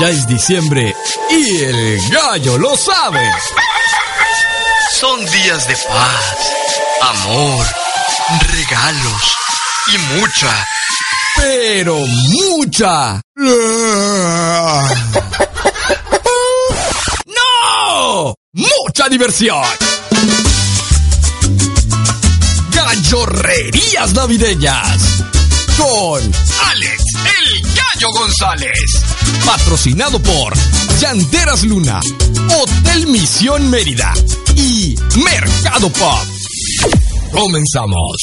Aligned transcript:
Ya 0.00 0.08
es 0.08 0.26
diciembre 0.26 0.96
y 1.28 1.62
el 1.62 2.08
gallo 2.08 2.56
lo 2.56 2.74
sabe. 2.74 3.20
Son 4.98 5.20
días 5.26 5.68
de 5.68 5.76
paz, 5.76 6.52
amor, 7.02 7.66
regalos 8.50 9.32
y 9.88 9.98
mucha, 10.18 10.66
pero 11.36 11.98
mucha. 11.98 13.20
¡No! 17.26 18.34
¡Mucha 18.54 19.08
diversión! 19.10 19.64
Gallorrerías 22.72 24.14
navideñas 24.14 25.24
con 25.76 26.22
Alex 26.70 27.04
el 27.38 27.69
González. 28.08 29.02
Patrocinado 29.44 30.20
por 30.22 30.54
Llanteras 30.98 31.64
Luna, 31.64 32.00
Hotel 32.58 33.06
Misión 33.08 33.68
Mérida 33.68 34.12
y 34.56 34.96
Mercado 35.22 35.90
Pop. 35.90 36.18
Comenzamos. 37.30 38.16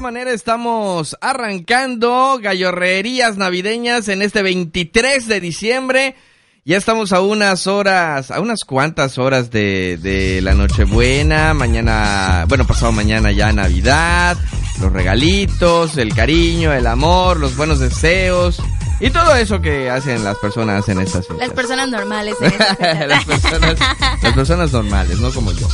Manera 0.00 0.32
estamos 0.32 1.16
arrancando 1.20 2.38
gallorrerías 2.40 3.36
navideñas 3.36 4.08
en 4.08 4.22
este 4.22 4.42
23 4.42 5.28
de 5.28 5.40
diciembre. 5.40 6.16
Ya 6.64 6.76
estamos 6.76 7.12
a 7.12 7.20
unas 7.20 7.66
horas, 7.66 8.30
a 8.30 8.40
unas 8.40 8.64
cuantas 8.64 9.18
horas 9.18 9.50
de, 9.50 9.98
de 10.00 10.40
la 10.40 10.54
Nochebuena, 10.54 11.54
mañana, 11.54 12.46
bueno, 12.48 12.66
pasado 12.66 12.92
mañana 12.92 13.32
ya 13.32 13.52
Navidad, 13.52 14.36
los 14.80 14.92
regalitos, 14.92 15.96
el 15.98 16.14
cariño, 16.14 16.72
el 16.72 16.86
amor, 16.86 17.38
los 17.38 17.56
buenos 17.56 17.80
deseos 17.80 18.62
y 19.00 19.10
todo 19.10 19.34
eso 19.36 19.60
que 19.60 19.90
hacen 19.90 20.24
las 20.24 20.38
personas 20.38 20.88
en 20.88 21.00
estas 21.00 21.26
fechas. 21.26 21.48
Las 21.48 21.50
personas 21.50 21.88
normales. 21.88 22.36
las, 22.40 23.24
personas, 23.24 23.76
las 24.22 24.34
personas 24.34 24.72
normales, 24.72 25.18
no 25.20 25.30
como 25.30 25.52
yo. 25.52 25.68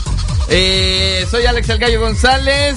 Eh, 0.49 1.25
soy 1.31 1.47
Alex 1.47 1.69
El 1.69 1.79
Gallo 1.79 2.01
González 2.01 2.77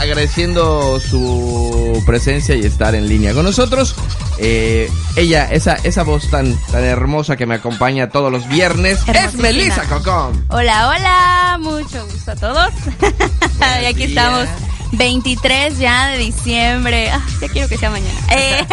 agradeciendo 0.00 0.98
su 0.98 2.02
presencia 2.06 2.54
y 2.56 2.60
estar 2.60 2.94
en 2.94 3.06
línea 3.06 3.34
con 3.34 3.44
nosotros. 3.44 3.94
Eh, 4.38 4.90
ella, 5.14 5.44
esa, 5.52 5.74
esa 5.74 6.02
voz 6.04 6.30
tan, 6.30 6.56
tan 6.72 6.82
hermosa 6.84 7.36
que 7.36 7.44
me 7.44 7.56
acompaña 7.56 8.08
todos 8.08 8.32
los 8.32 8.48
viernes, 8.48 9.00
es 9.06 9.34
Melissa 9.34 9.84
Cocón. 9.84 10.46
Hola, 10.48 10.88
hola, 10.88 11.58
mucho 11.60 12.02
gusto 12.06 12.30
a 12.30 12.36
todos. 12.36 12.72
y 13.82 13.84
aquí 13.84 14.04
estamos, 14.04 14.48
23 14.92 15.78
ya 15.78 16.08
de 16.08 16.18
diciembre. 16.18 17.10
Ah, 17.10 17.22
ya 17.42 17.48
quiero 17.48 17.68
que 17.68 17.76
sea 17.76 17.90
mañana. 17.90 18.20
Eh. 18.32 18.66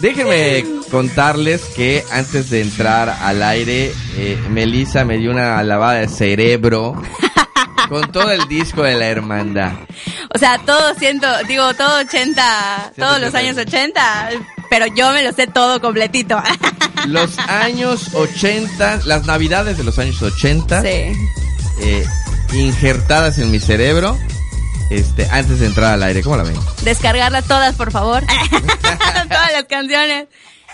Déjenme 0.00 0.64
contarles 0.90 1.62
que 1.74 2.04
antes 2.12 2.50
de 2.50 2.60
entrar 2.60 3.08
al 3.08 3.42
aire, 3.42 3.92
eh, 4.16 4.38
Melissa 4.50 5.04
me 5.04 5.16
dio 5.16 5.30
una 5.30 5.62
lavada 5.62 5.94
de 5.94 6.08
cerebro 6.08 7.02
con 7.88 8.10
todo 8.12 8.30
el 8.30 8.46
disco 8.48 8.82
de 8.82 8.94
la 8.94 9.06
hermandad. 9.06 9.72
O 10.34 10.38
sea, 10.38 10.58
todo 10.58 10.94
siento, 10.94 11.26
digo, 11.46 11.74
todo 11.74 11.98
80, 12.00 12.92
todos 12.96 13.20
los 13.20 13.34
años 13.34 13.56
80, 13.56 14.30
pero 14.70 14.86
yo 14.86 15.12
me 15.12 15.22
lo 15.22 15.32
sé 15.32 15.46
todo 15.46 15.80
completito. 15.80 16.40
Los 17.06 17.38
años 17.38 18.14
80, 18.14 19.02
las 19.04 19.26
navidades 19.26 19.78
de 19.78 19.84
los 19.84 19.98
años 19.98 20.20
80, 20.20 20.82
sí. 20.82 20.88
eh, 21.80 22.04
injertadas 22.52 23.38
en 23.38 23.50
mi 23.50 23.60
cerebro. 23.60 24.18
Este, 24.90 25.28
antes 25.30 25.58
de 25.60 25.66
entrar 25.66 25.94
al 25.94 26.02
aire, 26.04 26.22
¿cómo 26.22 26.36
la 26.36 26.44
ven? 26.44 26.56
Descargarlas 26.82 27.44
todas, 27.46 27.74
por 27.74 27.90
favor. 27.90 28.24
todas 29.28 29.52
las 29.52 29.64
canciones. 29.68 30.26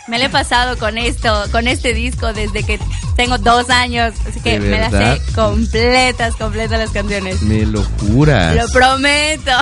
Me 0.08 0.18
lo 0.18 0.24
he 0.24 0.28
pasado 0.28 0.76
con 0.78 0.98
esto, 0.98 1.44
con 1.52 1.68
este 1.68 1.94
disco 1.94 2.32
desde 2.32 2.64
que 2.64 2.78
tengo 3.16 3.38
dos 3.38 3.70
años. 3.70 4.14
Así 4.28 4.40
que 4.40 4.58
me 4.58 4.78
las 4.78 4.90
sé 4.90 5.20
completas, 5.34 6.34
completas 6.36 6.78
las 6.78 6.90
canciones. 6.90 7.42
Me 7.42 7.64
lo 7.64 7.84
juras. 7.84 8.56
Lo 8.56 8.68
prometo. 8.68 9.52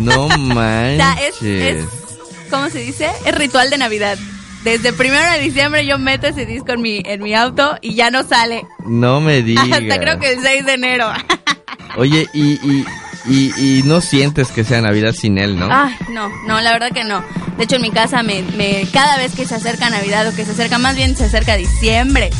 No 0.00 0.28
manches. 0.28 1.34
es, 1.42 1.42
es, 1.42 1.84
¿cómo 2.50 2.70
se 2.70 2.78
dice? 2.78 3.10
Es 3.26 3.34
ritual 3.34 3.68
de 3.68 3.78
Navidad. 3.78 4.18
Desde 4.64 4.92
primero 4.92 5.30
de 5.32 5.40
diciembre 5.40 5.86
yo 5.86 5.98
meto 5.98 6.26
ese 6.26 6.44
disco 6.44 6.72
en 6.72 6.82
mi, 6.82 7.02
en 7.04 7.22
mi 7.22 7.34
auto 7.34 7.76
y 7.80 7.94
ya 7.94 8.10
no 8.10 8.22
sale. 8.24 8.66
No 8.84 9.20
me 9.20 9.42
digas. 9.42 9.64
Hasta 9.72 9.98
creo 9.98 10.18
que 10.18 10.32
el 10.32 10.40
6 10.40 10.66
de 10.66 10.72
enero. 10.72 11.10
Oye, 11.96 12.26
y, 12.32 12.52
y, 12.52 12.84
y, 13.26 13.52
y, 13.60 13.82
no 13.82 14.00
sientes 14.00 14.48
que 14.48 14.64
sea 14.64 14.80
Navidad 14.80 15.12
sin 15.12 15.38
él, 15.38 15.58
¿no? 15.58 15.68
Ay, 15.70 15.94
no, 16.10 16.28
no, 16.46 16.60
la 16.60 16.72
verdad 16.72 16.90
que 16.92 17.04
no. 17.04 17.24
De 17.56 17.64
hecho, 17.64 17.76
en 17.76 17.82
mi 17.82 17.90
casa, 17.90 18.22
me, 18.22 18.42
me, 18.42 18.86
cada 18.92 19.16
vez 19.16 19.34
que 19.34 19.46
se 19.46 19.54
acerca 19.54 19.90
Navidad 19.90 20.26
o 20.28 20.34
que 20.34 20.44
se 20.44 20.52
acerca, 20.52 20.78
más 20.78 20.96
bien 20.96 21.16
se 21.16 21.24
acerca 21.24 21.56
diciembre, 21.56 22.30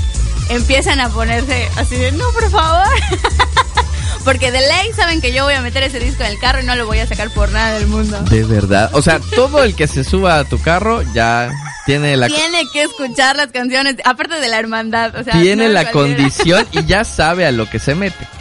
empiezan 0.49 1.01
a 1.01 1.09
ponerse 1.09 1.69
así 1.77 1.97
de, 1.97 2.13
no, 2.13 2.25
por 2.33 2.51
favor. 2.51 2.89
Porque 4.25 4.51
de 4.51 4.61
ley 4.61 4.93
saben 4.95 5.21
que 5.21 5.33
yo 5.33 5.45
voy 5.45 5.55
a 5.55 5.63
meter 5.63 5.83
ese 5.83 5.99
disco 5.99 6.23
en 6.25 6.31
el 6.31 6.39
carro 6.39 6.61
y 6.61 6.67
no 6.67 6.77
lo 6.77 6.87
voy 6.87 6.99
a 6.99 7.07
sacar 7.07 7.31
por 7.31 7.51
nada 7.51 7.79
del 7.79 7.87
mundo. 7.87 8.21
De 8.23 8.45
verdad. 8.45 8.91
O 8.93 9.01
sea, 9.01 9.19
todo 9.35 9.65
el 9.65 9.75
que 9.75 9.87
se 9.87 10.05
suba 10.05 10.39
a 10.39 10.45
tu 10.45 10.61
carro 10.61 11.03
ya 11.15 11.51
tiene 11.87 12.17
la... 12.17 12.27
Tiene 12.27 12.65
que 12.73 12.83
escuchar 12.83 13.37
las 13.37 13.49
canciones, 13.49 13.97
aparte 14.05 14.39
de 14.39 14.49
la 14.49 14.59
hermandad. 14.59 15.17
O 15.17 15.25
sea, 15.25 15.41
tiene 15.41 15.69
no 15.69 15.73
la 15.73 15.91
condición 15.91 16.67
y 16.73 16.85
ya 16.85 17.05
sabe 17.05 17.47
a 17.47 17.53
lo 17.53 17.69
que 17.69 17.79
se 17.79 17.95
mete. 17.95 18.29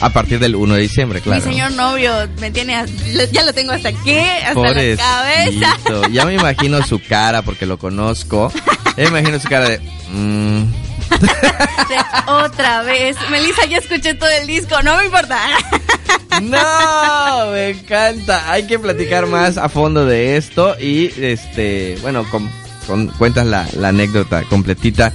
A 0.00 0.10
partir 0.10 0.38
del 0.38 0.54
1 0.56 0.74
de 0.74 0.80
diciembre, 0.82 1.20
claro. 1.20 1.42
Mi 1.44 1.50
señor 1.52 1.72
novio 1.72 2.12
me 2.38 2.50
tiene, 2.50 2.84
ya 3.32 3.42
lo 3.44 3.52
tengo 3.54 3.72
hasta 3.72 3.88
aquí, 3.88 4.18
hasta 4.18 4.54
Pobrecito. 4.54 5.02
la 5.02 5.76
cabeza. 5.76 6.08
Ya 6.12 6.24
me 6.26 6.34
imagino 6.34 6.82
su 6.84 7.00
cara 7.02 7.42
porque 7.42 7.64
lo 7.66 7.78
conozco. 7.78 8.52
Me 8.96 9.04
imagino 9.04 9.38
su 9.40 9.48
cara 9.48 9.68
de... 9.70 9.80
Mmm. 10.10 10.64
Otra 12.26 12.82
vez. 12.82 13.16
Melissa, 13.30 13.64
ya 13.66 13.78
escuché 13.78 14.14
todo 14.14 14.28
el 14.40 14.46
disco, 14.46 14.80
no 14.82 14.96
me 14.98 15.06
importa. 15.06 15.38
No, 16.42 17.50
me 17.52 17.70
encanta. 17.70 18.50
Hay 18.52 18.66
que 18.66 18.78
platicar 18.78 19.26
más 19.26 19.56
a 19.56 19.70
fondo 19.70 20.04
de 20.04 20.36
esto 20.36 20.76
y, 20.78 21.10
este, 21.18 21.96
bueno, 22.02 22.28
con, 22.30 22.50
con 22.86 23.06
cuentas 23.08 23.46
la, 23.46 23.66
la 23.78 23.88
anécdota 23.88 24.42
completita 24.42 25.14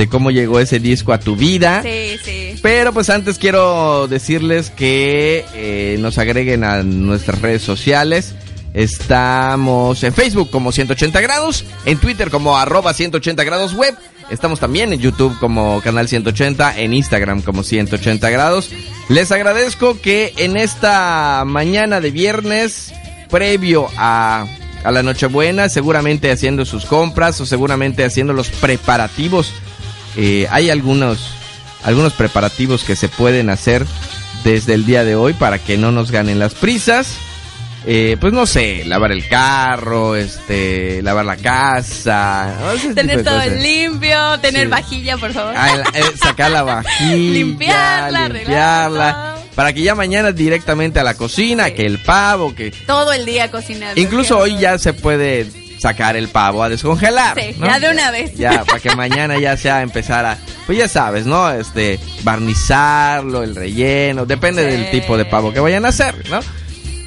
de 0.00 0.08
cómo 0.08 0.30
llegó 0.30 0.60
ese 0.60 0.78
disco 0.78 1.12
a 1.12 1.20
tu 1.20 1.36
vida. 1.36 1.82
Sí, 1.82 2.16
sí. 2.24 2.54
Pero 2.62 2.90
pues 2.94 3.10
antes 3.10 3.36
quiero 3.36 4.08
decirles 4.08 4.70
que 4.70 5.44
eh, 5.52 5.98
nos 6.00 6.16
agreguen 6.16 6.64
a 6.64 6.82
nuestras 6.82 7.42
redes 7.42 7.60
sociales. 7.60 8.34
Estamos 8.72 10.02
en 10.02 10.14
Facebook 10.14 10.48
como 10.48 10.72
180 10.72 11.20
grados, 11.20 11.66
en 11.84 11.98
Twitter 11.98 12.30
como 12.30 12.56
arroba 12.56 12.94
180 12.94 13.44
grados 13.44 13.74
web. 13.74 13.94
Estamos 14.30 14.58
también 14.58 14.94
en 14.94 15.00
YouTube 15.00 15.38
como 15.38 15.82
Canal 15.82 16.08
180, 16.08 16.78
en 16.78 16.94
Instagram 16.94 17.42
como 17.42 17.62
180 17.62 18.30
grados. 18.30 18.70
Les 19.10 19.30
agradezco 19.30 20.00
que 20.00 20.32
en 20.38 20.56
esta 20.56 21.44
mañana 21.44 22.00
de 22.00 22.10
viernes, 22.10 22.94
previo 23.28 23.88
a, 23.98 24.46
a 24.82 24.90
la 24.92 25.02
Nochebuena, 25.02 25.68
seguramente 25.68 26.32
haciendo 26.32 26.64
sus 26.64 26.86
compras 26.86 27.38
o 27.42 27.44
seguramente 27.44 28.02
haciendo 28.02 28.32
los 28.32 28.48
preparativos 28.48 29.52
eh, 30.16 30.46
hay 30.50 30.70
algunos, 30.70 31.34
algunos 31.82 32.12
preparativos 32.12 32.84
que 32.84 32.96
se 32.96 33.08
pueden 33.08 33.50
hacer 33.50 33.86
desde 34.44 34.74
el 34.74 34.86
día 34.86 35.04
de 35.04 35.14
hoy 35.14 35.34
para 35.34 35.58
que 35.58 35.76
no 35.76 35.92
nos 35.92 36.10
ganen 36.10 36.38
las 36.38 36.54
prisas. 36.54 37.16
Eh, 37.86 38.18
pues 38.20 38.34
no 38.34 38.44
sé, 38.44 38.84
lavar 38.84 39.10
el 39.10 39.26
carro, 39.26 40.14
este, 40.14 41.00
lavar 41.00 41.24
la 41.24 41.36
casa, 41.38 42.54
tener 42.94 43.24
todo 43.24 43.40
limpio, 43.46 44.38
tener 44.40 44.64
sí. 44.64 44.68
vajilla, 44.68 45.16
por 45.16 45.32
favor. 45.32 45.54
Ah, 45.56 45.82
eh, 45.94 46.02
sacar 46.22 46.50
la 46.50 46.62
vajilla, 46.62 47.16
limpiarla, 47.16 48.28
limpiarla, 48.28 49.36
para 49.54 49.72
que 49.72 49.80
ya 49.80 49.94
mañana 49.94 50.30
directamente 50.30 51.00
a 51.00 51.04
la 51.04 51.14
cocina, 51.14 51.66
sí. 51.66 51.72
que 51.72 51.86
el 51.86 51.98
pavo, 52.00 52.54
que 52.54 52.70
todo 52.86 53.14
el 53.14 53.24
día 53.24 53.50
cocinando. 53.50 53.98
Incluso 53.98 54.36
hoy 54.36 54.58
ya 54.58 54.76
se 54.76 54.92
puede 54.92 55.48
sacar 55.80 56.16
el 56.16 56.28
pavo 56.28 56.62
a 56.62 56.68
descongelar. 56.68 57.40
Sí, 57.40 57.56
¿no? 57.58 57.66
ya 57.66 57.80
de 57.80 57.90
una 57.90 58.10
vez. 58.10 58.34
Ya, 58.36 58.64
para 58.64 58.80
que 58.80 58.94
mañana 58.94 59.38
ya 59.38 59.56
sea 59.56 59.82
empezar 59.82 60.26
a, 60.26 60.38
pues 60.66 60.78
ya 60.78 60.88
sabes, 60.88 61.26
¿no? 61.26 61.50
Este, 61.50 61.98
barnizarlo, 62.22 63.42
el 63.42 63.56
relleno, 63.56 64.26
depende 64.26 64.62
sí. 64.62 64.76
del 64.76 64.90
tipo 64.90 65.16
de 65.16 65.24
pavo 65.24 65.52
que 65.52 65.60
vayan 65.60 65.84
a 65.84 65.88
hacer, 65.88 66.28
¿no? 66.30 66.40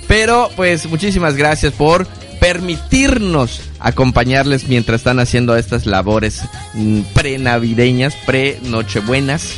Pero, 0.08 0.50
pues, 0.56 0.86
muchísimas 0.88 1.36
gracias 1.36 1.74
por 1.74 2.08
permitirnos 2.40 3.62
acompañarles 3.80 4.68
mientras 4.68 5.02
están 5.02 5.20
haciendo 5.20 5.56
estas 5.56 5.86
labores 5.86 6.42
mm, 6.74 7.02
pre-navideñas, 7.14 8.16
pre-nochebuenas. 8.26 9.56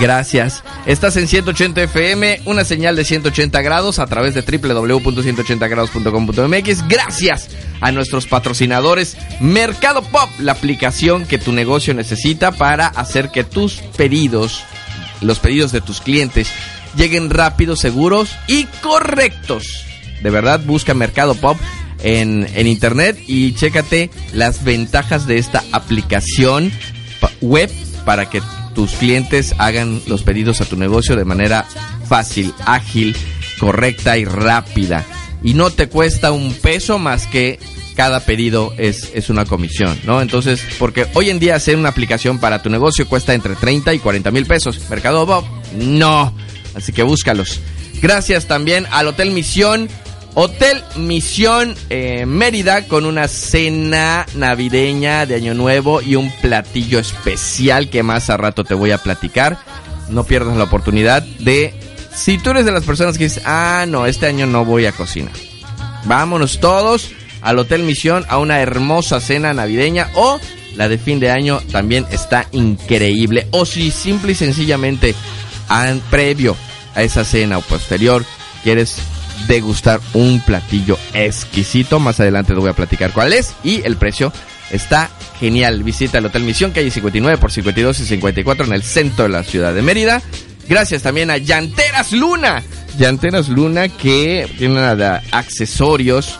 Gracias. 0.00 0.64
Estás 0.86 1.16
en 1.16 1.28
180 1.28 1.84
FM, 1.84 2.42
una 2.44 2.64
señal 2.64 2.94
de 2.94 3.04
180 3.04 3.62
grados 3.62 3.98
a 3.98 4.06
través 4.06 4.34
de 4.34 4.42
www.180grados.com.mx. 4.42 6.88
Gracias 6.88 7.48
a 7.80 7.90
nuestros 7.90 8.26
patrocinadores 8.26 9.16
Mercado 9.40 10.02
Pop, 10.02 10.28
la 10.40 10.52
aplicación 10.52 11.24
que 11.24 11.38
tu 11.38 11.52
negocio 11.52 11.94
necesita 11.94 12.52
para 12.52 12.88
hacer 12.88 13.30
que 13.30 13.44
tus 13.44 13.76
pedidos, 13.96 14.62
los 15.22 15.38
pedidos 15.38 15.72
de 15.72 15.80
tus 15.80 16.02
clientes, 16.02 16.50
lleguen 16.94 17.30
rápidos, 17.30 17.80
seguros 17.80 18.36
y 18.46 18.64
correctos. 18.82 19.86
De 20.22 20.28
verdad, 20.30 20.60
busca 20.64 20.92
Mercado 20.94 21.34
Pop 21.34 21.56
en, 22.02 22.46
en 22.54 22.66
internet 22.66 23.18
y 23.26 23.54
chécate 23.54 24.10
las 24.32 24.64
ventajas 24.64 25.26
de 25.26 25.38
esta 25.38 25.64
aplicación 25.72 26.70
web 27.40 27.70
para 28.04 28.28
que 28.28 28.42
tus 28.78 28.92
clientes 28.92 29.56
hagan 29.58 30.00
los 30.06 30.22
pedidos 30.22 30.60
a 30.60 30.64
tu 30.64 30.76
negocio 30.76 31.16
de 31.16 31.24
manera 31.24 31.66
fácil, 32.08 32.54
ágil, 32.64 33.16
correcta 33.58 34.16
y 34.18 34.24
rápida. 34.24 35.04
Y 35.42 35.54
no 35.54 35.70
te 35.70 35.88
cuesta 35.88 36.30
un 36.30 36.54
peso 36.54 36.96
más 36.96 37.26
que 37.26 37.58
cada 37.96 38.20
pedido 38.20 38.72
es, 38.78 39.10
es 39.14 39.30
una 39.30 39.46
comisión, 39.46 39.98
¿no? 40.04 40.22
Entonces, 40.22 40.62
porque 40.78 41.08
hoy 41.14 41.28
en 41.28 41.40
día 41.40 41.56
hacer 41.56 41.74
una 41.74 41.88
aplicación 41.88 42.38
para 42.38 42.62
tu 42.62 42.70
negocio 42.70 43.08
cuesta 43.08 43.34
entre 43.34 43.56
30 43.56 43.94
y 43.94 43.98
40 43.98 44.30
mil 44.30 44.46
pesos. 44.46 44.80
Mercado 44.88 45.26
Bob, 45.26 45.44
no. 45.74 46.32
Así 46.76 46.92
que 46.92 47.02
búscalos. 47.02 47.60
Gracias 48.00 48.46
también 48.46 48.86
al 48.92 49.08
Hotel 49.08 49.32
Misión. 49.32 49.88
Hotel 50.34 50.82
Misión 50.96 51.74
eh, 51.90 52.24
Mérida 52.26 52.86
con 52.86 53.06
una 53.06 53.26
cena 53.28 54.24
navideña 54.34 55.26
de 55.26 55.34
Año 55.34 55.54
Nuevo 55.54 56.00
y 56.00 56.14
un 56.14 56.30
platillo 56.40 56.98
especial 56.98 57.90
que 57.90 58.02
más 58.02 58.30
a 58.30 58.36
rato 58.36 58.62
te 58.64 58.74
voy 58.74 58.92
a 58.92 58.98
platicar. 58.98 59.58
No 60.10 60.24
pierdas 60.24 60.56
la 60.56 60.64
oportunidad 60.64 61.22
de, 61.40 61.74
si 62.14 62.38
tú 62.38 62.50
eres 62.50 62.64
de 62.64 62.72
las 62.72 62.84
personas 62.84 63.18
que 63.18 63.24
dices, 63.24 63.42
ah, 63.46 63.84
no, 63.88 64.06
este 64.06 64.26
año 64.26 64.46
no 64.46 64.64
voy 64.64 64.86
a 64.86 64.92
cocinar. 64.92 65.32
Vámonos 66.04 66.60
todos 66.60 67.10
al 67.42 67.58
Hotel 67.58 67.82
Misión 67.82 68.24
a 68.28 68.38
una 68.38 68.60
hermosa 68.60 69.20
cena 69.20 69.52
navideña 69.52 70.08
o 70.14 70.38
la 70.76 70.88
de 70.88 70.98
fin 70.98 71.18
de 71.18 71.30
año 71.30 71.60
también 71.72 72.06
está 72.12 72.46
increíble. 72.52 73.48
O 73.50 73.66
si 73.66 73.90
simple 73.90 74.32
y 74.32 74.34
sencillamente 74.36 75.14
an- 75.68 76.00
previo 76.10 76.56
a 76.94 77.02
esa 77.02 77.24
cena 77.24 77.58
o 77.58 77.62
posterior 77.62 78.24
quieres 78.62 78.96
degustar 79.46 80.00
un 80.14 80.40
platillo 80.40 80.98
exquisito, 81.14 82.00
más 82.00 82.20
adelante 82.20 82.52
te 82.52 82.60
voy 82.60 82.70
a 82.70 82.74
platicar 82.74 83.12
cuál 83.12 83.32
es 83.32 83.54
y 83.62 83.82
el 83.84 83.96
precio 83.96 84.32
está 84.70 85.10
genial. 85.38 85.82
Visita 85.82 86.18
el 86.18 86.26
Hotel 86.26 86.42
Misión, 86.42 86.72
calle 86.72 86.90
59 86.90 87.38
por 87.38 87.52
52 87.52 88.00
y 88.00 88.04
54 88.06 88.66
en 88.66 88.72
el 88.72 88.82
centro 88.82 89.24
de 89.24 89.30
la 89.30 89.42
ciudad 89.42 89.74
de 89.74 89.82
Mérida. 89.82 90.20
Gracias 90.68 91.02
también 91.02 91.30
a 91.30 91.38
Llanteras 91.38 92.12
Luna. 92.12 92.62
Llanteras 92.98 93.48
Luna 93.48 93.88
que 93.88 94.50
tiene 94.58 94.74
una 94.74 94.94
de 94.94 95.20
accesorios 95.30 96.38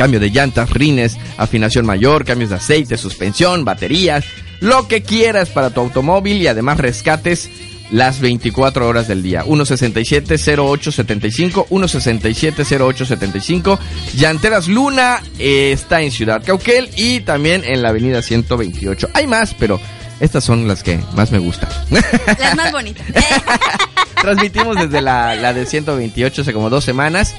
cambio 0.00 0.18
de 0.18 0.30
llantas, 0.30 0.70
rines, 0.70 1.18
afinación 1.36 1.84
mayor, 1.84 2.24
cambios 2.24 2.48
de 2.48 2.56
aceite, 2.56 2.96
suspensión, 2.96 3.66
baterías, 3.66 4.24
lo 4.60 4.88
que 4.88 5.02
quieras 5.02 5.50
para 5.50 5.68
tu 5.68 5.80
automóvil 5.80 6.40
y 6.40 6.46
además 6.46 6.78
rescates 6.78 7.50
las 7.90 8.20
24 8.20 8.86
horas 8.86 9.08
del 9.08 9.22
día. 9.22 9.42
167-0875, 9.44 11.66
167-0875. 11.68 13.78
Llanteras 14.16 14.68
Luna 14.68 15.22
eh, 15.38 15.72
está 15.72 16.02
en 16.02 16.10
Ciudad 16.10 16.42
Cauquel 16.44 16.90
y 16.96 17.20
también 17.20 17.62
en 17.64 17.80
la 17.82 17.88
avenida 17.90 18.22
128. 18.22 19.10
Hay 19.14 19.26
más, 19.26 19.54
pero 19.54 19.80
estas 20.20 20.44
son 20.44 20.68
las 20.68 20.82
que 20.82 21.00
más 21.14 21.32
me 21.32 21.38
gustan. 21.38 21.70
Las 21.90 22.56
más 22.56 22.72
bonitas. 22.72 23.06
Transmitimos 24.20 24.76
desde 24.76 25.00
la, 25.00 25.34
la 25.34 25.54
de 25.54 25.64
128 25.64 26.42
hace 26.42 26.52
como 26.52 26.68
dos 26.70 26.84
semanas. 26.84 27.34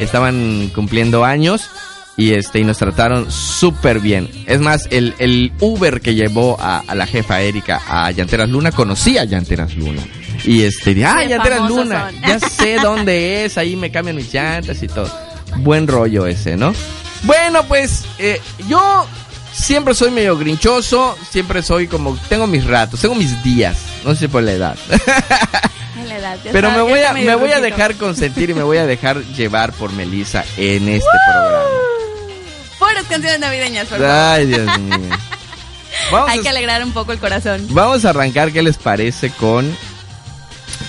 Estaban 0.00 0.70
cumpliendo 0.74 1.24
años 1.24 1.70
y 2.16 2.34
este 2.34 2.60
y 2.60 2.64
nos 2.64 2.78
trataron 2.78 3.30
súper 3.30 4.00
bien. 4.00 4.28
Es 4.46 4.60
más, 4.60 4.86
el, 4.90 5.14
el 5.18 5.52
Uber 5.60 6.00
que 6.00 6.14
llevó 6.14 6.56
a, 6.60 6.82
a 6.86 6.94
la 6.94 7.06
jefa 7.06 7.40
Erika 7.40 7.82
a 7.86 8.10
Llanteras 8.10 8.48
Luna 8.48 8.70
conocía 8.72 9.22
a 9.22 9.24
Llanteras 9.24 9.74
Luna. 9.74 10.02
Y 10.44 10.62
este, 10.62 10.94
de, 10.94 11.04
ah, 11.06 11.16
Qué 11.20 11.28
Llanteras 11.28 11.68
Luna, 11.68 12.10
son. 12.10 12.20
ya 12.22 12.40
sé 12.48 12.76
dónde 12.76 13.44
es, 13.44 13.58
ahí 13.58 13.76
me 13.76 13.90
cambian 13.90 14.16
mis 14.16 14.32
llantas 14.32 14.82
y 14.82 14.88
todo. 14.88 15.10
Buen 15.56 15.86
rollo 15.86 16.26
ese, 16.26 16.56
¿no? 16.56 16.72
Bueno, 17.22 17.64
pues 17.64 18.04
eh, 18.18 18.40
yo 18.68 19.06
siempre 19.52 19.94
soy 19.94 20.10
medio 20.10 20.36
grinchoso, 20.36 21.16
siempre 21.30 21.62
soy 21.62 21.86
como, 21.86 22.16
tengo 22.28 22.46
mis 22.46 22.64
ratos, 22.64 23.00
tengo 23.00 23.14
mis 23.14 23.42
días, 23.42 23.78
no 24.04 24.14
sé 24.14 24.28
por 24.28 24.42
la 24.42 24.52
edad. 24.52 24.76
La 26.08 26.18
edad, 26.18 26.38
Pero 26.52 26.70
me 26.72 26.82
voy 26.82 27.00
a, 27.00 27.12
me 27.14 27.34
voy 27.36 27.52
a 27.52 27.60
dejar 27.60 27.94
consentir 27.94 28.50
y 28.50 28.54
me 28.54 28.62
voy 28.62 28.76
a 28.76 28.84
dejar 28.84 29.24
llevar 29.36 29.72
por 29.72 29.92
Melissa 29.92 30.44
en 30.56 30.88
este 30.88 31.08
programa. 31.32 31.83
Puras 32.88 33.04
canciones 33.08 33.40
navideñas, 33.40 33.86
por 33.86 33.98
favor. 33.98 34.12
Ay, 34.14 34.46
Dios 34.46 34.78
mío. 34.78 34.98
Vamos 36.12 36.30
Hay 36.30 36.40
que 36.40 36.48
alegrar 36.48 36.82
un 36.84 36.92
poco 36.92 37.12
el 37.12 37.18
corazón. 37.18 37.66
vamos 37.70 38.04
a 38.04 38.10
arrancar, 38.10 38.52
¿qué 38.52 38.62
les 38.62 38.76
parece 38.76 39.30
con, 39.30 39.74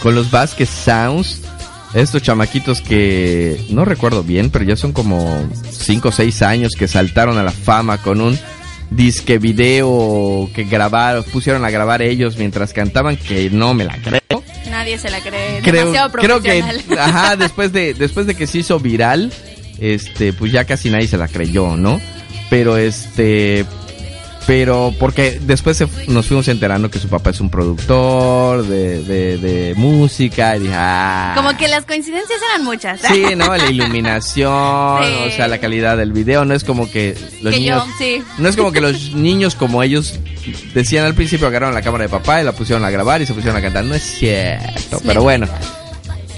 con 0.02 0.16
los 0.16 0.32
Vasquez 0.32 0.68
Sounds? 0.70 1.42
Estos 1.94 2.22
chamaquitos 2.24 2.82
que 2.82 3.64
no 3.70 3.86
recuerdo 3.86 4.24
bien, 4.24 4.50
pero 4.50 4.66
ya 4.66 4.76
son 4.76 4.92
como 4.92 5.48
5 5.72 6.10
o 6.10 6.12
6 6.12 6.42
años 6.42 6.72
que 6.78 6.88
saltaron 6.90 7.38
a 7.38 7.44
la 7.44 7.52
fama 7.52 8.00
con 8.02 8.20
un 8.20 8.38
disque 8.90 9.38
video 9.38 10.50
que 10.54 10.64
grabaron, 10.66 11.24
pusieron 11.24 11.64
a 11.64 11.70
grabar 11.70 12.02
ellos 12.02 12.36
mientras 12.38 12.74
cantaban, 12.74 13.16
que 13.16 13.50
no 13.50 13.74
me 13.74 13.86
la 13.86 13.98
creo. 13.98 14.44
Nadie 14.70 14.98
se 14.98 15.10
la 15.10 15.22
cree. 15.22 15.62
creo, 15.62 15.86
Demasiado 15.86 16.12
creo 16.12 16.42
que 16.42 16.62
profesional. 16.62 17.00
ajá 17.00 17.36
después 17.38 17.72
de 17.72 17.94
después 17.94 18.26
de 18.28 18.36
que 18.36 18.46
se 18.48 18.58
hizo 18.58 18.80
viral 18.80 19.32
este 19.80 20.34
pues 20.34 20.52
ya 20.52 20.66
casi 20.66 20.90
nadie 20.90 21.08
se 21.08 21.18
la 21.18 21.28
creyó 21.28 21.76
no 21.78 22.00
pero 22.50 22.78
este 22.78 23.66
pero 24.48 24.94
porque 25.00 25.40
después 25.42 25.76
se- 25.76 25.88
nos 26.08 26.28
fuimos 26.28 26.48
enterando 26.50 26.92
que 26.92 27.00
su 27.00 27.08
papá 27.10 27.32
es 27.32 27.42
un 27.42 27.50
productor 27.50 28.64
de, 28.68 29.02
de, 29.04 29.38
de 29.40 29.74
música 29.76 30.56
y 30.56 30.60
dije 30.60 30.74
ah 30.76 31.34
Como 31.36 31.58
que 31.58 31.68
las 31.68 31.84
coincidencias 31.86 32.40
eran 32.52 32.64
muchas. 32.64 33.02
sí 33.02 33.24
no 33.36 33.56
la 33.58 33.72
iluminación 33.72 35.04
Sí. 35.04 35.14
o 35.28 35.32
sea 35.32 35.48
la 35.48 35.58
calidad 35.58 35.98
del 35.98 36.14
video 36.14 36.46
no 36.46 36.54
es 36.54 36.64
como 36.64 36.90
que 36.92 37.18
los 37.42 37.54
que 37.56 37.60
niños 37.60 37.84
yo, 37.88 37.92
sí. 37.98 38.24
no 38.38 38.48
es 38.48 38.56
como 38.56 38.72
que 38.72 38.82
los 38.82 39.14
niños 39.14 39.56
como 39.56 39.82
ellos 39.82 40.20
decían 40.76 41.06
al 41.06 41.16
principio 41.16 41.48
agarraron 41.48 41.74
la 41.74 41.82
cámara 41.82 42.04
de 42.04 42.10
papá 42.10 42.40
y 42.40 42.46
la 42.46 42.52
pusieron 42.52 42.86
a 42.86 42.92
grabar 42.92 43.22
y 43.24 43.26
se 43.26 43.34
pusieron 43.34 43.58
a 43.58 43.62
cantar. 43.64 43.84
No 43.84 43.96
es 43.96 44.04
cierto, 44.04 45.02
pero 45.04 45.24
bueno. 45.24 45.48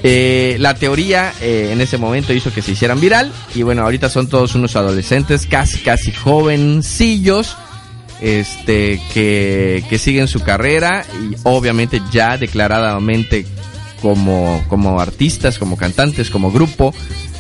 Eh, 0.10 0.56
la 0.60 0.74
teoría 0.74 1.34
eh, 1.42 1.72
en 1.74 1.82
ese 1.82 1.98
momento 1.98 2.32
hizo 2.32 2.54
que 2.54 2.62
se 2.62 2.72
hicieran 2.72 3.02
viral 3.02 3.30
y 3.54 3.64
bueno, 3.64 3.82
ahorita 3.82 4.10
son 4.10 4.30
todos 4.30 4.56
unos 4.56 4.78
adolescentes 4.78 5.46
casi 5.46 5.80
casi 5.80 6.14
jovencillos 6.14 7.58
este 8.22 9.02
que, 9.14 9.84
que 9.90 10.00
siguen 10.00 10.30
su 10.30 10.40
carrera 10.40 11.06
y 11.22 11.36
obviamente 11.44 12.02
ya 12.10 12.38
declaradamente 12.38 13.46
como, 14.02 14.64
como 14.70 15.02
artistas, 15.02 15.60
como 15.60 15.76
cantantes, 15.76 16.30
como 16.30 16.54
grupo, 16.54 16.94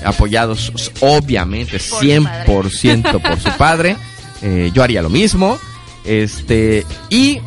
apoyados 0.03 0.73
obviamente 0.99 1.79
Por 1.79 1.79
su 1.79 1.95
100% 2.05 3.21
por 3.21 3.39
su 3.39 3.57
padre. 3.57 3.95
Eh, 4.43 4.69
yo 4.71 4.83
haría 4.83 5.01
lo 5.01 5.09
mismo. 5.09 5.57
Este, 6.05 6.85
y 7.09 7.41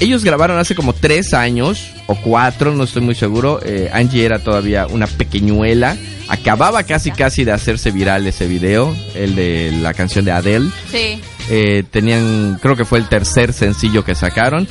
ellos 0.00 0.24
grabaron 0.24 0.58
hace 0.58 0.74
como 0.74 0.92
tres 0.92 1.34
años 1.34 1.90
o 2.06 2.14
cuatro, 2.16 2.74
no 2.74 2.84
estoy 2.84 3.02
muy 3.02 3.14
seguro. 3.14 3.60
Eh, 3.64 3.90
Angie 3.92 4.24
era 4.24 4.38
todavía 4.38 4.86
una 4.86 5.06
pequeñuela. 5.06 5.96
Acababa 6.28 6.82
casi 6.84 7.10
casi 7.10 7.44
de 7.44 7.52
hacerse 7.52 7.90
viral 7.90 8.26
ese 8.26 8.46
video, 8.46 8.94
el 9.14 9.34
de 9.34 9.72
la 9.80 9.94
canción 9.94 10.24
de 10.24 10.32
Adele. 10.32 10.70
Sí. 10.90 11.20
Eh, 11.50 11.84
tenían, 11.90 12.58
creo 12.60 12.76
que 12.76 12.84
fue 12.84 12.98
el 12.98 13.08
tercer 13.08 13.52
sencillo 13.52 14.04
que 14.04 14.14
sacaron, 14.14 14.66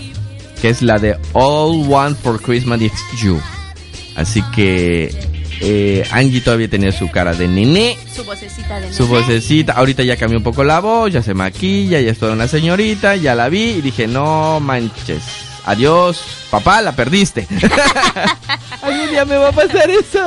que 0.61 0.69
es 0.69 0.81
la 0.81 0.97
de 0.97 1.17
All 1.33 1.91
One 1.91 2.15
for 2.15 2.41
Christmas 2.41 2.81
It's 2.81 3.01
You. 3.21 3.39
Así 4.15 4.41
que 4.55 5.15
eh, 5.63 6.03
Angie 6.11 6.41
todavía 6.41 6.69
tenía 6.69 6.91
su 6.91 7.09
cara 7.09 7.33
de 7.33 7.47
nené, 7.47 7.97
Su 8.13 8.23
vocecita 8.25 8.79
de 8.79 8.91
su 8.93 9.03
nene. 9.07 9.19
vocecita. 9.21 9.73
Ahorita 9.73 10.03
ya 10.03 10.17
cambió 10.17 10.37
un 10.37 10.43
poco 10.43 10.63
la 10.63 10.79
voz, 10.79 11.11
ya 11.11 11.23
se 11.23 11.33
maquilla, 11.33 11.99
ya 12.01 12.11
es 12.11 12.19
toda 12.19 12.33
una 12.33 12.47
señorita, 12.47 13.15
ya 13.15 13.33
la 13.35 13.49
vi 13.49 13.63
y 13.77 13.81
dije, 13.81 14.07
no 14.07 14.59
manches. 14.59 15.23
Adiós, 15.65 16.21
papá, 16.51 16.81
la 16.81 16.91
perdiste. 16.93 17.47
Algún 18.81 19.09
día 19.09 19.23
me 19.23 19.37
va 19.37 19.49
a 19.49 19.51
pasar 19.53 19.89
eso. 19.89 20.25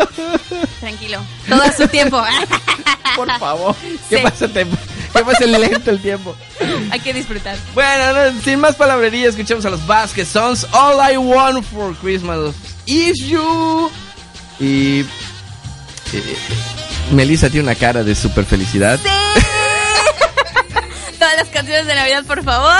Tranquilo. 0.81 1.19
Todo 1.49 1.62
a 1.62 1.73
su 1.73 1.87
tiempo. 1.88 2.23
Por 3.16 3.31
favor. 3.38 3.75
¿Qué 4.09 4.16
Sí. 4.19 4.23
pasa? 4.23 4.49
Te- 4.49 4.66
¿Qué 4.66 5.25
pasa 5.25 5.47
lento 5.47 5.90
el 5.90 6.00
tiempo? 6.00 6.35
Hay 6.90 7.00
que 7.00 7.12
disfrutar. 7.14 7.57
Bueno, 7.75 8.12
no, 8.33 8.40
sin 8.43 8.61
más 8.61 8.75
palabrería, 8.76 9.28
escuchamos 9.28 9.64
a 9.66 9.71
los 9.71 9.87
Basket 9.87 10.25
Sons. 10.26 10.66
All 10.73 10.97
I 11.12 11.16
want 11.16 11.64
for 11.66 11.95
Christmas 11.97 12.55
is 12.87 13.19
you. 13.26 13.90
Y. 14.59 15.05
eh, 16.14 16.36
Melissa 17.12 17.48
tiene 17.50 17.64
una 17.64 17.75
cara 17.75 18.02
de 18.04 18.14
super 18.14 18.44
felicidad. 18.44 18.98
Sí. 19.02 19.08
Todas 21.18 21.36
las 21.36 21.48
canciones 21.48 21.86
de 21.86 21.94
Navidad, 21.94 22.25
por 22.26 22.44
favor. 22.44 22.76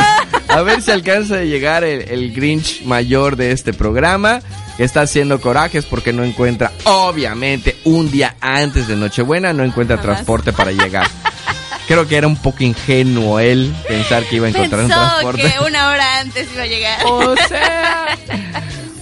A 0.49 0.61
ver 0.62 0.83
si 0.83 0.90
alcanza 0.90 1.37
a 1.37 1.42
llegar 1.42 1.85
el, 1.85 2.02
el 2.02 2.33
Grinch 2.35 2.83
mayor 2.85 3.37
de 3.37 3.52
este 3.52 3.73
programa. 3.73 4.40
Que 4.76 4.85
está 4.85 5.00
haciendo 5.00 5.40
corajes 5.40 5.87
porque 5.87 6.12
no 6.12 6.23
encuentra, 6.23 6.71
obviamente, 6.85 7.78
un 7.85 8.11
día 8.11 8.37
antes 8.42 8.87
de 8.87 8.95
Nochebuena, 8.95 9.54
no 9.54 9.64
encuentra 9.64 9.97
Jamás. 9.97 10.16
transporte 10.16 10.52
para 10.52 10.71
llegar. 10.71 11.06
Creo 11.88 12.06
que 12.06 12.16
era 12.18 12.26
un 12.26 12.37
poco 12.37 12.62
ingenuo 12.62 13.40
él 13.40 13.75
pensar 13.88 14.25
que 14.25 14.37
iba 14.37 14.49
a 14.49 14.50
encontrar 14.50 14.83
un 14.83 14.88
Pensó 14.88 15.00
transporte. 15.02 15.42
que 15.50 15.64
una 15.64 15.88
hora 15.88 16.18
antes 16.21 16.47
iba 16.52 16.64
a 16.64 16.66
llegar. 16.66 16.99
O 17.06 17.35
sea. 17.49 18.18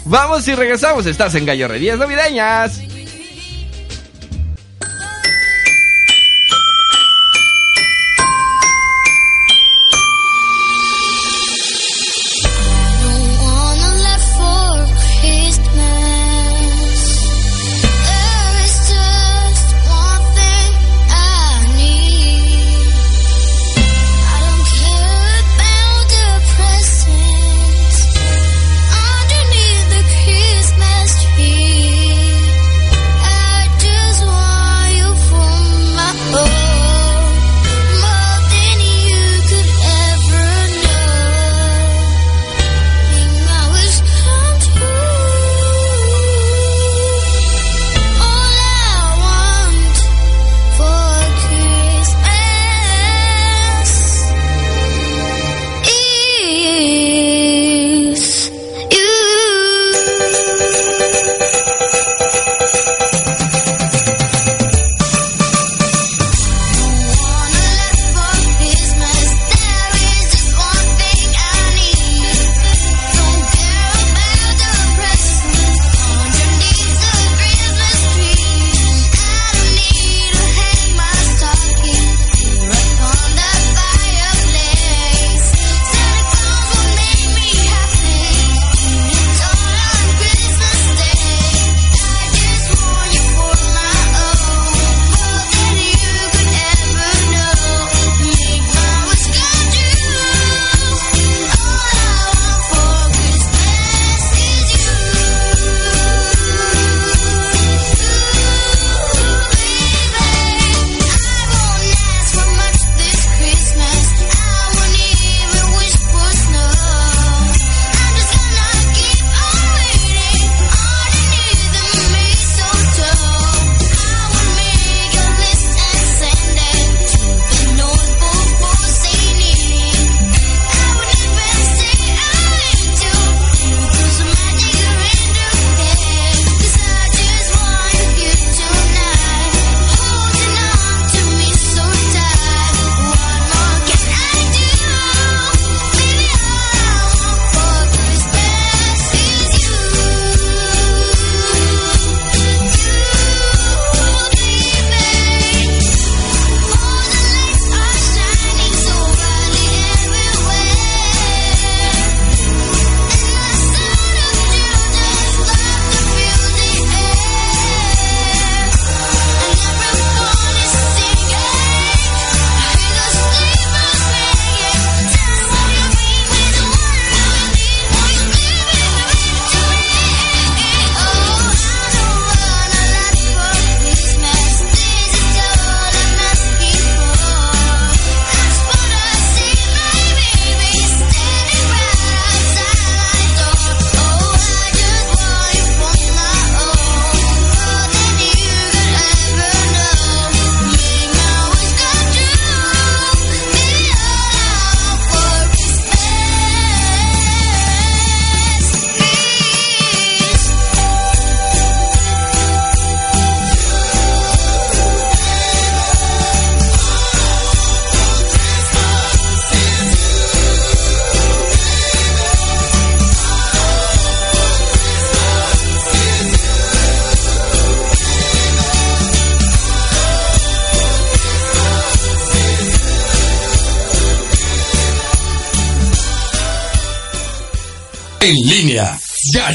Vamos 0.05 0.47
y 0.47 0.55
regresamos. 0.55 1.07
Estás 1.07 1.35
en 1.35 1.45
Gallorrerías 1.45 1.99
Navideñas. 1.99 2.81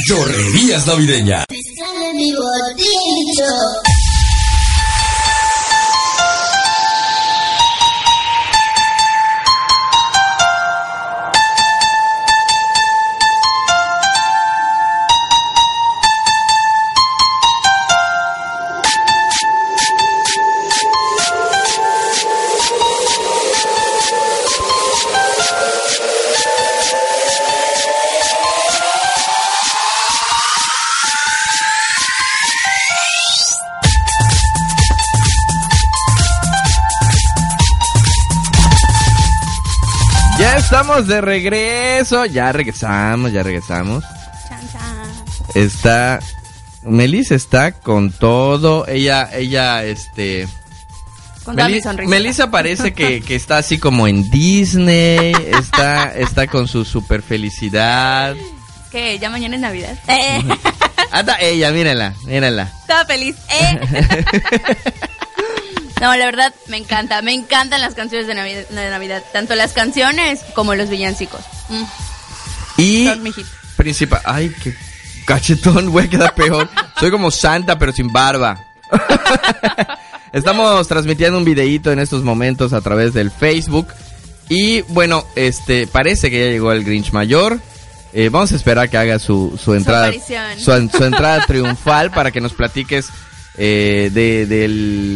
Gallorrerías 0.07 0.87
Navideñas. 0.87 1.45
Estamos 40.71 41.07
de 41.07 41.19
regreso. 41.21 42.25
Ya 42.25 42.51
regresamos, 42.51 43.31
ya 43.31 43.41
regresamos. 43.41 44.03
Chan, 44.47 44.61
chan. 44.71 45.09
Está. 45.55 46.19
Melissa 46.83 47.33
está 47.33 47.71
con 47.71 48.11
todo. 48.11 48.87
Ella, 48.87 49.29
ella, 49.33 49.83
este. 49.83 50.47
Con 51.43 51.55
toda 51.55 51.67
mi 51.69 51.73
Meli- 51.75 51.81
sonrisa. 51.81 52.09
Melissa 52.09 52.51
parece 52.51 52.93
que, 52.93 53.21
que 53.27 53.35
está 53.35 53.57
así 53.57 53.79
como 53.79 54.07
en 54.07 54.29
Disney. 54.29 55.33
Está, 55.47 56.13
está 56.13 56.45
con 56.45 56.67
su 56.67 56.85
super 56.85 57.23
felicidad. 57.23 58.35
¿Qué? 58.91 59.17
¿Ya 59.17 59.31
mañana 59.31 59.55
es 59.55 59.61
Navidad? 59.61 59.97
Eh, 60.07 60.43
Anda 61.11 61.37
ella, 61.41 61.71
mírala, 61.71 62.13
mírala. 62.25 62.71
Estaba 62.81 63.05
feliz. 63.05 63.35
Eh. 63.49 63.79
No, 65.99 66.15
la 66.15 66.25
verdad 66.25 66.53
me 66.67 66.77
encanta. 66.77 67.21
Me 67.21 67.33
encantan 67.33 67.81
las 67.81 67.93
canciones 67.95 68.27
de 68.27 68.35
Navidad, 68.35 68.67
de 68.69 68.89
Navidad. 68.89 69.23
Tanto 69.33 69.55
las 69.55 69.73
canciones 69.73 70.41
como 70.53 70.75
los 70.75 70.89
villancicos. 70.89 71.41
Mm, 71.69 71.83
Y 72.77 73.07
son 73.07 73.23
mi 73.23 73.31
hit. 73.33 73.45
principal. 73.75 74.21
Ay, 74.25 74.53
qué 74.63 74.73
cachetón, 75.25 75.91
voy 75.91 76.05
a 76.05 76.09
quedar 76.09 76.33
peor. 76.35 76.69
Soy 76.99 77.11
como 77.11 77.31
Santa, 77.31 77.77
pero 77.77 77.91
sin 77.91 78.11
barba. 78.11 78.59
Estamos 80.31 80.87
transmitiendo 80.87 81.37
un 81.37 81.45
videíto 81.45 81.91
en 81.91 81.99
estos 81.99 82.23
momentos 82.23 82.73
a 82.73 82.81
través 82.81 83.13
del 83.13 83.31
Facebook. 83.31 83.87
Y 84.47 84.81
bueno, 84.83 85.25
este 85.35 85.85
parece 85.87 86.29
que 86.31 86.45
ya 86.45 86.51
llegó 86.51 86.71
el 86.71 86.83
Grinch 86.83 87.11
Mayor. 87.11 87.59
Eh, 88.13 88.29
vamos 88.29 88.51
a 88.51 88.55
esperar 88.55 88.89
que 88.89 88.97
haga 88.97 89.19
su, 89.19 89.59
su 89.63 89.75
entrada. 89.75 90.11
su 90.57 90.71
entrada 91.03 91.45
triunfal 91.45 92.09
para 92.11 92.31
que 92.31 92.41
nos 92.41 92.53
platiques 92.53 93.07
eh, 93.59 94.09
de, 94.11 94.45
de 94.47 94.67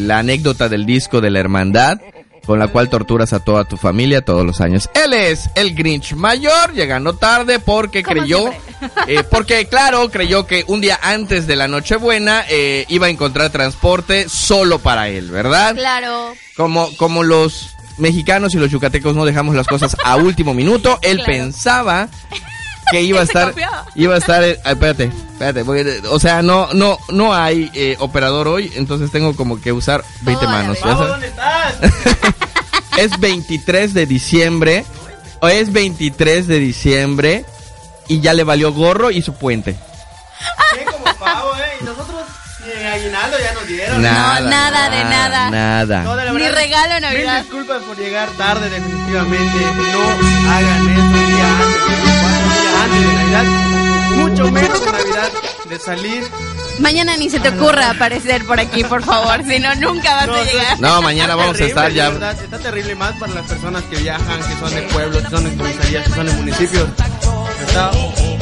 la 0.05 0.19
anécdota 0.19 0.69
del 0.69 0.85
disco 0.85 1.21
de 1.21 1.31
la 1.31 1.39
hermandad 1.39 2.00
con 2.45 2.59
la 2.59 2.67
cual 2.67 2.89
torturas 2.89 3.31
a 3.31 3.39
toda 3.39 3.63
tu 3.63 3.77
familia 3.77 4.21
todos 4.21 4.45
los 4.45 4.59
años. 4.59 4.89
Él 4.93 5.13
es 5.13 5.50
el 5.55 5.73
Grinch 5.75 6.13
mayor, 6.13 6.73
llegando 6.73 7.13
tarde 7.13 7.59
porque 7.59 8.03
Como 8.03 8.19
creyó, 8.19 8.50
eh, 9.07 9.23
porque 9.31 9.65
claro, 9.67 10.12
creyó 10.12 10.45
que 10.45 10.65
un 10.67 10.81
día 10.81 11.00
antes 11.01 11.47
de 11.47 11.55
la 11.55 11.69
Nochebuena 11.69 12.43
eh, 12.50 12.85
iba 12.89 13.07
a 13.07 13.09
encontrar 13.09 13.50
transporte 13.50 14.27
solo 14.27 14.79
para 14.79 15.07
él, 15.07 15.31
¿verdad? 15.31 15.73
Claro. 15.73 16.33
Como, 16.57 16.93
como 16.97 17.23
los 17.23 17.69
mexicanos 17.97 18.53
y 18.55 18.57
los 18.57 18.69
yucatecos 18.71 19.15
no 19.15 19.23
dejamos 19.23 19.55
las 19.55 19.67
cosas 19.67 19.95
a 20.03 20.17
último 20.17 20.53
minuto, 20.53 21.00
él 21.01 21.17
Claro. 21.23 21.31
pensaba 21.31 22.09
que 22.92 23.02
iba 23.02 23.22
a 23.22 23.25
Se 23.25 23.32
estar, 23.32 23.54
iba 23.96 24.16
a 24.16 24.18
estar, 24.18 24.44
eh, 24.44 24.60
ay, 24.63 24.74
espérate, 24.74 25.06
espérate, 25.32 25.66
porque, 25.66 26.02
o 26.10 26.20
sea, 26.20 26.42
no, 26.42 26.70
no, 26.74 26.98
no 27.10 27.34
hay 27.34 27.72
eh, 27.74 27.96
operador 28.00 28.48
hoy, 28.48 28.72
entonces 28.75 29.12
tengo 29.12 29.36
como 29.36 29.60
que 29.62 29.72
usar 29.72 30.04
20 30.22 30.46
Toda 30.46 30.52
la 30.58 30.62
manos. 30.63 30.78
¿ya 30.80 30.84
sabes? 30.84 31.08
¿dónde 31.08 31.28
estás? 31.28 31.75
Es 32.98 33.20
23 33.20 33.94
de 33.96 34.06
diciembre, 34.06 34.86
o 35.40 35.48
es 35.48 35.74
23 35.74 36.48
de 36.48 36.60
diciembre 36.60 37.46
y 38.08 38.20
ya 38.22 38.34
le 38.34 38.44
valió 38.44 38.72
gorro 38.72 39.10
y 39.10 39.24
su 39.24 39.34
puente. 39.34 39.75
Sí, 40.74 40.80
como 40.86 41.04
pavo, 41.18 41.56
¿eh? 41.56 41.78
Y 41.82 41.86
nosotros 41.86 42.22
ni 42.80 42.86
aguinaldo 42.86 43.38
ya 43.40 43.54
nos 43.54 43.68
dieron. 43.68 44.02
Nada, 44.02 44.42
nada 44.42 44.90
de 44.92 45.04
nada. 45.06 45.50
Nada. 45.50 46.04
No, 46.04 46.16
de 46.16 46.32
Ni 46.34 46.48
regalo 46.50 46.94
de 46.94 47.02
Mil 47.02 47.02
Navidad. 47.02 47.42
disculpas 47.42 47.82
por 47.82 47.98
llegar 47.98 48.30
tarde, 48.38 48.70
definitivamente. 48.70 49.60
No 49.92 50.52
hagan 50.52 50.90
eso 50.92 51.28
día 51.28 52.23
antes, 52.84 53.00
de 53.08 53.13
Navidad. 53.13 53.44
Mucho 54.16 54.52
menos 54.52 54.86
de 54.86 54.92
Navidad, 54.92 55.30
de 55.70 55.80
salir. 55.80 56.24
Mañana 56.80 57.18
ni 57.18 57.30
se 57.30 57.40
te 57.40 57.50
ocurra 57.50 57.92
aparecer 57.92 58.46
por 58.46 58.60
aquí, 58.60 58.84
por 58.84 59.04
favor. 59.04 59.44
Si 59.48 59.60
no, 59.60 59.74
nunca 59.75 60.16
vas 60.16 60.28
No, 60.28 60.34
a 60.36 60.44
llegar. 60.44 60.80
No, 60.80 61.02
mañana 61.02 61.36
vamos 61.36 61.60
a 61.60 61.66
estar 61.66 61.92
ya. 61.92 62.10
verdad, 62.10 62.36
está 62.42 62.60
terrible 62.60 62.96
más 62.96 63.13
para 63.18 63.34
las 63.34 63.46
personas 63.48 63.84
que 63.84 63.98
viajan, 63.98 64.40
que 64.44 64.56
son 64.60 64.74
de 64.74 64.82
pueblos, 64.84 65.24
que 65.24 65.30
son 65.30 65.44
de 65.44 65.56
comisarías, 65.56 66.04
que 66.08 66.13
son 66.16 66.25
de 66.28 66.34
municipios. 66.34 66.90
Está 67.68 67.92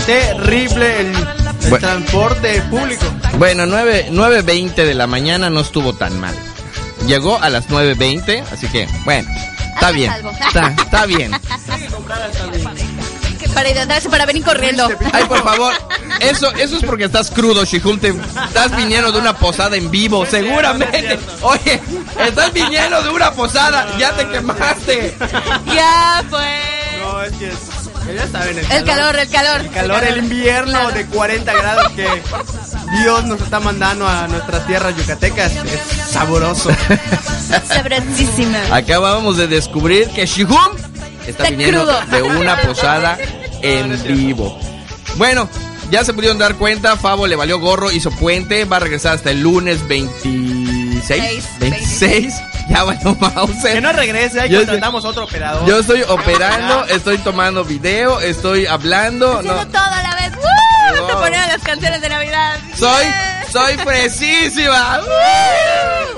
terrible 0.06 1.02
el, 1.02 1.08
el 1.16 1.26
Bueno. 1.70 1.78
transporte 1.88 2.62
público. 2.64 3.06
Bueno, 3.38 3.66
9, 3.66 4.08
9.20 4.12 4.74
de 4.76 4.94
la 4.94 5.08
mañana 5.08 5.50
no 5.50 5.60
estuvo 5.62 5.94
tan 5.94 6.20
mal. 6.20 6.36
Llegó 7.08 7.38
a 7.42 7.50
las 7.50 7.68
9.20, 7.70 8.44
así 8.52 8.68
que, 8.68 8.88
bueno, 9.06 9.30
está 9.74 9.92
bien. 9.92 10.12
Está, 10.48 10.68
está 10.70 11.06
bien. 11.06 11.34
Hay 11.34 11.80
que 11.82 11.88
comprar 11.88 12.22
hasta 12.22 12.46
bien. 12.48 12.66
Para 13.54 13.70
hidratarse, 13.70 14.10
para 14.10 14.26
venir 14.26 14.44
corriendo. 14.44 14.88
Ay, 15.12 15.26
por 15.26 15.44
favor, 15.44 15.74
eso, 16.20 16.52
eso 16.54 16.78
es 16.78 16.84
porque 16.84 17.06
estás 17.06 17.30
crudo, 17.32 17.64
Shihul. 17.66 18.00
Te 18.00 18.10
estás 18.10 18.76
viniendo 18.76 19.12
de 19.12 19.20
una 19.20 19.36
posada 19.38 19.76
en 19.78 19.90
vivo, 19.92 20.26
seguramente. 20.26 21.20
Oye, 21.42 21.82
estás 22.26 22.54
viniendo 22.54 23.02
de 23.02 23.10
una 23.10 23.32
posada, 23.34 23.88
ya 23.98 24.12
te 24.16 24.28
quemaste. 24.28 25.16
Ya, 25.74 26.24
pues. 26.30 27.02
No, 27.02 27.22
es 27.24 27.32
que 27.34 27.48
es- 27.50 28.16
ya 28.16 28.28
saben 28.28 28.58
El 28.58 28.84
calor, 28.84 29.16
el 29.16 29.30
calor. 29.30 29.62
El 29.62 29.70
calor, 29.72 30.04
el 30.04 30.18
invierno 30.18 30.92
de 30.92 31.06
40 31.06 31.54
grados 31.54 31.92
que 31.94 32.08
Dios 33.00 33.24
nos 33.26 33.40
está 33.42 33.60
mandando 33.60 34.08
a 34.08 34.28
nuestras 34.28 34.66
tierras 34.66 34.96
yucatecas 34.98 35.52
es 35.54 36.12
sabroso. 36.12 36.72
Sabrosísima. 37.68 38.58
Acabamos 38.76 39.38
de 39.38 39.48
descubrir 39.48 40.10
que 40.10 40.26
Shihum 40.26 40.58
está 41.28 41.30
Está 41.30 41.50
viniendo 41.52 41.84
crudo. 41.86 42.02
de 42.12 42.22
una 42.24 42.60
posada 42.62 43.18
en 43.62 44.04
vivo. 44.04 44.58
Bueno, 45.16 45.48
ya 45.90 46.04
se 46.06 46.14
pudieron 46.14 46.38
dar 46.38 46.56
cuenta, 46.56 46.96
Favo 46.96 47.28
le 47.28 47.36
valió 47.36 47.60
gorro, 47.60 47.92
hizo 47.92 48.12
puente, 48.12 48.66
va 48.66 48.78
a 48.78 48.80
regresar 48.82 49.16
hasta 49.16 49.32
el 49.32 49.42
lunes 49.42 49.88
26. 49.88 51.04
Seis, 51.06 51.46
26. 51.60 52.34
Ya 52.70 52.84
valió 52.84 53.16
Mauser. 53.20 53.74
Que 53.74 53.82
no 53.82 53.92
regrese, 53.92 54.40
ahí 54.42 54.50
Yo 54.50 54.60
contratamos 54.60 55.04
otro 55.04 55.24
operador. 55.26 55.68
Yo 55.68 55.80
estoy 55.80 56.04
operando, 56.04 56.86
estoy 56.86 57.18
tomando 57.18 57.66
video, 57.66 58.20
estoy 58.22 58.66
hablando. 58.68 59.40
Haciendo 59.40 59.66
No, 59.66 59.72
todo 59.72 59.82
a 59.84 60.02
la 60.04 60.16
vez. 60.16 60.32
¡Woo! 60.36 61.08
No. 61.08 61.20
Ponían 61.20 61.48
las 61.50 61.62
canciones 61.62 62.02
de 62.02 62.10
Navidad. 62.10 62.58
soy. 62.78 63.06
Soy 63.52 63.78
fresísima. 63.78 65.00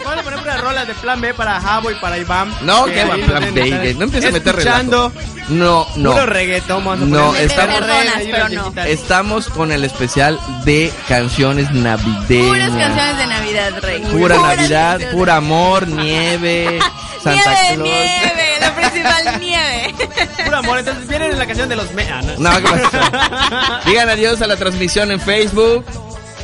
Vamos 0.04 0.20
a 0.20 0.24
poner 0.24 0.40
una 0.40 0.58
rola 0.58 0.86
de 0.86 0.94
plan 0.96 1.20
B 1.22 1.34
para 1.34 1.60
Javo 1.60 1.92
y 1.92 1.96
para 1.96 2.18
Iván. 2.18 2.54
No, 2.62 2.86
Que 2.86 3.04
va 3.06 3.16
plan 3.16 3.54
B, 3.54 3.96
no 3.98 4.04
empieces 4.06 4.30
a 4.30 4.34
meter 4.34 4.56
Escuchando 4.60 5.12
No, 5.50 5.88
no. 5.96 6.12
puro 6.12 6.26
reggaetón. 6.26 6.86
vamos 6.86 7.02
a 7.02 7.06
No, 7.06 7.36
estamos- 7.36 7.80
perdonas, 7.80 8.52
no. 8.76 8.84
Estamos 8.84 9.50
con 9.50 9.72
el 9.72 9.84
especial 9.86 10.40
de 10.66 10.92
canciones 11.08 11.72
navideñas. 11.72 12.48
Puras 12.48 12.70
canciones 12.72 13.18
de 13.18 13.28
Navidad, 13.28 13.72
Rey. 13.82 14.00
Pura 14.02 14.36
Puras 14.36 14.42
Navidad, 14.58 14.90
canciones. 14.92 15.16
pura 15.16 15.36
amor, 15.38 15.88
nieve, 15.88 16.80
Santa 17.24 17.52
nieve, 17.54 17.76
Claus. 17.76 17.80
nieve, 17.90 18.58
la 18.60 18.76
principal 18.76 19.40
nieve. 19.40 19.96
Puro 20.46 20.58
amor. 20.58 20.80
Entonces 20.80 21.08
viene 21.08 21.32
la 21.34 21.46
canción 21.46 21.70
de 21.70 21.76
los 21.78 21.92
me. 21.94 22.04
ah, 22.10 22.22
no. 22.22 22.34
No, 22.38 22.56
¿qué 22.58 22.62
pasó? 22.64 23.86
Digan 23.86 24.10
adiós 24.10 24.42
a 24.42 24.48
la 24.48 24.58
transmisión 24.58 25.10
en 25.12 25.20
Facebook. 25.22 25.86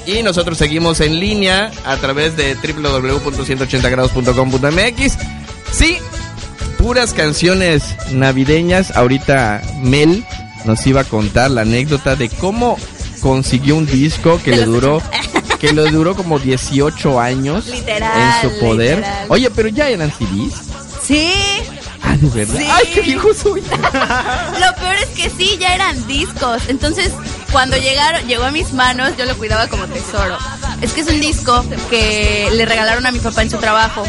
Y 0.06 0.24
nosotros 0.24 0.58
seguimos 0.58 1.02
en 1.02 1.20
línea 1.20 1.72
a 1.86 1.98
través 1.98 2.38
de 2.38 2.56
www.180grados.com.mx. 2.56 5.18
Sí, 5.72 5.98
puras 6.78 7.14
canciones 7.14 7.84
navideñas. 8.12 8.96
Ahorita 8.96 9.62
Mel 9.82 10.24
nos 10.66 10.86
iba 10.88 11.02
a 11.02 11.06
contar 11.06 11.52
la 11.52 11.62
anécdota 11.62 12.16
de 12.16 12.30
cómo 12.30 12.78
consiguió 13.22 13.76
un 13.76 13.86
disco 13.86 14.40
que 14.44 14.52
le 14.52 14.64
duró 14.66 15.02
que 15.60 15.74
le 15.74 15.90
duró 15.92 16.16
como 16.16 16.40
18 16.40 17.20
años 17.20 17.68
Literal, 17.68 18.42
en 18.44 18.50
su 18.50 18.60
poder. 18.60 18.98
literal. 19.00 19.26
Oye, 19.30 19.50
pero 19.52 19.68
ya 19.70 19.90
eran 19.90 20.12
CDs. 20.12 20.54
Sí. 21.06 21.30
Ah, 22.02 22.16
¿de 22.16 22.28
verdad? 22.30 22.58
Sí. 22.60 22.66
Ay, 22.72 22.86
qué 22.94 23.02
viejo 23.02 23.34
soy. 23.34 23.62
Lo 23.62 24.76
peor 24.80 24.96
es 25.04 25.10
que 25.16 25.30
sí, 25.30 25.58
ya 25.60 25.76
eran 25.76 26.08
discos. 26.08 26.62
Entonces, 26.70 27.12
cuando 27.52 27.78
llegaron, 27.78 28.28
llegó 28.28 28.44
a 28.44 28.52
mis 28.52 28.74
manos, 28.74 29.14
yo 29.18 29.26
lo 29.26 29.38
cuidaba 29.38 29.68
como 29.68 29.86
tesoro. 29.88 30.38
Es 30.82 30.94
que 30.94 31.02
es 31.02 31.08
un 31.08 31.20
disco 31.20 31.66
que 31.90 32.50
le 32.54 32.66
regalaron 32.66 33.06
a 33.06 33.12
mi 33.12 33.20
papá 33.20 33.42
en 33.42 33.50
su 33.50 33.58
trabajo 33.58 34.04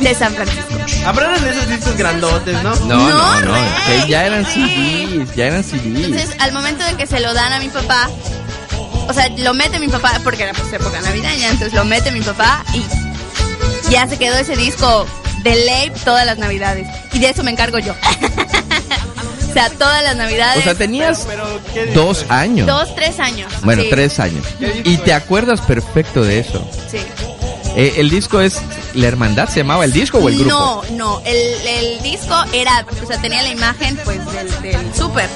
de 0.00 0.14
San 0.14 0.34
Francisco. 0.34 0.74
Habrá 1.06 1.28
de 1.38 1.50
esos 1.50 1.68
discos 1.68 1.96
grandotes, 1.96 2.62
¿no? 2.62 2.74
No, 2.76 2.96
no, 3.08 3.40
No, 3.40 4.06
ya 4.06 4.26
eran. 4.26 4.44
CDs, 4.44 5.34
ya 5.34 5.46
eran 5.46 5.62
CDs. 5.64 6.04
Entonces, 6.04 6.30
al 6.38 6.52
momento 6.52 6.84
de 6.84 6.94
que 6.94 7.06
se 7.06 7.20
lo 7.20 7.32
dan 7.34 7.52
a 7.52 7.60
mi 7.60 7.68
papá, 7.68 8.10
o 9.08 9.12
sea, 9.12 9.28
lo 9.38 9.54
mete 9.54 9.78
mi 9.78 9.88
papá, 9.88 10.20
porque 10.24 10.42
era 10.42 10.52
pues 10.52 10.72
época 10.72 11.00
navideña, 11.00 11.48
entonces 11.48 11.72
lo 11.72 11.84
mete 11.84 12.10
mi 12.10 12.22
papá 12.22 12.64
y 12.72 12.82
ya 13.90 14.06
se 14.08 14.18
quedó 14.18 14.36
ese 14.36 14.56
disco 14.56 15.06
de 15.42 15.54
ley 15.54 15.92
todas 16.04 16.26
las 16.26 16.38
navidades. 16.38 16.88
Y 17.12 17.18
de 17.20 17.30
eso 17.30 17.44
me 17.44 17.50
encargo 17.50 17.78
yo. 17.78 17.94
o 19.54 19.56
sea, 19.56 19.70
todas 19.70 20.02
las 20.02 20.16
navidades. 20.16 20.58
O 20.58 20.62
sea, 20.62 20.74
tenías 20.74 21.26
Pero, 21.28 21.60
¿qué 21.72 21.86
disco 21.86 22.00
dos 22.00 22.26
años. 22.28 22.66
Dos, 22.66 22.94
tres 22.96 23.20
años. 23.20 23.52
Bueno, 23.62 23.82
Sí, 23.82 23.88
tres 23.90 24.18
años. 24.18 24.44
¿Qué 24.58 24.66
disco 24.66 24.90
Y 24.90 24.96
te 24.98 25.12
acuerdas 25.12 25.60
perfecto 25.60 26.22
de 26.24 26.40
eso. 26.40 26.68
Sí. 26.90 26.98
Eh, 27.76 27.94
el 27.96 28.10
disco 28.10 28.40
es 28.40 28.60
La 28.94 29.08
Hermandad, 29.08 29.48
¿se 29.48 29.60
llamaba 29.60 29.84
el 29.84 29.92
disco 29.92 30.18
o 30.18 30.28
el 30.28 30.36
grupo? 30.38 30.50
No, 30.50 30.82
no, 30.92 31.22
el, 31.24 31.66
el 31.66 32.02
disco 32.02 32.34
era, 32.52 32.86
o 33.02 33.06
sea, 33.06 33.20
tenía 33.20 33.42
la 33.42 33.50
imagen 33.50 33.96
pues 34.04 34.18
del, 34.32 34.62
del 34.62 34.94
súper, 34.94 35.28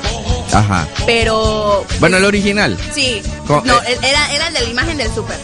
Ajá. 0.52 0.86
pero... 1.04 1.84
Bueno, 1.98 2.16
el 2.16 2.24
original. 2.24 2.78
Sí, 2.94 3.22
no, 3.48 3.82
eh. 3.82 3.98
era, 4.02 4.32
era 4.32 4.48
el 4.48 4.54
de 4.54 4.60
la 4.60 4.68
imagen 4.68 4.96
del 4.98 5.12
súper. 5.12 5.36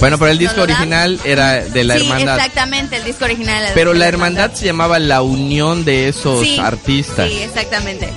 Bueno, 0.00 0.18
pero 0.18 0.30
el 0.30 0.38
disco 0.38 0.62
original 0.62 1.20
era 1.24 1.56
de 1.62 1.84
la 1.84 1.96
sí, 1.96 2.02
hermandad. 2.02 2.36
exactamente, 2.38 2.96
el 2.96 3.04
disco 3.04 3.24
original. 3.26 3.62
era 3.64 3.74
Pero 3.74 3.92
de 3.92 3.98
la 3.98 4.08
hermandad 4.08 4.52
se 4.54 4.64
llamaba 4.66 4.98
la 4.98 5.20
unión 5.22 5.84
de 5.84 6.08
esos 6.08 6.42
Sí, 6.42 6.58
artistas. 6.58 7.28
Sí, 7.28 7.38
exactamente. 7.42 8.08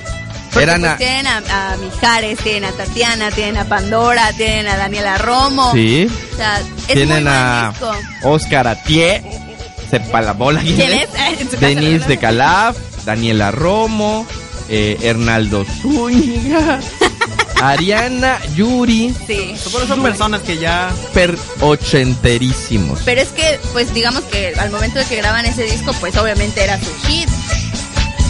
Porque, 0.52 0.63
Eran 0.63 0.82
pues, 0.82 0.91
a- 0.93 0.98
tienen 0.98 1.28
a, 1.28 1.38
a 1.74 1.78
Mijares, 1.78 2.39
tienen 2.39 2.65
a 2.65 2.72
Tatiana, 2.72 3.32
tienen 3.32 3.58
a 3.58 3.65
Pandora, 3.65 4.32
tienen 4.38 4.67
a 4.67 4.78
Daniela 4.78 5.17
Romo. 5.17 5.72
Sí. 5.74 6.08
O 6.34 6.36
sea, 6.38 6.60
es 6.88 6.93
Tienen 6.93 7.24
muy 7.24 7.34
a. 7.34 7.74
Oscar 8.24 8.67
Atié, 8.67 9.24
sepa 9.89 10.22
la 10.22 10.34
bola 10.34 10.62
quién 10.62 11.08
Denise 11.60 12.08
de 12.08 12.17
Calaf, 12.17 12.78
Daniela 13.04 13.50
Romo, 13.52 14.26
eh, 14.69 14.98
Hernaldo 15.02 15.65
Zúñiga, 15.82 16.80
Ariana, 17.69 18.39
Yuri, 18.56 19.13
Sí. 19.28 19.56
Supongo 19.62 19.88
son 19.88 20.02
personas 20.04 20.41
que 20.41 20.58
ya 20.58 20.91
per 21.13 21.38
ochenterísimos. 21.62 22.99
Pero 23.06 23.21
es 23.21 23.30
que, 23.30 23.60
pues 23.71 23.93
digamos 23.93 24.23
que 24.26 24.54
al 24.58 24.69
momento 24.71 24.99
de 24.99 25.06
que 25.06 25.15
graban 25.15 25.45
ese 25.45 25.63
disco, 25.63 25.93
pues 25.99 26.15
obviamente 26.17 26.63
era 26.63 26.78
su 26.80 26.91
hit. 27.08 27.30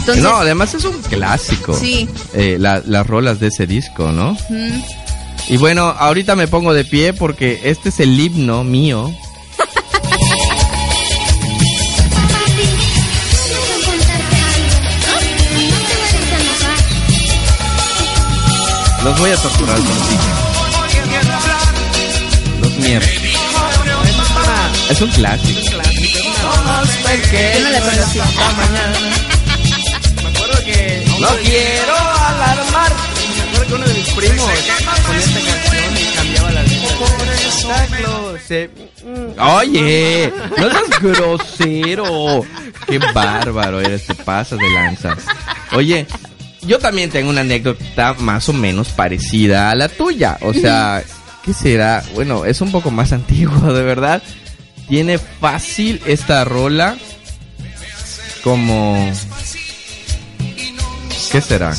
Entonces, 0.00 0.22
no, 0.22 0.36
además 0.36 0.74
es 0.74 0.84
un 0.84 1.00
clásico. 1.02 1.74
Sí. 1.74 2.08
Eh, 2.34 2.56
la- 2.60 2.82
las 2.86 3.06
rolas 3.06 3.40
de 3.40 3.48
ese 3.48 3.66
disco, 3.66 4.12
¿no? 4.12 4.36
mm, 4.50 4.82
Y 5.48 5.56
bueno, 5.58 5.94
ahorita 5.98 6.36
me 6.36 6.46
pongo 6.48 6.72
de 6.72 6.84
pie 6.86 7.12
porque 7.12 7.60
este 7.64 7.90
es 7.90 8.00
el 8.00 8.18
himno 8.18 8.64
mío. 8.64 9.14
Los 19.04 19.18
voy 19.18 19.30
a 19.30 19.36
torturar 19.36 19.76
contigo. 19.76 20.22
Los 22.62 22.72
mierda. 22.78 23.06
Es 24.88 25.00
un 25.02 25.10
clásico. 25.10 25.60
yo 25.60 25.70
no 27.60 27.70
la 27.70 27.80
conocí. 27.80 28.18
me 30.22 30.28
acuerdo 30.28 30.64
que 30.64 31.04
No 31.20 31.28
quiero 31.42 31.94
alarmar. 31.94 32.92
me 33.36 33.42
acuerdo 33.42 33.66
que 33.66 33.74
uno 33.74 33.86
de 33.86 33.94
mis 33.94 34.08
primos 34.10 34.50
con 35.06 35.16
esta 35.16 35.40
canción 35.40 35.96
y 35.98 36.16
cambiaba 36.16 36.50
la 36.50 36.62
letra. 36.62 36.84
Oye, 39.58 40.32
no 40.56 40.70
seas 40.70 41.00
grosero. 41.00 42.46
Qué 42.86 42.98
bárbaro 43.12 43.80
eres, 43.80 44.06
te 44.06 44.14
pasas 44.14 44.58
de 44.58 44.70
lanza. 44.70 45.16
Oye, 45.72 46.06
yo 46.66 46.78
también 46.78 47.10
tengo 47.10 47.30
una 47.30 47.42
anécdota 47.42 48.14
más 48.18 48.48
o 48.48 48.52
menos 48.52 48.88
parecida 48.88 49.70
a 49.70 49.74
la 49.74 49.88
tuya. 49.88 50.38
O 50.42 50.52
sea, 50.52 51.02
¿qué 51.44 51.52
será? 51.52 52.02
Bueno, 52.14 52.44
es 52.44 52.60
un 52.60 52.70
poco 52.72 52.90
más 52.90 53.12
antiguo, 53.14 53.72
de 53.72 53.82
verdad. 53.82 54.22
Tiene 54.88 55.18
fácil 55.18 56.00
esta 56.06 56.44
rola 56.44 56.96
como... 58.42 59.10
¿Qué 61.32 61.40
será? 61.40 61.74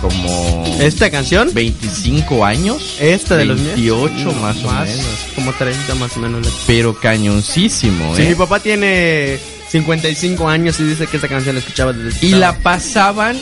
Como... 0.00 0.76
Esta 0.80 1.10
canción, 1.10 1.50
25 1.54 2.44
años. 2.44 2.96
esta 3.00 3.36
de 3.36 3.44
los 3.44 3.58
míos. 3.60 3.76
28 3.76 4.32
más 4.40 4.56
o 4.64 4.70
menos. 4.72 5.06
Como 5.36 5.52
30 5.52 5.94
más 5.94 6.16
o 6.16 6.20
menos. 6.20 6.48
Pero 6.66 6.98
cañoncísimo, 6.98 8.16
Sí, 8.16 8.22
¿eh? 8.22 8.28
mi 8.30 8.34
papá 8.34 8.58
tiene 8.60 9.38
55 9.70 10.48
años 10.48 10.78
y 10.80 10.84
dice 10.84 11.06
que 11.06 11.16
esta 11.16 11.28
canción 11.28 11.54
la 11.54 11.60
escuchaba 11.60 11.92
desde 11.92 12.26
Y 12.26 12.32
la 12.32 12.58
pasaban. 12.58 13.38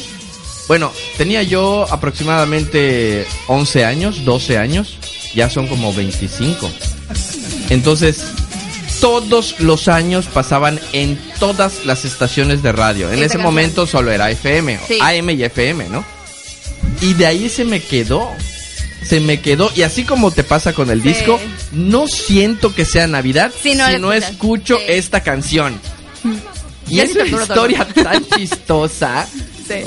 Bueno, 0.70 0.92
tenía 1.18 1.42
yo 1.42 1.84
aproximadamente 1.90 3.26
11 3.48 3.84
años, 3.84 4.24
12 4.24 4.56
años. 4.56 4.98
Ya 5.34 5.50
son 5.50 5.66
como 5.66 5.92
25. 5.92 6.70
Entonces, 7.70 8.22
todos 9.00 9.56
los 9.58 9.88
años 9.88 10.26
pasaban 10.32 10.78
en 10.92 11.18
todas 11.40 11.84
las 11.86 12.04
estaciones 12.04 12.62
de 12.62 12.70
radio. 12.70 13.08
En 13.08 13.14
ese 13.18 13.22
canción. 13.30 13.42
momento 13.42 13.84
solo 13.84 14.12
era 14.12 14.30
FM, 14.30 14.78
Sí. 14.86 14.98
AM 15.00 15.30
y 15.30 15.42
FM, 15.42 15.88
¿no? 15.88 16.04
Y 17.00 17.14
de 17.14 17.26
ahí 17.26 17.48
se 17.48 17.64
me 17.64 17.80
quedó. 17.82 18.30
Se 19.04 19.18
me 19.18 19.40
quedó. 19.40 19.72
Y 19.74 19.82
así 19.82 20.04
como 20.04 20.30
te 20.30 20.44
pasa 20.44 20.72
con 20.72 20.88
el 20.90 21.02
Sí. 21.02 21.08
disco, 21.08 21.40
no 21.72 22.06
siento 22.06 22.72
que 22.76 22.84
sea 22.84 23.08
Navidad 23.08 23.50
si 23.60 23.74
no 23.74 23.98
no, 23.98 24.12
escucho 24.12 24.76
Sí. 24.76 24.84
esta 24.86 25.20
canción. 25.24 25.80
Y 26.88 27.00
es 27.00 27.12
una 27.16 27.26
historia 27.26 27.88
tan 27.92 28.24
chistosa. 28.28 29.26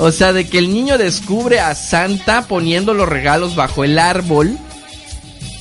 O 0.00 0.10
sea, 0.12 0.32
de 0.32 0.46
que 0.46 0.58
el 0.58 0.72
niño 0.72 0.98
descubre 0.98 1.60
a 1.60 1.74
Santa 1.74 2.46
poniendo 2.48 2.94
los 2.94 3.08
regalos 3.08 3.54
bajo 3.56 3.84
el 3.84 3.98
árbol 3.98 4.56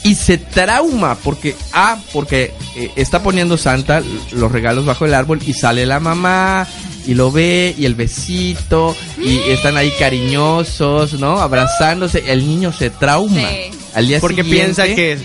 y 0.04 0.16
se 0.16 0.38
trauma 0.38 1.16
porque, 1.16 1.56
ah, 1.72 1.98
porque 2.12 2.54
eh, 2.76 2.92
está 2.96 3.24
poniendo 3.24 3.58
Santa 3.58 4.02
los 4.32 4.52
regalos 4.52 4.86
bajo 4.86 5.06
el 5.06 5.14
árbol 5.14 5.40
y 5.46 5.54
sale 5.54 5.86
la 5.86 6.00
mamá 6.02 6.68
y 7.08 7.14
lo 7.14 7.32
ve 7.32 7.74
y 7.78 7.86
el 7.86 7.96
besito 7.96 8.96
y 9.18 9.38
están 9.50 9.78
ahí 9.78 9.92
cariñosos, 10.00 11.14
¿no? 11.14 11.40
Abrazándose. 11.42 12.24
El 12.32 12.46
niño 12.48 12.74
se 12.74 12.90
trauma. 12.90 13.42
Sí. 13.50 13.78
Al 13.94 14.08
día 14.08 14.20
Porque 14.20 14.44
siguiente- 14.44 14.84
piensa 14.84 14.96
que 14.96 15.18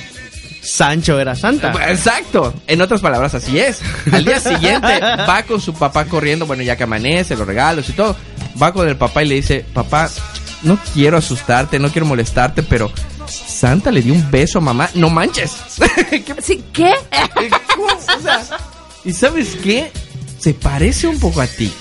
Sancho 0.60 1.18
era 1.20 1.34
Santa. 1.34 1.72
Exacto. 1.88 2.52
En 2.66 2.80
otras 2.80 3.00
palabras, 3.00 3.34
así 3.34 3.58
es. 3.58 3.80
Al 4.12 4.24
día 4.24 4.40
siguiente 4.40 5.00
va 5.00 5.42
con 5.44 5.60
su 5.60 5.72
papá 5.74 6.04
corriendo, 6.06 6.46
bueno, 6.46 6.62
ya 6.62 6.76
que 6.76 6.84
amanece, 6.84 7.36
los 7.36 7.46
regalos 7.46 7.88
y 7.88 7.92
todo. 7.92 8.16
Va 8.60 8.72
con 8.72 8.88
el 8.88 8.96
papá 8.96 9.22
y 9.22 9.28
le 9.28 9.34
dice, 9.36 9.64
papá, 9.72 10.10
no 10.62 10.78
quiero 10.94 11.16
asustarte, 11.16 11.78
no 11.78 11.90
quiero 11.90 12.06
molestarte, 12.06 12.62
pero 12.62 12.90
Santa 13.26 13.90
le 13.90 14.02
dio 14.02 14.12
un 14.14 14.30
beso 14.30 14.58
a 14.58 14.62
mamá. 14.62 14.90
No 14.94 15.10
manches. 15.10 15.52
¿Qué- 16.10 16.24
¿Sí? 16.42 16.64
¿Qué? 16.72 16.92
cómo? 17.74 17.86
O 17.86 18.20
sea, 18.22 18.42
¿y 19.04 19.12
sabes 19.12 19.56
qué? 19.62 19.92
Se 20.38 20.54
parece 20.54 21.06
un 21.06 21.18
poco 21.20 21.40
a 21.40 21.46
ti. 21.46 21.72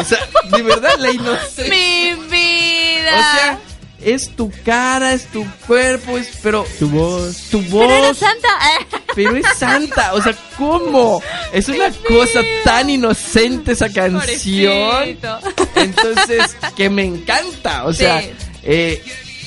O 0.00 0.04
sea, 0.04 0.18
de 0.56 0.62
verdad, 0.62 0.94
la 0.98 1.10
inocencia. 1.10 1.64
Mi 1.64 2.14
vida. 2.30 3.10
O 3.14 3.36
sea, 3.38 3.58
es 4.04 4.30
tu 4.36 4.50
cara, 4.64 5.12
es 5.12 5.24
tu 5.26 5.46
cuerpo, 5.66 6.16
es, 6.18 6.28
pero 6.42 6.64
Tu 6.78 6.88
voz. 6.88 7.36
tu 7.50 7.60
voz. 7.62 7.86
Pero 7.86 8.04
era 8.04 8.14
Santa. 8.14 8.48
Pero 9.14 9.36
es 9.36 9.46
santa, 9.56 10.12
o 10.14 10.20
sea, 10.20 10.36
¿cómo? 10.58 11.22
Es 11.52 11.68
una 11.68 11.88
cosa 12.08 12.40
tan 12.64 12.90
inocente 12.90 13.70
esa 13.72 13.88
canción. 13.88 14.20
Pobrecito. 14.20 15.38
Entonces, 15.76 16.56
que 16.76 16.90
me 16.90 17.04
encanta, 17.04 17.84
o 17.84 17.92
sea, 17.92 18.20
Sí. 18.20 18.30
eh, 18.64 19.02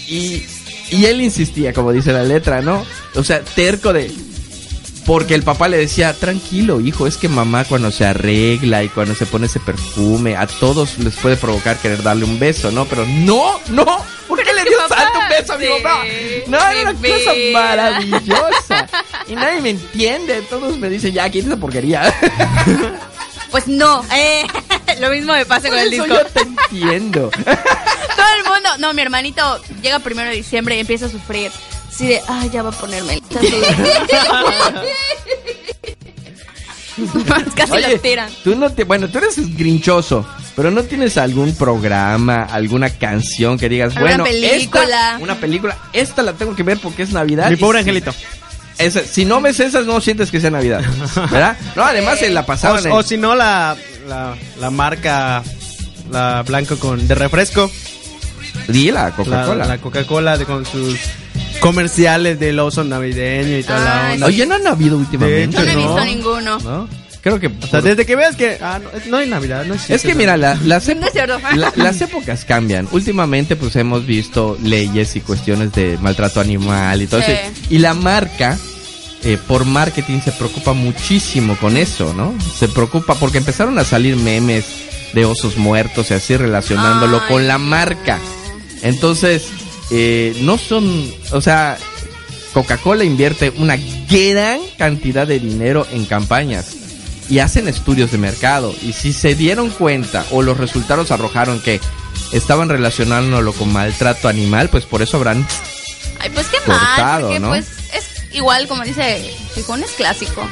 y, 0.07 0.43
y 0.91 1.05
él 1.05 1.19
insistía, 1.19 1.73
como 1.73 1.91
dice 1.91 2.13
la 2.13 2.23
letra, 2.23 2.61
¿no? 2.61 2.85
O 3.15 3.23
sea, 3.23 3.41
terco 3.41 3.91
de... 3.91 4.09
Porque 5.07 5.35
el 5.35 5.43
papá 5.43 5.69
le 5.69 5.77
decía, 5.77 6.13
tranquilo, 6.13 6.81
hijo, 6.81 7.07
es 7.07 7.15
que 7.15 7.29
mamá 7.29 7.63
cuando 7.63 7.91
se 7.91 8.05
arregla 8.05 8.83
y 8.83 8.89
cuando 8.89 9.15
se 9.15 9.25
pone 9.25 9.45
ese 9.45 9.61
perfume, 9.61 10.35
a 10.35 10.47
todos 10.47 10.99
les 10.99 11.15
puede 11.15 11.37
provocar 11.37 11.77
querer 11.77 12.03
darle 12.03 12.25
un 12.25 12.37
beso, 12.37 12.71
¿no? 12.71 12.83
Pero 12.83 13.05
no, 13.05 13.57
no, 13.69 13.85
¿por 14.27 14.43
qué 14.43 14.53
le 14.53 14.63
es 14.63 14.67
dio 14.67 14.79
un 14.79 15.29
beso 15.29 15.53
a 15.53 15.57
mi 15.57 15.65
mamá? 15.69 16.03
No, 16.47 16.57
era 16.57 16.91
una 16.91 16.93
cosa 16.93 17.31
maravillosa. 17.53 18.87
Y 19.29 19.35
nadie 19.35 19.61
me 19.61 19.69
entiende, 19.69 20.41
todos 20.41 20.77
me 20.77 20.89
dicen, 20.89 21.13
ya, 21.13 21.29
quita 21.29 21.47
esa 21.47 21.57
porquería. 21.57 22.13
Pues 23.51 23.67
no. 23.67 24.03
Eh, 24.13 24.45
lo 24.99 25.09
mismo 25.09 25.33
me 25.33 25.45
pasa 25.45 25.69
con 25.69 25.79
el 25.79 25.89
disco. 25.89 26.05
yo 26.05 26.25
te 26.25 26.41
entiendo. 26.41 27.29
Todo 27.45 28.27
el 28.37 28.43
mundo. 28.43 28.69
No, 28.79 28.93
mi 28.93 29.01
hermanito 29.01 29.61
llega 29.81 29.99
primero 29.99 30.29
de 30.29 30.35
diciembre 30.35 30.75
y 30.75 30.79
empieza 30.79 31.05
a 31.05 31.09
sufrir. 31.09 31.51
Así 31.97 32.07
de, 32.09 32.21
ay, 32.27 32.49
ya 32.53 32.61
va 32.61 32.69
a 32.69 32.73
ponerme. 32.73 33.19
Casi 37.55 37.71
Oye, 37.71 37.91
los 37.91 38.01
tiran. 38.01 38.29
tú 38.43 38.55
no 38.55 38.71
te, 38.71 38.83
bueno, 38.83 39.07
tú 39.07 39.19
eres 39.19 39.35
grinchoso, 39.55 40.25
pero 40.55 40.71
no 40.71 40.83
tienes 40.83 41.17
algún 41.17 41.55
programa, 41.55 42.43
alguna 42.43 42.89
canción 42.91 43.57
que 43.57 43.69
digas, 43.69 43.93
bueno, 43.99 44.23
película. 44.23 44.83
esta, 44.83 45.17
una 45.19 45.35
película, 45.35 45.77
esta 45.93 46.23
la 46.23 46.33
tengo 46.33 46.55
que 46.55 46.63
ver 46.63 46.79
porque 46.79 47.03
es 47.03 47.11
Navidad. 47.11 47.47
Mi 47.49 47.53
y 47.53 47.57
pobre 47.57 47.79
angelito. 47.79 48.13
esa- 48.79 49.03
si 49.05 49.25
no 49.25 49.41
ves 49.41 49.59
esas, 49.59 49.85
no 49.85 50.01
sientes 50.01 50.31
que 50.31 50.39
sea 50.41 50.49
Navidad, 50.51 50.81
¿verdad? 51.31 51.57
No, 51.75 51.83
además 51.83 52.17
se 52.19 52.29
la 52.29 52.45
pasaban 52.45 52.83
en- 52.85 52.91
O, 52.91 52.95
o 52.97 53.03
si 53.03 53.17
no, 53.17 53.35
la, 53.35 53.75
la, 54.07 54.35
la 54.59 54.69
marca 54.71 55.43
la 56.11 56.41
blanco 56.43 56.77
con 56.77 57.07
de 57.07 57.13
refresco. 57.15 57.69
Di 58.67 58.91
la 58.91 59.05
La 59.05 59.11
Coca-Cola. 59.11 59.65
la 59.65 59.77
Coca-Cola 59.77 60.37
de- 60.37 60.45
con 60.45 60.65
sus 60.65 60.97
comerciales 61.59 62.39
del 62.39 62.59
oso 62.59 62.83
navideño 62.83 63.57
y 63.57 63.63
toda 63.63 63.79
la 63.83 64.07
Ay, 64.07 64.13
onda. 64.15 64.25
Oye, 64.27 64.45
no 64.45 64.55
han 64.55 64.67
habido 64.67 64.97
últimamente. 64.97 65.55
Yo 65.57 65.63
no 65.65 65.71
he 65.71 65.75
visto 65.75 66.05
ninguno. 66.05 66.59
¿no? 66.59 66.89
Creo 67.21 67.39
que... 67.39 67.47
O 67.47 67.67
sea, 67.67 67.81
desde 67.81 68.05
que 68.05 68.15
veas 68.15 68.35
que 68.35 68.57
ah, 68.61 68.79
no, 69.07 69.17
hay 69.17 69.27
Navidad, 69.27 69.65
no 69.65 69.73
existe 69.73 69.95
Es 69.95 70.01
que 70.03 70.15
mira, 70.15 70.37
la- 70.37 70.55
las, 70.63 70.87
No 70.95 71.05
es 71.07 71.11
cierto. 71.11 71.39
la- 71.55 71.73
las 71.75 71.99
épocas 72.01 72.45
cambian. 72.45 72.87
Últimamente 72.91 73.55
pues 73.55 73.75
hemos 73.75 74.05
visto 74.05 74.57
leyes 74.63 75.15
y 75.15 75.21
cuestiones 75.21 75.73
de 75.73 75.97
maltrato 76.01 76.39
animal 76.39 77.01
y 77.01 77.07
todo 77.07 77.21
Sí. 77.21 77.31
eso. 77.31 77.51
Y 77.69 77.79
la 77.79 77.93
marca, 77.93 78.57
eh, 79.23 79.37
por 79.47 79.65
marketing, 79.65 80.21
se 80.23 80.31
preocupa 80.31 80.73
muchísimo 80.73 81.57
con 81.57 81.75
eso, 81.75 82.13
¿no? 82.13 82.33
Se 82.57 82.67
preocupa 82.69 83.15
porque 83.15 83.39
empezaron 83.39 83.77
a 83.79 83.83
salir 83.83 84.15
memes 84.15 84.65
de 85.13 85.25
osos 85.25 85.57
muertos 85.57 86.11
y 86.11 86.13
así 86.13 86.37
relacionándolo 86.37 87.27
con 87.27 87.47
la 87.47 87.57
marca. 87.57 88.19
Entonces, 88.83 89.43
eh, 89.91 90.37
no 90.41 90.57
son, 90.57 91.11
o 91.31 91.41
sea, 91.41 91.77
Coca-Cola 92.53 93.03
invierte 93.03 93.51
una 93.57 93.77
gran 94.09 94.59
cantidad 94.77 95.27
de 95.27 95.39
dinero 95.39 95.85
en 95.91 96.05
campañas 96.05 96.75
y 97.29 97.39
hacen 97.39 97.67
estudios 97.67 98.11
de 98.11 98.17
mercado. 98.17 98.73
Y 98.81 98.93
si 98.93 99.13
se 99.13 99.35
dieron 99.35 99.69
cuenta 99.69 100.25
o 100.31 100.41
los 100.41 100.57
resultados 100.57 101.11
arrojaron 101.11 101.61
que 101.61 101.79
estaban 102.31 102.69
relacionándolo 102.69 103.53
con 103.53 103.71
maltrato 103.71 104.27
animal, 104.27 104.69
pues 104.69 104.85
por 104.85 105.01
eso 105.01 105.17
habrán 105.17 105.45
Ay, 106.19 106.29
pues 106.31 106.47
qué 106.47 106.57
mal, 106.65 106.79
Cortado, 106.79 107.27
porque 107.27 107.39
¿no? 107.39 107.49
pues 107.49 107.67
es 107.93 108.33
igual 108.33 108.67
como 108.67 108.83
dice 108.83 109.31
es 109.55 109.91
clásico. 109.97 110.47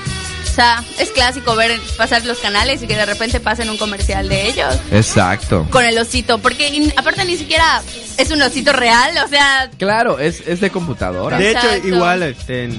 O 0.56 0.58
sea, 0.58 0.82
es 1.00 1.10
clásico 1.12 1.54
ver 1.58 1.78
pasar 1.98 2.24
los 2.24 2.38
canales 2.38 2.82
y 2.82 2.88
que 2.88 2.96
de 2.96 3.06
repente 3.06 3.41
pasen 3.41 3.70
un 3.70 3.76
comercial 3.76 4.30
de 4.30 4.48
ellos 4.48 4.74
Exacto. 4.89 5.68
con 5.70 5.84
el 5.84 5.98
osito, 5.98 6.38
porque 6.38 6.70
in- 6.70 6.94
aparte 6.96 7.26
ni 7.26 7.36
siquiera 7.36 7.82
es 8.18 8.32
un 8.32 8.41
osito 8.41 8.72
real, 8.72 9.12
o 9.26 9.28
sea, 9.28 9.70
Claro, 9.78 10.18
es, 10.18 10.41
es 10.48 10.62
de 10.62 10.70
computadora. 10.70 11.38
De 11.38 11.52
hecho, 11.52 11.68
igual, 11.86 12.24
este, 12.24 12.70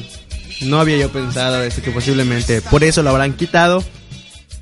no 0.63 0.81
había 0.81 0.97
yo 0.97 1.11
pensado 1.11 1.63
eso, 1.63 1.83
que 1.83 1.91
posiblemente 1.91 2.63
por 2.63 2.83
eso 2.83 3.03
lo 3.03 3.11
habrán 3.11 3.35
quitado, 3.35 3.85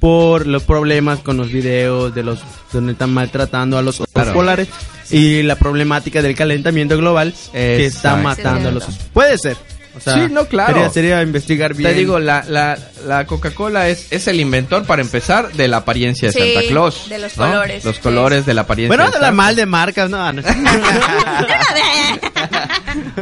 por 0.01 0.49
los 0.49 0.65
problemas 0.65 1.21
con 1.21 1.37
los 1.37 1.53
videos 1.53 2.13
de 2.17 2.25
los 2.25 2.41
donde 2.73 2.95
están 2.95 3.15
maltratando 3.15 3.79
a 3.79 3.83
los 3.83 4.01
osos 4.01 4.09
Claro. 4.13 4.33
polares 4.35 4.67
y 5.11 5.43
la 5.45 5.55
problemática 5.55 6.21
del 6.21 6.35
calentamiento 6.35 6.97
global 6.99 7.33
que 7.53 7.87
está 7.87 8.17
matando 8.17 8.71
a 8.71 8.73
los 8.73 8.83
osos. 8.83 8.99
Puede 9.13 9.39
ser. 9.39 9.57
O 9.97 10.01
sea, 10.01 10.15
Sí, 10.15 10.33
no, 10.33 10.47
claro. 10.47 10.75
Sería, 10.75 10.91
sería 10.91 11.23
investigar 11.23 11.75
bien. 11.75 11.91
Te 11.91 11.97
digo, 11.97 12.19
la, 12.19 12.45
la, 12.49 12.77
la 13.07 13.27
Coca-Cola 13.27 13.89
es, 13.89 14.09
es 14.11 14.27
el 14.27 14.41
inventor, 14.41 14.85
para 14.85 15.03
empezar, 15.03 15.53
de 15.53 15.69
la 15.69 15.79
apariencia 15.79 16.29
de 16.29 16.33
Sí, 16.35 16.55
Santa 16.55 16.69
Claus. 16.69 17.09
de 17.09 17.19
los 17.19 17.37
¿no? 17.37 17.47
colores, 17.47 17.85
Los 17.85 17.97
sí. 17.97 18.03
colores 18.03 18.47
de 18.47 18.55
la 18.55 18.63
apariencia 18.63 18.97
bueno, 18.97 19.11
de 19.11 19.17
de 19.17 19.21
la 19.21 19.27
Santa. 19.29 19.43
mal 19.43 19.57
de 19.57 19.67
marcas, 19.67 20.11
no. 20.11 20.33
no. 20.33 20.43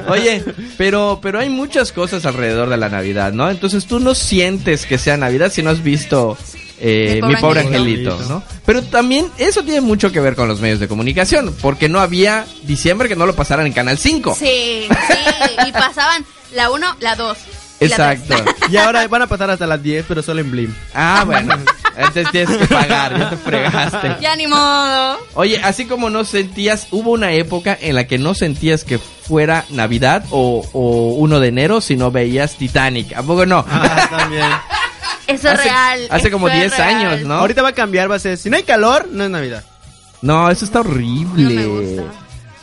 Oye, 0.09 0.45
pero, 0.77 1.21
pero 1.23 1.39
hay 1.39 1.49
muchas 1.49 1.93
cosas 1.93 2.27
alrededor 2.27 2.69
de 2.69 2.77
la 2.77 2.89
Navidad, 2.89 3.33
¿no? 3.33 3.51
Entonces 3.51 3.87
tú 3.87 4.01
no 4.01 4.15
sientes 4.15 4.87
que 4.87 4.99
sea 4.99 5.17
Navidad 5.17 5.51
si 5.53 5.63
no 5.63 5.71
has 5.71 5.83
visto 5.83 6.37
eh, 6.83 7.21
Mi 7.23 7.29
Mi 7.29 7.35
pobre 7.37 7.41
pobre 7.41 7.61
angelito. 7.61 8.13
angelito, 8.13 8.35
¿no? 8.35 8.43
Pero 8.67 8.83
también 8.83 9.27
eso 9.39 9.63
tiene 9.63 9.81
mucho 9.81 10.11
que 10.13 10.21
ver 10.21 10.35
con 10.35 10.49
los 10.49 10.61
medios 10.61 10.81
de 10.81 10.89
comunicación, 10.89 11.55
porque 11.63 11.89
no 11.89 12.01
había 12.01 12.45
diciembre 12.65 13.09
que 13.09 13.17
no 13.17 13.25
lo 13.25 13.35
pasaran 13.35 13.67
en 13.67 13.73
Canal 13.73 13.97
5. 13.99 14.35
sí, 14.39 14.89
sí, 14.89 15.69
y 15.69 15.73
pasaban 15.73 16.25
la 16.55 16.71
1, 16.71 16.97
la 17.01 17.15
2. 17.17 17.39
Exacto. 17.81 18.35
y 18.71 18.77
ahora 18.77 19.07
van 19.09 19.23
a 19.23 19.27
pasar 19.27 19.51
hasta 19.51 19.67
las 19.67 19.83
10, 19.83 20.05
pero 20.07 20.23
solo 20.23 20.41
en 20.41 20.51
Blim. 20.51 20.75
Ah, 20.95 21.23
bueno. 21.27 21.57
Entonces 21.97 22.31
tienes 22.31 22.57
que 22.57 22.67
pagar, 22.67 23.19
ya 23.19 23.31
te 23.31 23.37
fregaste. 23.37 24.17
Ya 24.21 24.35
ni 24.37 24.47
modo. 24.47 25.19
Oye, 25.35 25.61
así 25.63 25.87
como 25.87 26.09
no 26.09 26.25
sentías, 26.25 26.87
hubo 26.91 27.11
una 27.11 27.33
época 27.33 27.77
en 27.81 27.97
la 27.97 28.07
que 28.07 28.19
no 28.19 28.35
sentías 28.35 28.85
que 28.85 28.99
fuera 28.99 29.65
Navidad 29.71 30.25
o, 30.31 30.65
o 30.73 31.15
1 31.15 31.41
de 31.41 31.49
enero 31.49 31.81
si 31.81 31.97
no 31.97 32.11
veías 32.11 32.55
Titanic. 32.57 33.13
¿A 33.17 33.23
poco 33.23 33.47
no? 33.47 33.65
Ah, 33.69 34.07
también. 34.11 34.47
Eso 35.27 35.49
es 35.49 35.55
Hace- 35.55 35.65
real. 35.69 36.07
hace 36.11 36.31
como 36.31 36.49
es 36.49 36.55
10 36.55 36.77
real. 36.77 36.95
años, 36.95 37.21
¿no? 37.27 37.35
Ahorita 37.35 37.63
va 37.63 37.69
a 37.71 37.73
cambiar, 37.75 38.11
va 38.11 38.17
a 38.17 38.19
ser, 38.19 38.37
si 38.39 38.51
no 38.51 38.57
hay 38.57 38.63
calor, 38.65 39.09
no 39.11 39.25
es 39.25 39.31
Navidad. 39.31 39.65
No, 40.21 40.51
eso 40.51 40.65
está 40.65 40.81
horrible. 40.81 41.43
No 41.45 41.51
me 41.51 41.67
gusta. 41.67 42.03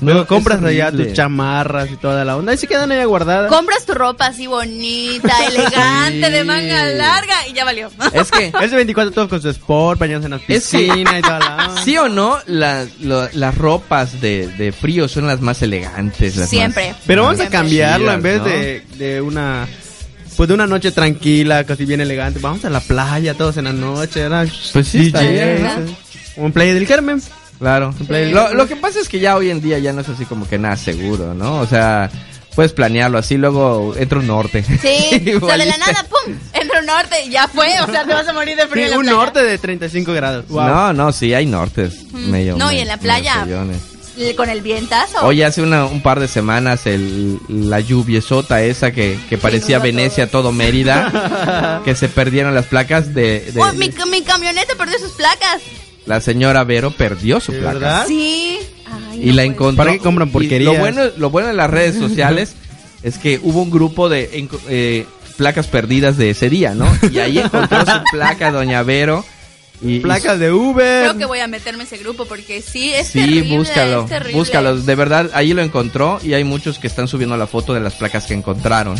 Luego 0.01 0.21
es 0.21 0.27
compras 0.29 0.63
allá 0.63 0.93
tus 0.93 1.11
chamarras 1.11 1.91
y 1.91 1.97
toda 1.97 2.23
la 2.23 2.37
onda 2.37 2.53
y 2.53 2.57
se 2.57 2.67
quedan 2.67 2.89
ahí 2.89 3.03
guardadas. 3.03 3.51
Compras 3.51 3.85
tu 3.85 3.93
ropa 3.93 4.27
así 4.27 4.47
bonita, 4.47 5.33
elegante, 5.45 6.25
Sí. 6.25 6.31
de 6.31 6.43
manga 6.45 6.85
larga 6.85 7.47
y 7.49 7.53
ya 7.53 7.65
valió. 7.65 7.89
Es 8.13 8.31
que, 8.31 8.53
Ese 8.61 8.77
24 8.77 9.11
todos 9.11 9.27
con 9.27 9.41
su 9.41 9.49
sport, 9.49 9.99
bañándose 9.99 10.27
en 10.27 10.31
la 10.31 10.37
Es 10.55 10.69
que- 10.69 10.77
piscina 10.87 11.19
y 11.19 11.21
toda 11.21 11.39
la 11.39 11.55
onda. 11.67 11.81
sí 11.83 11.97
o 11.97 12.07
no, 12.07 12.37
la- 12.45 12.87
lo- 13.01 13.27
las 13.33 13.57
ropas 13.57 14.21
de, 14.21 14.47
de 14.47 14.71
frío 14.71 15.09
son 15.09 15.27
las 15.27 15.41
más 15.41 15.61
elegantes. 15.63 16.37
Las 16.37 16.49
Siempre. 16.49 16.91
más- 16.93 17.01
Pero 17.05 17.23
vamos 17.23 17.41
a 17.41 17.49
cambiarlo 17.49 18.09
en 18.13 18.21
vez 18.21 18.37
¿no? 18.39 18.45
de, 18.45 18.83
de 18.95 19.19
una 19.21 19.67
pues 20.39 20.47
de 20.47 20.53
una 20.55 20.67
noche 20.67 20.93
tranquila, 20.93 21.65
casi 21.65 21.83
bien 21.83 21.99
elegante. 21.99 22.39
Vamos 22.39 22.63
a 22.63 22.69
la 22.69 22.79
playa 22.79 23.33
todos 23.33 23.57
en 23.57 23.65
la 23.65 23.73
noche, 23.73 24.21
¿verdad? 24.21 24.47
Pues 24.71 24.87
sí, 24.87 25.07
está. 25.07 25.19
Un 26.37 26.53
play 26.53 26.71
del 26.73 26.87
Carmen. 26.87 27.21
Claro. 27.59 27.93
Sí. 27.97 28.31
Lo, 28.31 28.53
lo 28.53 28.65
que 28.65 28.77
pasa 28.77 29.01
es 29.01 29.09
que 29.09 29.19
ya 29.19 29.35
hoy 29.35 29.49
en 29.49 29.59
día 29.59 29.79
ya 29.79 29.91
no 29.91 29.99
es 29.99 30.07
así 30.07 30.23
como 30.23 30.47
que 30.47 30.57
nada 30.57 30.77
seguro, 30.77 31.33
¿no? 31.33 31.59
O 31.59 31.67
sea, 31.67 32.09
puedes 32.55 32.71
planearlo 32.71 33.17
así, 33.17 33.35
luego 33.35 33.93
entra 33.97 34.19
un 34.19 34.27
norte. 34.27 34.63
Sí, 34.63 35.19
de 35.19 35.39
la 35.41 35.77
nada, 35.77 36.05
pum, 36.09 36.33
entra 36.53 36.79
un 36.79 36.85
norte 36.85 37.17
y 37.27 37.31
ya 37.31 37.49
fue, 37.49 37.67
o 37.81 37.91
sea, 37.91 38.05
te 38.05 38.13
vas 38.13 38.25
a 38.25 38.31
morir 38.31 38.55
de 38.55 38.65
frío 38.67 38.83
Sí, 38.85 38.85
en 38.85 38.91
la 38.91 38.97
un 38.97 39.03
playa. 39.03 39.17
norte 39.17 39.43
de 39.43 39.57
35 39.57 40.13
grados. 40.13 40.47
Wow. 40.47 40.67
No, 40.67 40.93
no, 40.93 41.11
sí, 41.11 41.33
hay 41.33 41.45
nortes. 41.47 42.05
Mm. 42.13 42.29
medio- 42.31 42.55
No, 42.55 42.71
y 42.71 42.79
en 42.79 42.87
la 42.87 42.95
playa. 42.95 43.43
medio 43.43 43.59
Con 44.35 44.49
el 44.49 44.61
vientazo. 44.61 45.25
Oye, 45.25 45.45
hace 45.45 45.61
una- 45.61 45.85
un 45.85 46.01
par 46.01 46.19
de 46.19 46.27
semanas 46.27 46.85
el, 46.85 47.39
la 47.47 47.79
lluviesota 47.79 48.61
esa 48.63 48.91
que, 48.91 49.17
que 49.29 49.37
parecía 49.37 49.79
Venecia, 49.79 50.29
todo 50.29 50.51
Mérida, 50.51 51.81
que 51.85 51.95
se 51.95 52.09
perdieron 52.09 52.53
las 52.53 52.65
placas 52.65 53.13
de... 53.13 53.39
de- 53.53 53.61
Oh, 53.61 53.71
mi, 53.73 53.89
mi 54.11 54.21
camioneta 54.23 54.73
perdió 54.77 54.99
sus 54.99 55.11
placas. 55.13 55.61
La 56.05 56.21
señora 56.21 56.63
Vero 56.63 56.91
perdió 56.91 57.39
su 57.39 57.51
¿De 57.51 57.59
placa. 57.59 57.73
verdad? 57.73 58.05
Sí. 58.07 58.59
Ay, 58.85 59.19
Y 59.21 59.25
no 59.27 59.27
la 59.27 59.33
puede 59.35 59.45
encontró. 59.47 59.77
¿Para 59.85 59.91
qué 59.93 59.99
compran 59.99 60.29
porquerías? 60.31 60.73
Lo 60.73 60.79
bueno, 60.79 61.01
lo 61.17 61.29
bueno 61.29 61.47
de 61.49 61.53
las 61.53 61.69
redes 61.69 61.95
sociales 61.97 62.55
es 63.03 63.17
que 63.17 63.39
hubo 63.43 63.61
un 63.61 63.69
grupo 63.71 64.09
de 64.09 64.47
eh, 64.69 65.05
placas 65.37 65.67
perdidas 65.67 66.17
de 66.17 66.31
ese 66.31 66.49
día, 66.49 66.73
¿no? 66.73 66.87
Y 67.11 67.19
ahí 67.19 67.37
encontró 67.39 67.85
su 67.85 68.01
placa 68.11 68.51
Doña 68.51 68.83
Vero. 68.83 69.23
Y, 69.81 69.95
y 69.95 69.99
Placas 70.01 70.39
de 70.39 70.45
ser. 70.47 70.53
Uber. 70.53 71.03
Creo 71.03 71.17
que 71.17 71.25
voy 71.25 71.39
a 71.39 71.47
meterme 71.47 71.83
en 71.83 71.87
ese 71.87 71.97
grupo 71.97 72.25
porque 72.25 72.61
sí, 72.61 72.93
es 72.93 73.07
Sí, 73.07 73.19
terrible. 73.19 73.57
búscalo, 73.57 74.03
es 74.03 74.09
terrible. 74.09 74.33
búscalo. 74.37 74.75
De 74.77 74.95
verdad, 74.95 75.29
ahí 75.33 75.53
lo 75.53 75.61
encontró 75.61 76.19
y 76.23 76.33
hay 76.33 76.43
muchos 76.43 76.79
que 76.79 76.87
están 76.87 77.07
subiendo 77.07 77.37
la 77.37 77.47
foto 77.47 77.73
de 77.73 77.79
las 77.79 77.93
placas 77.93 78.25
que 78.25 78.33
encontraron. 78.33 78.97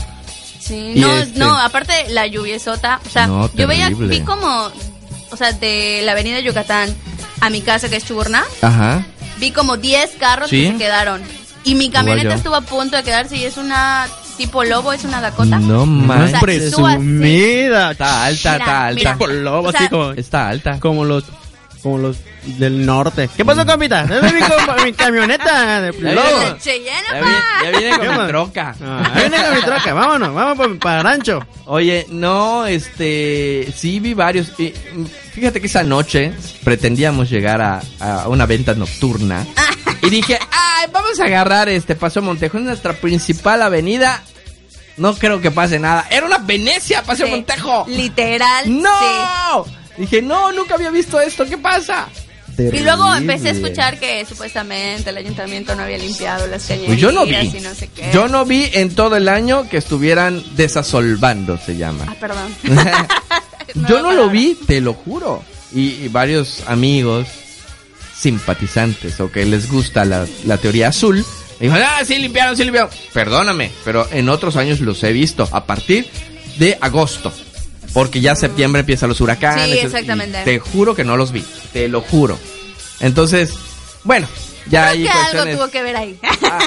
Sí, 0.59 0.93
Y 0.95 0.99
no, 0.99 1.17
este- 1.17 1.39
no, 1.39 1.57
aparte 1.57 1.93
la 2.09 2.27
lluviesota, 2.27 2.99
o 3.05 3.09
sea, 3.09 3.27
No, 3.27 3.49
yo 3.55 3.67
veía, 3.67 3.89
vi 3.89 4.21
como, 4.21 4.71
o 5.31 5.37
sea, 5.37 5.51
de 5.53 6.01
la 6.03 6.11
avenida 6.13 6.39
Yucatán 6.39 6.93
a 7.41 7.49
mi 7.49 7.61
casa 7.61 7.89
que 7.89 7.95
es 7.95 8.05
Chuburná, 8.05 8.43
Ajá. 8.61 9.05
vi 9.37 9.51
como 9.51 9.77
10 9.77 10.11
carros 10.19 10.49
¿Sí? 10.49 10.63
que 10.65 10.71
se 10.73 10.77
quedaron. 10.77 11.21
Y 11.63 11.75
mi 11.75 11.89
camioneta 11.89 12.35
estuvo 12.35 12.55
a 12.55 12.61
punto 12.61 12.95
de 12.97 13.03
quedarse 13.03 13.35
y 13.35 13.43
es 13.45 13.57
una 13.57 14.07
tipo 14.39 14.63
lobo, 14.63 14.91
es 14.93 15.03
una 15.03 15.21
Dakota. 15.21 15.59
No 15.59 15.83
O 15.83 15.85
manches. 15.85 16.31
sea, 16.31 16.39
presumida. 16.39 17.91
Está 17.91 18.25
alta, 18.25 18.57
está 18.57 18.85
alta. 18.87 18.95
mira. 18.95 19.17
Por 19.17 19.29
lobo, 19.31 19.67
O 19.67 19.71
sea, 19.71 19.81
así 19.81 19.89
como, 19.89 20.11
Está 20.13 20.49
alta. 20.49 20.79
como 20.79 21.05
los 21.05 21.23
como 21.83 21.97
los 21.97 22.17
del 22.57 22.85
norte. 22.85 23.29
¿Qué 23.37 23.45
pasó, 23.45 23.65
compita? 23.65 24.01
Es 24.03 24.33
mi, 24.33 24.41
com- 24.41 24.83
mi 24.83 24.91
camioneta 24.93 25.81
de 25.81 25.93
Ya 25.93 26.11
lobo. 26.13 26.39
viene. 26.39 26.57
Cheyenne, 26.59 27.07
Ya, 27.09 27.21
vi- 27.21 27.63
ya 27.63 27.71
viene 27.79 27.99
¿Qué 27.99 28.05
con 28.07 28.21
mi 28.21 28.27
troca. 28.27 28.75
Ah, 28.83 29.11
ahí 29.13 29.29
viene 29.29 29.45
con 29.45 29.55
mi 29.55 29.61
troca. 29.61 29.93
Vámonos, 29.93 30.33
vamos 30.33 30.57
pa- 30.57 30.79
para 30.79 31.03
rancho. 31.03 31.45
Oye, 31.65 32.05
no, 32.09 32.65
este, 32.65 33.71
sí 33.75 33.99
vi 34.01 34.13
varios. 34.13 34.51
y, 34.57 34.73
mm, 34.95 35.05
fíjate 35.33 35.61
que 35.61 35.67
esa 35.67 35.83
noche 35.83 36.33
pretendíamos 36.65 37.29
llegar 37.29 37.61
a, 37.61 37.81
a 37.99 38.27
una 38.27 38.45
venta 38.45 38.73
nocturna. 38.73 39.45
y 40.01 40.09
dije, 40.09 40.39
ay, 40.51 40.87
vamos 40.91 41.19
a 41.19 41.25
agarrar 41.25 41.69
este 41.69 41.95
Paseo 41.95 42.21
Montejo, 42.21 42.57
es 42.57 42.63
nuestra 42.63 42.93
principal 42.93 43.61
avenida. 43.61 44.23
No 44.97 45.13
creo 45.15 45.39
que 45.41 45.49
pase 45.51 45.79
nada. 45.79 46.05
Era 46.09 46.25
una 46.25 46.39
Venecia, 46.39 47.03
Paseo 47.03 47.25
Sí. 47.27 47.31
Montejo. 47.31 47.85
Literal. 47.87 48.81
¡No! 48.81 49.65
Dije, 49.97 50.21
no, 50.21 50.51
nunca 50.51 50.75
había 50.75 50.89
visto 50.91 51.19
esto. 51.21 51.45
¿Qué 51.45 51.57
pasa? 51.57 52.07
Y 52.57 52.79
luego 52.79 53.15
empecé 53.15 53.47
a 53.47 53.51
escuchar 53.51 53.97
que 53.97 54.25
supuestamente 54.25 55.11
el 55.11 55.17
ayuntamiento 55.17 55.73
no 55.75 55.83
había 55.83 55.97
limpiado 55.97 56.45
las 56.47 56.63
cañerías 56.65 56.87
Pues 56.89 56.99
yo 56.99 57.11
no 57.13 57.25
vi. 57.25 57.35
y 57.35 57.61
no 57.61 57.73
sé 57.73 57.87
qué. 57.87 58.09
Yo 58.13 58.27
no 58.27 58.43
vi 58.43 58.69
en 58.73 58.93
todo 58.93 59.15
el 59.15 59.29
año 59.29 59.69
que 59.69 59.77
estuvieran 59.77 60.43
desasolvando, 60.57 61.57
se 61.57 61.77
llama. 61.77 62.03
Ah, 62.09 62.15
perdón. 62.19 62.53
Yo 63.87 64.01
no 64.01 64.11
lo 64.11 64.29
vi, 64.29 64.55
te 64.67 64.81
lo 64.81 64.93
juro. 64.93 65.41
Y, 65.73 65.91
y 66.03 66.07
varios 66.09 66.63
amigos 66.67 67.27
simpatizantes 68.19 69.19
o 69.19 69.31
que 69.31 69.45
les 69.45 69.71
gusta 69.71 70.03
la, 70.05 70.27
la 70.45 70.57
teoría 70.57 70.89
azul, 70.89 71.25
dijo, 71.59 71.75
ah, 71.75 72.03
sí 72.05 72.17
limpiaron, 72.17 72.57
sí 72.57 72.63
limpiaron. 72.63 72.89
Perdóname, 73.13 73.71
pero 73.85 74.07
en 74.11 74.29
otros 74.29 74.55
años 74.55 74.79
los 74.81 75.03
he 75.03 75.13
visto 75.13 75.47
a 75.51 75.65
partir 75.65 76.07
de 76.57 76.77
agosto. 76.81 77.31
Porque 77.93 78.21
ya 78.21 78.35
septiembre 78.35 78.81
empiezan 78.81 79.09
los 79.09 79.19
huracanes. 79.19 79.79
Sí, 79.79 79.85
exactamente. 79.85 80.43
Te 80.43 80.59
juro 80.59 80.95
que 80.95 81.03
no 81.03 81.17
los 81.17 81.31
vi, 81.31 81.43
te 81.73 81.87
lo 81.87 82.01
juro. 82.01 82.37
Entonces, 82.99 83.53
bueno, 84.03 84.27
ya 84.69 84.91
Creo 84.91 84.91
hay 84.91 85.03
que 85.03 85.37
algo 85.37 85.57
tuvo 85.57 85.71
que 85.71 85.81
ver 85.81 85.95
ahí. 85.95 86.19
Ah, 86.43 86.59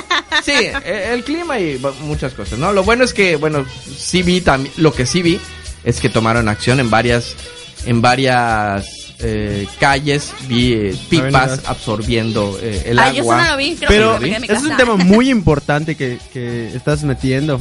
sí, 0.45 0.53
eh, 0.53 1.11
el 1.13 1.23
clima 1.23 1.61
y 1.61 1.81
muchas 2.01 2.35
cosas, 2.35 2.59
¿no? 2.59 2.73
Lo 2.73 2.83
bueno 2.83 3.05
es 3.05 3.15
que, 3.15 3.37
bueno, 3.37 3.65
sí 3.97 4.23
vi 4.23 4.41
también, 4.41 4.73
lo 4.79 4.93
que 4.93 5.07
sí 5.07 5.23
vi 5.23 5.41
es 5.85 6.01
que 6.01 6.09
tomaron 6.09 6.49
acción 6.49 6.81
en 6.81 6.91
varias, 6.91 7.37
en 7.85 8.01
varias 8.01 9.02
eh, 9.23 9.67
calles, 9.79 10.33
vi 10.49 10.73
eh, 10.73 10.97
pipas 11.09 11.61
absorbiendo 11.67 12.59
eh, 12.63 12.83
el 12.87 12.99
ah, 12.99 13.09
yo 13.13 13.23
eso 13.23 13.33
agua. 13.33 13.45
no 13.45 13.51
lo 13.53 13.57
vi. 13.57 13.75
Creo 13.77 13.89
Pero 13.89 14.19
que 14.19 14.31
lo 14.47 14.55
es 14.55 14.63
un 14.63 14.77
tema 14.77 14.97
muy 14.97 15.31
importante 15.39 15.95
que, 15.95 16.19
que 16.33 16.69
estás 16.75 17.03
metiendo. 17.05 17.61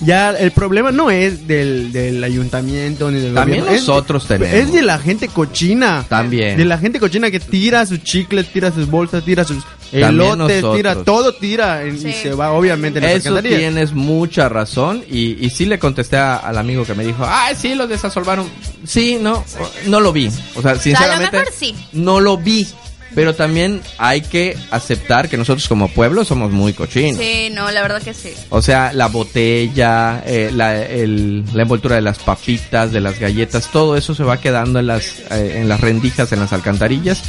Ya 0.00 0.30
el 0.30 0.52
problema 0.52 0.92
no 0.92 1.10
es 1.10 1.48
del, 1.48 1.90
del 1.90 2.22
ayuntamiento 2.22 3.10
ni 3.10 3.18
del 3.20 3.34
También 3.34 3.62
gobierno, 3.64 3.70
es 3.76 3.80
de- 3.84 3.92
nosotros 3.92 4.26
tenemos. 4.28 4.54
Es 4.54 4.72
de 4.72 4.82
la 4.82 4.98
gente 5.00 5.26
cochina. 5.26 6.04
También. 6.08 6.56
De 6.56 6.64
la 6.64 6.78
gente 6.78 7.00
cochina 7.00 7.32
que 7.32 7.40
tira 7.40 7.84
sus 7.84 8.04
chicles, 8.04 8.46
tira 8.52 8.70
sus 8.70 8.88
bolsas, 8.88 9.24
tira 9.24 9.42
sus 9.42 9.64
Elote, 9.92 10.62
tira, 10.74 11.02
todo 11.04 11.34
tira 11.34 11.86
y 11.86 11.98
Sí. 11.98 12.12
se 12.12 12.34
va 12.34 12.52
obviamente 12.52 12.98
en 12.98 13.04
Eso 13.06 13.40
tienes 13.42 13.92
mucha 13.92 14.48
razón 14.48 15.04
y, 15.10 15.44
y 15.44 15.50
sí 15.50 15.64
le 15.66 15.78
contesté 15.78 16.16
a- 16.16 16.36
al 16.36 16.58
amigo 16.58 16.84
que 16.84 16.94
me 16.94 17.04
dijo, 17.04 17.24
ah, 17.26 17.48
sí, 17.56 17.74
los 17.74 17.88
desasolvaron. 17.88 18.46
Sí, 18.84 19.18
no, 19.20 19.44
no 19.86 20.00
lo 20.00 20.12
vi. 20.12 20.30
O 20.56 20.62
sea, 20.62 20.76
sinceramente, 20.76 21.36
mejor 21.38 21.52
sí. 21.56 21.74
no 21.92 22.20
lo 22.20 22.36
vi. 22.36 22.66
Pero 23.14 23.34
también 23.34 23.80
hay 23.96 24.20
que 24.20 24.54
aceptar 24.70 25.30
que 25.30 25.38
nosotros 25.38 25.66
como 25.66 25.88
pueblo 25.88 26.26
somos 26.26 26.52
muy 26.52 26.74
cochinos. 26.74 27.18
Sí, 27.18 27.48
no, 27.50 27.70
la 27.70 27.80
verdad 27.80 28.02
que 28.02 28.12
sí. 28.12 28.34
O 28.50 28.60
sea, 28.60 28.92
la 28.92 29.06
botella, 29.08 30.22
eh, 30.26 30.50
la, 30.54 30.82
el- 30.84 31.42
la 31.54 31.62
envoltura 31.62 31.96
de 31.96 32.02
las 32.02 32.18
papitas, 32.18 32.92
de 32.92 33.00
las 33.00 33.18
galletas, 33.18 33.70
todo 33.72 33.96
eso 33.96 34.14
se 34.14 34.24
va 34.24 34.38
quedando 34.40 34.78
en 34.78 34.86
las, 34.88 35.20
eh, 35.30 35.54
en 35.56 35.68
las 35.70 35.80
rendijas, 35.80 36.30
en 36.32 36.40
las 36.40 36.52
alcantarillas 36.52 37.22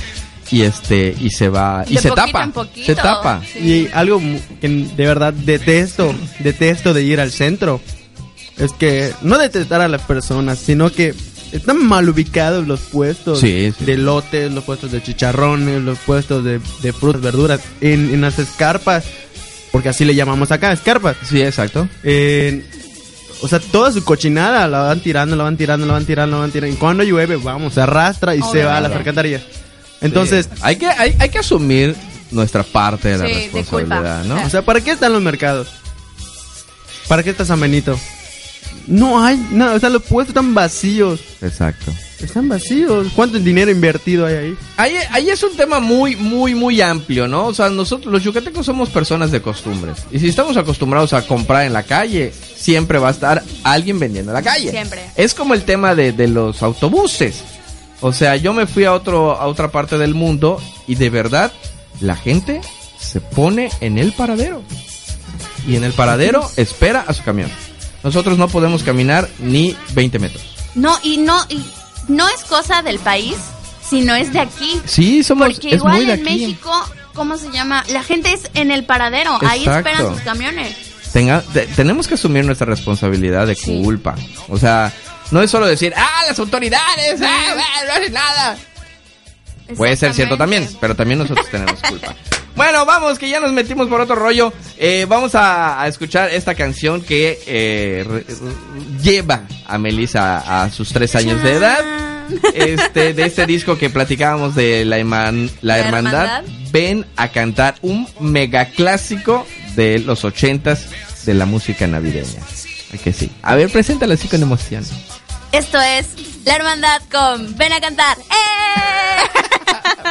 y 0.52 0.62
este 0.64 1.16
y 1.20 1.30
se 1.30 1.50
va 1.50 1.84
y 1.88 1.96
De 1.96 2.02
se 2.02 2.12
tapa, 2.12 2.52
se 2.86 2.96
tapa. 2.96 3.42
Sí. 3.54 3.60
Y 3.60 3.90
algo 3.94 4.22
que 4.62 4.68
de 4.68 5.06
verdad 5.06 5.34
detesto, 5.34 6.14
detesto 6.40 6.94
de 6.94 7.04
ir 7.04 7.20
al 7.20 7.32
centro, 7.32 7.80
es 8.58 8.72
que 8.74 9.14
no 9.22 9.38
detestar 9.38 9.82
a 9.82 9.88
las 9.88 10.02
personas, 10.02 10.60
sino 10.60 10.92
que 10.92 11.14
están 11.52 11.84
mal 11.86 12.08
ubicados 12.10 12.68
los 12.68 12.80
puestos 12.82 13.40
Sí, 13.40 13.74
sí. 13.78 13.86
de 13.86 13.98
lotes, 13.98 14.52
los 14.52 14.64
puestos 14.64 14.92
de 14.92 15.02
chicharrones, 15.02 15.82
los 15.82 15.98
puestos 16.00 16.44
de, 16.44 16.60
de 16.82 16.94
frutas, 16.94 17.22
verduras, 17.22 17.62
en, 17.82 18.14
en 18.14 18.22
las 18.22 18.38
escarpas, 18.40 19.06
porque 19.72 19.90
así 19.90 20.06
le 20.06 20.14
llamamos 20.16 20.52
acá, 20.52 20.72
escarpas. 20.72 21.16
Sí, 21.24 21.42
exacto. 21.42 21.88
Eh, 22.04 22.64
o 23.42 23.48
sea, 23.48 23.60
toda 23.60 23.92
su 23.92 24.04
cochinada 24.04 24.68
la 24.68 24.80
van 24.80 25.00
tirando, 25.00 25.36
la 25.36 25.46
van 25.46 25.58
tirando, 25.58 25.86
la 25.86 25.94
van 25.94 26.06
tirando, 26.06 26.36
la 26.38 26.42
van 26.42 26.52
tirando. 26.52 26.76
Y 26.76 26.78
cuando 26.78 27.04
llueve, 27.04 27.38
vamos, 27.38 27.74
se 27.76 27.82
arrastra 27.82 28.36
y 28.36 28.42
se 28.52 28.64
va 28.66 28.78
a 28.78 28.82
las 28.82 28.92
alcantarillas. 28.92 29.42
Entonces, 30.02 30.48
Sí. 30.54 30.60
hay 30.62 30.76
que 30.78 30.88
hay, 30.88 31.16
hay 31.20 31.30
que 31.30 31.40
asumir 31.40 31.96
nuestra 32.32 32.64
parte 32.64 33.10
de 33.10 33.18
la 33.18 33.26
Sí, 33.28 33.34
responsabilidad. 33.54 34.24
¿no? 34.26 34.46
O 34.46 34.50
sea, 34.50 34.62
¿para 34.62 34.82
qué 34.82 34.92
están 34.92 35.14
los 35.14 35.22
mercados? 35.22 35.68
¿Para 37.08 37.24
qué 37.24 37.32
está 37.32 37.44
San 37.46 37.60
Benito? 37.60 38.00
No 38.86 39.24
hay 39.24 39.38
nada, 39.52 39.74
o 39.76 39.80
sea, 39.80 39.90
los 39.90 40.04
puestos 40.04 40.30
están 40.30 40.54
vacíos. 40.54 41.20
Exacto. 41.42 41.92
Están 42.20 42.50
vacíos. 42.50 43.08
¿Cuánto 43.16 43.40
dinero 43.40 43.72
invertido 43.72 44.26
hay 44.26 44.36
ahí? 44.36 44.58
Ahí, 44.78 44.94
ahí 45.12 45.30
es 45.30 45.42
un 45.44 45.56
tema 45.56 45.80
muy, 45.80 46.16
muy, 46.16 46.54
muy 46.54 46.82
amplio, 46.82 47.28
¿no? 47.28 47.46
O 47.48 47.54
sea, 47.54 47.70
nosotros 47.70 48.12
los 48.12 48.24
yucatecos 48.24 48.66
somos 48.66 48.90
personas 48.90 49.32
de 49.32 49.42
costumbres. 49.42 49.98
Y 50.12 50.20
si 50.20 50.28
estamos 50.28 50.58
acostumbrados 50.58 51.14
a 51.14 51.26
comprar 51.26 51.66
en 51.66 51.74
la 51.74 51.84
calle, 51.84 52.34
siempre 52.58 53.00
va 53.00 53.08
a 53.10 53.12
estar 53.12 53.44
alguien 53.64 54.00
vendiendo 54.00 54.32
en 54.32 54.36
la 54.36 54.42
calle. 54.42 54.70
Siempre. 54.72 55.02
Es 55.16 55.34
como 55.34 55.54
el 55.54 55.64
tema 55.64 55.96
de, 55.96 56.12
de 56.12 56.28
los 56.28 56.62
autobuses. 56.62 57.44
O 58.02 58.14
sea, 58.14 58.36
yo 58.38 58.54
me 58.54 58.66
fui 58.68 58.86
a, 58.86 58.94
otro, 58.94 59.34
a 59.40 59.48
otra 59.48 59.72
parte 59.72 59.98
del 59.98 60.14
mundo 60.16 60.62
y 60.88 60.96
de 60.96 61.10
verdad 61.10 61.52
la 62.00 62.16
gente 62.16 62.62
se 63.00 63.20
pone 63.22 63.70
en 63.82 63.98
el 63.98 64.14
paradero. 64.14 64.62
Y 65.68 65.76
en 65.76 65.84
el 65.84 65.92
paradero 65.94 66.50
espera 66.56 67.04
a 67.06 67.14
su 67.14 67.24
camión. 67.24 67.52
Nosotros 68.04 68.38
no 68.38 68.48
podemos 68.48 68.84
caminar 68.84 69.28
ni 69.40 69.76
20 69.94 70.20
metros. 70.20 70.44
No, 70.76 70.98
y 71.04 71.18
no, 71.18 71.38
y 71.50 71.62
no 72.08 72.28
es 72.30 72.44
cosa 72.46 72.82
del 72.82 73.00
país, 73.00 73.36
sino 73.88 74.16
es 74.16 74.32
de 74.32 74.40
aquí. 74.40 74.80
Sí, 74.86 75.22
somos... 75.24 75.50
Porque 75.54 75.68
es 75.70 75.74
igual 75.76 75.96
muy 75.98 76.06
de 76.06 76.14
en 76.14 76.22
aquí. 76.22 76.30
México, 76.40 76.72
¿cómo 77.14 77.38
se 77.38 77.52
llama? 77.52 77.84
La 77.92 78.04
gente 78.04 78.32
es 78.32 78.50
en 78.54 78.72
el 78.72 78.86
paradero, 78.86 79.38
ahí 79.42 79.66
esperan 79.68 80.14
sus 80.14 80.22
camiones. 80.22 80.76
Tenga- 81.14 81.42
te- 81.54 81.66
tenemos 81.68 82.08
que 82.08 82.14
asumir 82.14 82.46
nuestra 82.46 82.66
responsabilidad 82.68 83.48
de 83.48 83.56
Sí. 83.56 83.82
culpa. 83.84 84.16
O 84.48 84.58
sea, 84.58 84.94
no 85.32 85.42
es 85.42 85.52
solo 85.52 85.66
decir, 85.68 85.94
ah, 85.96 86.24
las 86.28 86.38
autoridades, 86.40 87.22
ah, 87.22 87.56
ah, 87.58 87.82
no 87.88 87.94
hacen 87.94 88.14
nada. 88.14 88.58
Puede 89.76 89.96
ser 89.96 90.14
cierto 90.14 90.36
también, 90.38 90.68
pero 90.82 90.96
también 90.96 91.20
nosotros 91.20 91.48
tenemos 91.50 91.80
culpa. 91.82 92.16
Bueno, 92.56 92.86
vamos, 92.86 93.18
que 93.18 93.30
ya 93.30 93.40
nos 93.40 93.54
metimos 93.54 93.88
por 93.88 94.02
otro 94.02 94.16
rollo. 94.16 94.52
Eh, 94.78 95.06
vamos 95.08 95.34
a, 95.34 95.82
a 95.82 95.88
escuchar 95.88 96.30
esta 96.30 96.56
canción 96.56 97.00
que 97.00 97.40
eh, 97.48 98.04
re- 98.06 98.26
lleva 99.02 99.44
a 99.66 99.78
Melissa 99.78 100.64
a, 100.64 100.70
sus 100.70 100.90
tres 100.92 101.16
años 101.16 101.42
de 101.42 101.54
edad. 101.54 101.80
Este, 102.54 103.14
de 103.14 103.24
este 103.26 103.46
disco 103.46 103.78
que 103.78 103.90
platicábamos 103.90 104.56
de 104.56 104.84
la, 104.84 105.00
eman- 105.00 105.50
la 105.62 105.78
La 105.78 105.80
hermandad, 105.86 106.26
Hermandad. 106.40 106.44
ven 106.74 107.06
a 107.16 107.30
cantar 107.30 107.76
un 107.82 108.06
mega 108.20 108.66
clásico 108.66 109.48
de 109.78 110.00
los 110.00 110.26
ochentas 110.26 110.88
de 111.26 111.36
la 111.36 111.46
música 111.46 111.88
navideña. 111.88 112.42
¿A 112.94 112.98
que 112.98 113.14
sí? 113.14 113.32
A 113.42 113.56
ver, 113.56 113.70
preséntala 113.70 114.16
así 114.16 114.28
con 114.28 114.42
emoción. 114.42 114.84
Esto 115.52 115.80
es 115.82 116.06
La 116.46 116.56
Hermandad 116.56 117.02
con 117.12 117.56
Ven 117.58 117.74
a 117.74 117.82
cantar. 117.82 118.18
¡Eh! 118.20 118.24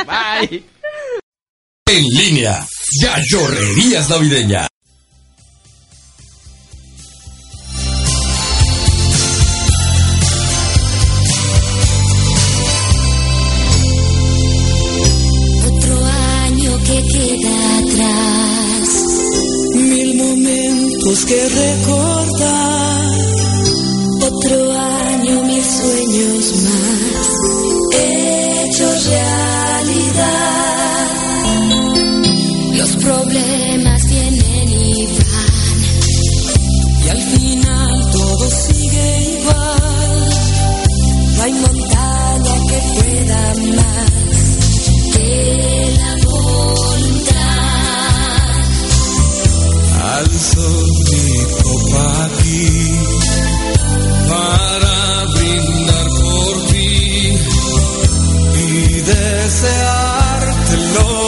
Bye. 0.50 0.64
En 1.86 2.04
línea, 2.04 2.66
Gallorrerías 3.00 4.10
Navideña. 4.10 4.68
Otro 15.66 16.06
año 16.06 16.78
que 16.84 17.02
queda 17.12 17.78
atrás. 17.78 18.88
Mil 19.74 20.16
momentos 20.16 21.24
que 21.24 21.48
recordar. 21.48 22.78
Otro 24.20 24.72
año, 24.72 25.07
sueños 25.80 26.44
más. 26.64 27.28
Hechos 27.94 29.06
realidad. 29.06 30.38
Los 32.74 32.90
problemas 32.96 34.00
vienen 34.06 34.68
y 34.68 35.06
van. 35.06 35.78
Y 37.04 37.08
al 37.08 37.22
final 37.22 38.10
todo 38.12 38.50
sigue 38.50 39.06
igual. 39.40 40.28
No 41.36 41.42
hay 41.42 41.52
montaña 41.52 42.54
que 42.68 42.78
pueda 42.94 43.40
más 43.76 44.12
que 45.14 45.30
la 45.98 46.12
voluntad. 46.26 47.38
Alzo 50.16 50.68
mi 51.10 51.28
copa 51.62 52.04
aquí 52.24 52.66
para 54.28 54.87
desearte 59.60 61.27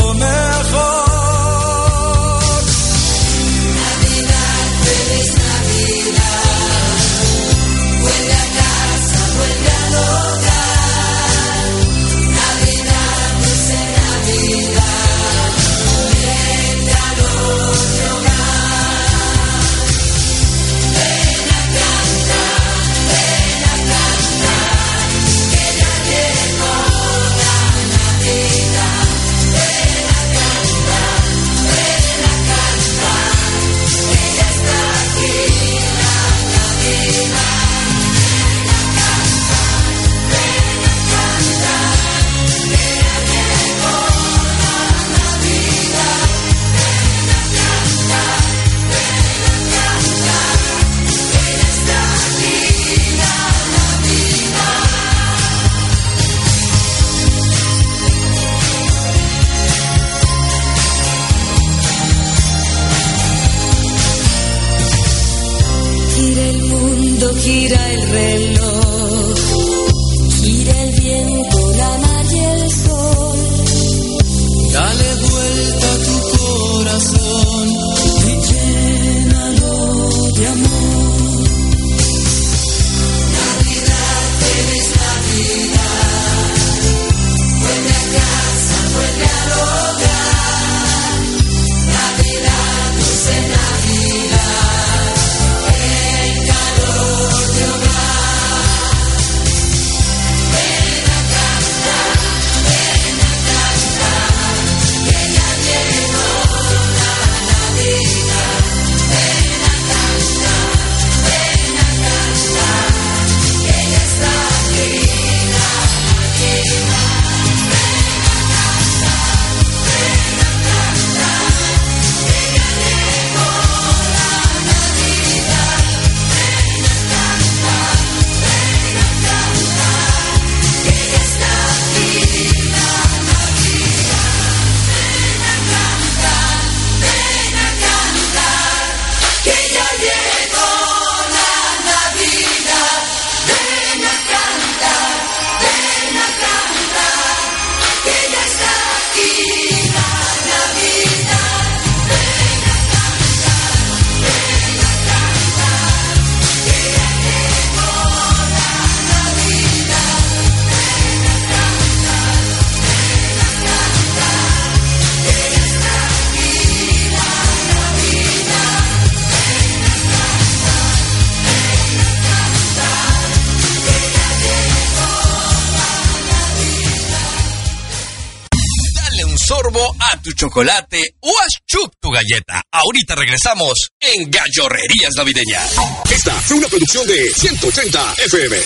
chocolate 180.41 181.16
o 181.20 181.28
a 181.28 181.47
chup 181.66 181.93
tu 182.01 182.11
galleta. 182.11 182.62
Ahorita 182.72 183.14
regresamos 183.14 183.91
en 184.01 184.30
Gallorrerías 184.30 185.12
Navideñas. 185.14 185.76
Esta 186.11 186.32
fue 186.32 186.57
una 186.57 186.66
producción 186.66 187.07
de 187.07 187.28
180 187.28 188.14
FM. 188.24 188.57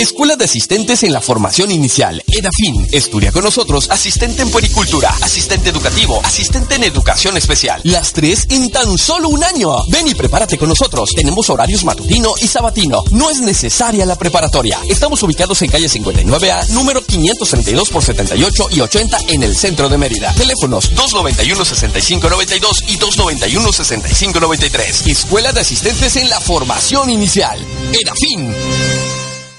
Escuela 0.00 0.36
de 0.36 0.44
Asistentes 0.44 1.02
en 1.02 1.12
la 1.12 1.20
Formación 1.20 1.70
Inicial, 1.70 2.22
EDAFIN. 2.26 2.88
Estudia 2.92 3.32
con 3.32 3.44
nosotros 3.44 3.88
asistente 3.90 4.42
en 4.42 4.50
puericultura, 4.50 5.14
asistente 5.22 5.70
educativo, 5.70 6.20
asistente 6.24 6.74
en 6.74 6.84
educación 6.84 7.36
especial. 7.36 7.80
Las 7.84 8.12
tres 8.12 8.46
en 8.50 8.70
tan 8.70 8.98
solo 8.98 9.28
un 9.28 9.44
año. 9.44 9.76
Ven 9.88 10.08
y 10.08 10.14
prepárate 10.14 10.58
con 10.58 10.68
nosotros. 10.68 11.10
Tenemos 11.14 11.48
horarios 11.48 11.84
matutino 11.84 12.34
y 12.40 12.46
sabatino. 12.46 13.04
No 13.12 13.30
es 13.30 13.40
necesaria 13.40 14.04
la 14.04 14.16
preparatoria. 14.16 14.78
Estamos 14.88 15.22
ubicados 15.22 15.62
en 15.62 15.70
calle 15.70 15.88
59A, 15.88 16.68
número 16.70 17.04
532 17.04 17.90
por 17.90 18.04
78 18.04 18.68
y 18.72 18.80
80 18.80 19.18
en 19.28 19.42
el 19.42 19.56
centro 19.56 19.88
de 19.88 19.98
Mérida. 19.98 20.34
Teléfonos 20.34 20.92
291-6592 20.92 22.84
y 22.88 22.98
291-6593. 22.98 25.06
Escuela 25.06 25.52
de 25.52 25.60
Asistentes 25.60 26.16
en 26.16 26.28
la 26.28 26.40
Formación 26.40 27.10
Inicial, 27.10 27.64
EDAFIN. 27.92 29.13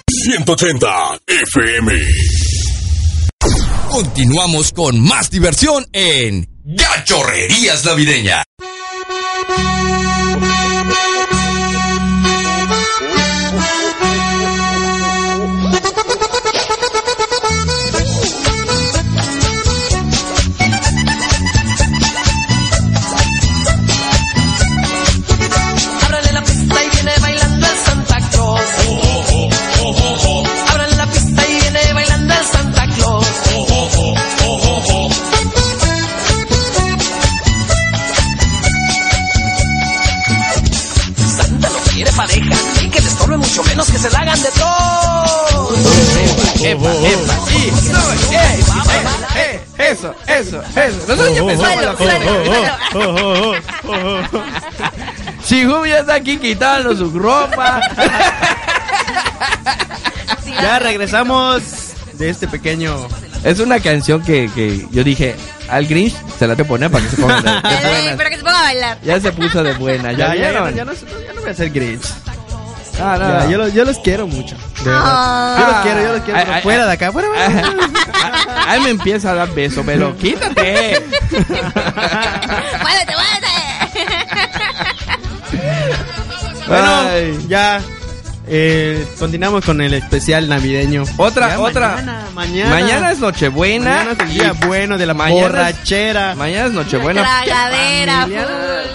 180 0.08 1.20
FM. 1.28 1.94
Continuamos 3.90 4.72
con 4.72 5.00
más 5.02 5.32
diversión 5.32 5.86
en 5.94 6.48
Gachorrerías 6.64 7.86
Navideña. 7.86 8.44
Se 44.06 44.12
la 44.12 44.20
hagan 44.20 44.42
de 44.42 44.50
todo. 44.52 45.76
Epa, 46.64 46.94
epa, 46.94 47.34
sí, 47.48 47.72
no, 47.92 48.12
eh, 48.12 48.60
eh, 49.36 49.36
eh, 49.36 49.92
eso, 49.92 50.14
eso, 50.28 50.62
eso. 50.62 50.98
Nosotros 51.08 51.34
ya 51.34 51.40
empezamos. 51.42 51.98
Chihum 55.48 55.86
ya 55.88 56.00
está 56.00 56.16
aquí 56.16 56.38
quitando 56.38 56.96
su 56.96 57.10
ropa. 57.18 57.82
Ya 60.62 60.80
regresamos 60.80 61.62
de 62.14 62.30
este 62.30 62.48
pequeño. 62.48 62.96
Es 63.44 63.60
una 63.60 63.80
canción 63.82 64.22
que, 64.24 64.50
que 64.56 64.88
yo 64.90 65.04
dije, 65.04 65.36
al 65.70 65.86
Grinch 65.86 66.16
se 66.40 66.48
la 66.48 66.56
te 66.56 66.64
poner 66.64 66.90
para 66.90 67.04
que 67.04 67.10
se 67.10 67.18
ponga 67.22 67.38
Eh, 67.40 67.42
buenas. 67.84 68.16
Pero 68.18 68.30
que 68.30 68.38
se 68.38 68.44
ponga 68.44 68.60
a 68.60 68.64
bailar. 68.64 68.98
Ya 69.04 69.20
se 69.20 69.32
puso 69.34 69.62
de 69.64 69.74
buena, 69.74 70.14
ya, 70.14 70.18
Ya, 70.30 70.36
ya, 70.36 70.36
ya, 70.36 70.50
vieron? 70.50 70.76
ya 70.76 70.86
no, 70.86 70.94
ya 70.94 71.34
no 71.36 71.42
voy 71.42 71.50
a 71.50 71.54
ser 71.54 71.70
Grinch. 71.72 72.06
Ah, 73.02 73.18
no, 73.20 73.28
Ya, 73.28 73.44
no. 73.44 73.50
yo, 73.52 73.58
los, 73.58 73.74
yo 73.74 73.86
los 73.86 74.00
quiero 74.00 74.26
mucho. 74.28 74.56
de. 74.56 74.90
Ah. 74.92 75.58
Yo 75.60 75.68
los 75.68 75.76
quiero, 75.84 76.02
yo 76.02 76.14
los 76.14 76.22
quiero. 76.24 76.40
Ay, 76.40 76.46
pero 76.46 76.56
ay, 76.58 76.62
fuera 76.64 76.82
ay. 76.84 76.88
de 76.88 76.94
acá, 76.94 77.12
fuera. 77.12 77.28
Ahí 78.68 78.80
me 78.82 78.90
empieza 78.92 79.32
a 79.32 79.34
dar 79.36 79.50
beso, 79.54 79.84
pero 79.86 80.16
quítate. 80.18 81.04
¡Muévete, 81.32 83.14
muévete! 83.16 83.56
Bueno, 86.68 86.92
Ay. 87.10 87.46
ya. 87.48 87.82
Eh, 88.48 89.06
continuamos 89.18 89.66
con 89.66 89.82
el 89.82 89.94
especial 89.96 90.48
navideño. 90.48 91.04
Otra, 91.18 91.50
Ya 91.50 91.60
otra. 91.60 91.90
Mañana, 91.96 92.24
mañana. 92.34 92.70
Mañana 92.70 93.12
es 93.12 93.20
Nochebuena. 93.20 93.90
Mañana 93.90 94.12
es 94.12 94.20
el 94.20 94.30
día 94.30 94.54
bueno 94.68 94.98
de 94.98 95.06
la 95.08 95.14
mañana 95.16 95.42
es- 95.42 95.52
borrachera. 95.52 96.36
Mañana 96.36 96.66
es 96.68 96.72
Nochebuena. 96.74 97.42
Tragadera. 97.44 98.28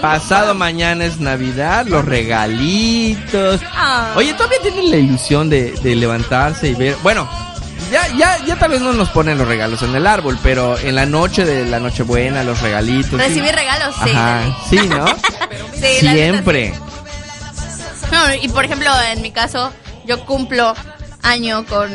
Pasado 0.01 0.55
mañana 0.55 1.05
es 1.05 1.19
Navidad, 1.19 1.85
los 1.87 2.05
regalitos. 2.05 3.59
Ah. 3.73 4.13
Oye, 4.15 4.33
todavía 4.33 4.57
tienen 4.61 4.89
la 4.89 4.97
ilusión 4.97 5.49
de, 5.49 5.71
de 5.83 5.95
levantarse 5.95 6.69
y 6.69 6.73
ver. 6.73 6.95
Bueno, 7.03 7.29
ya, 7.91 8.07
ya, 8.17 8.37
ya 8.45 8.55
tal 8.57 8.71
vez 8.71 8.81
no 8.81 8.93
nos 8.93 9.09
ponen 9.09 9.37
los 9.37 9.47
regalos 9.47 9.81
en 9.83 9.93
el 9.95 10.07
árbol, 10.07 10.39
pero 10.41 10.77
en 10.79 10.95
la 10.95 11.05
noche 11.05 11.43
de 11.45 11.65
la 11.65 11.79
Nochebuena, 11.79 12.43
los 12.43 12.61
regalitos. 12.61 13.09
sí. 13.21 13.27
Recibir 13.27 13.53
regalos, 13.53 13.93
sí. 14.03 14.09
Ajá, 14.11 14.57
sí, 14.69 14.77
¿no? 14.87 15.05
Sí, 15.73 16.05
la 16.05 16.13
neta, 16.13 16.31
Siempre. 16.31 16.73
No, 18.27 18.33
y 18.41 18.47
por 18.49 18.65
ejemplo, 18.65 18.89
en 19.11 19.21
mi 19.21 19.31
caso, 19.31 19.71
yo 20.05 20.25
cumplo 20.25 20.73
año 21.23 21.65
con, 21.65 21.89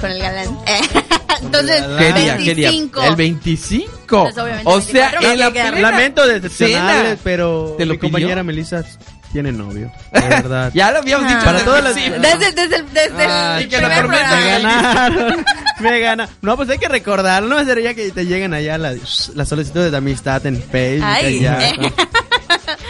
con 0.00 0.10
el 0.10 0.18
galán. 0.22 0.58
Eh, 0.66 0.80
Entonces, 1.42 1.82
¿Qué 1.98 2.12
día? 2.12 2.36
¿Qué 2.36 2.54
día? 2.54 2.68
25. 2.70 3.02
El 3.02 3.16
25. 3.16 4.22
Pues, 4.24 4.38
obviamente, 4.38 4.70
o 4.70 4.80
sea, 4.80 5.10
24, 5.20 5.30
en 5.32 5.82
la 5.82 5.90
Lamento 5.90 6.26
decepcionarles, 6.26 7.18
pero 7.24 7.74
¿Te 7.78 7.86
lo 7.86 7.94
mi 7.94 7.98
compañera 7.98 8.32
pidió? 8.34 8.44
Melissa 8.44 8.84
tiene 9.32 9.52
novio. 9.52 9.90
De 10.12 10.20
verdad. 10.20 10.70
Ya 10.74 10.90
lo 10.92 10.98
habíamos 10.98 11.28
dicho. 11.28 11.40
Para 11.44 11.52
desde 11.52 11.64
todas 11.64 11.84
las-. 11.84 11.94
Desde, 11.94 12.52
desde, 12.52 12.76
el- 12.76 12.92
desde 12.92 13.24
Ah, 13.26 13.56
el 13.58 13.64
y 13.66 13.68
que 13.68 13.76
primer 13.78 14.08
Me 14.08 14.18
ganaron. 14.18 15.44
Me 15.80 16.00
gana. 16.00 16.28
No, 16.42 16.56
pues 16.56 16.68
hay 16.68 16.78
que 16.78 16.88
recordarlo. 16.88 17.48
No 17.48 17.64
sería 17.64 17.94
que 17.94 18.10
te 18.10 18.26
lleguen 18.26 18.52
allá 18.52 18.76
las, 18.76 19.30
las 19.34 19.48
solicitudes 19.48 19.90
de 19.92 19.96
amistad 19.96 20.44
en 20.46 20.62
Facebook. 20.62 21.08
Ay. 21.08 21.38
allá. 21.46 21.72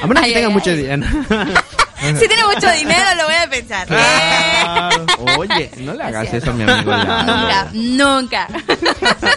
A 0.03 0.07
menos 0.07 0.23
Ay, 0.25 0.31
que 0.31 0.35
tenga 0.35 0.49
ay, 0.49 0.55
mucho 0.55 0.71
ay. 0.71 0.77
dinero. 0.79 1.07
Si 2.19 2.27
tiene 2.29 2.45
mucho 2.45 2.71
dinero, 2.73 3.05
lo 3.17 3.25
voy 3.25 3.35
a 3.35 3.51
pensar. 3.51 3.87
Claro. 3.87 5.07
Oye, 5.39 5.71
no 5.79 5.95
le 5.95 6.03
hagas 6.05 6.33
eso 6.33 6.51
a 6.51 6.55
mi 6.55 6.63
amigo. 6.65 6.91
Lalo. 6.91 7.71
Nunca, 7.73 8.49
nunca. 8.49 8.49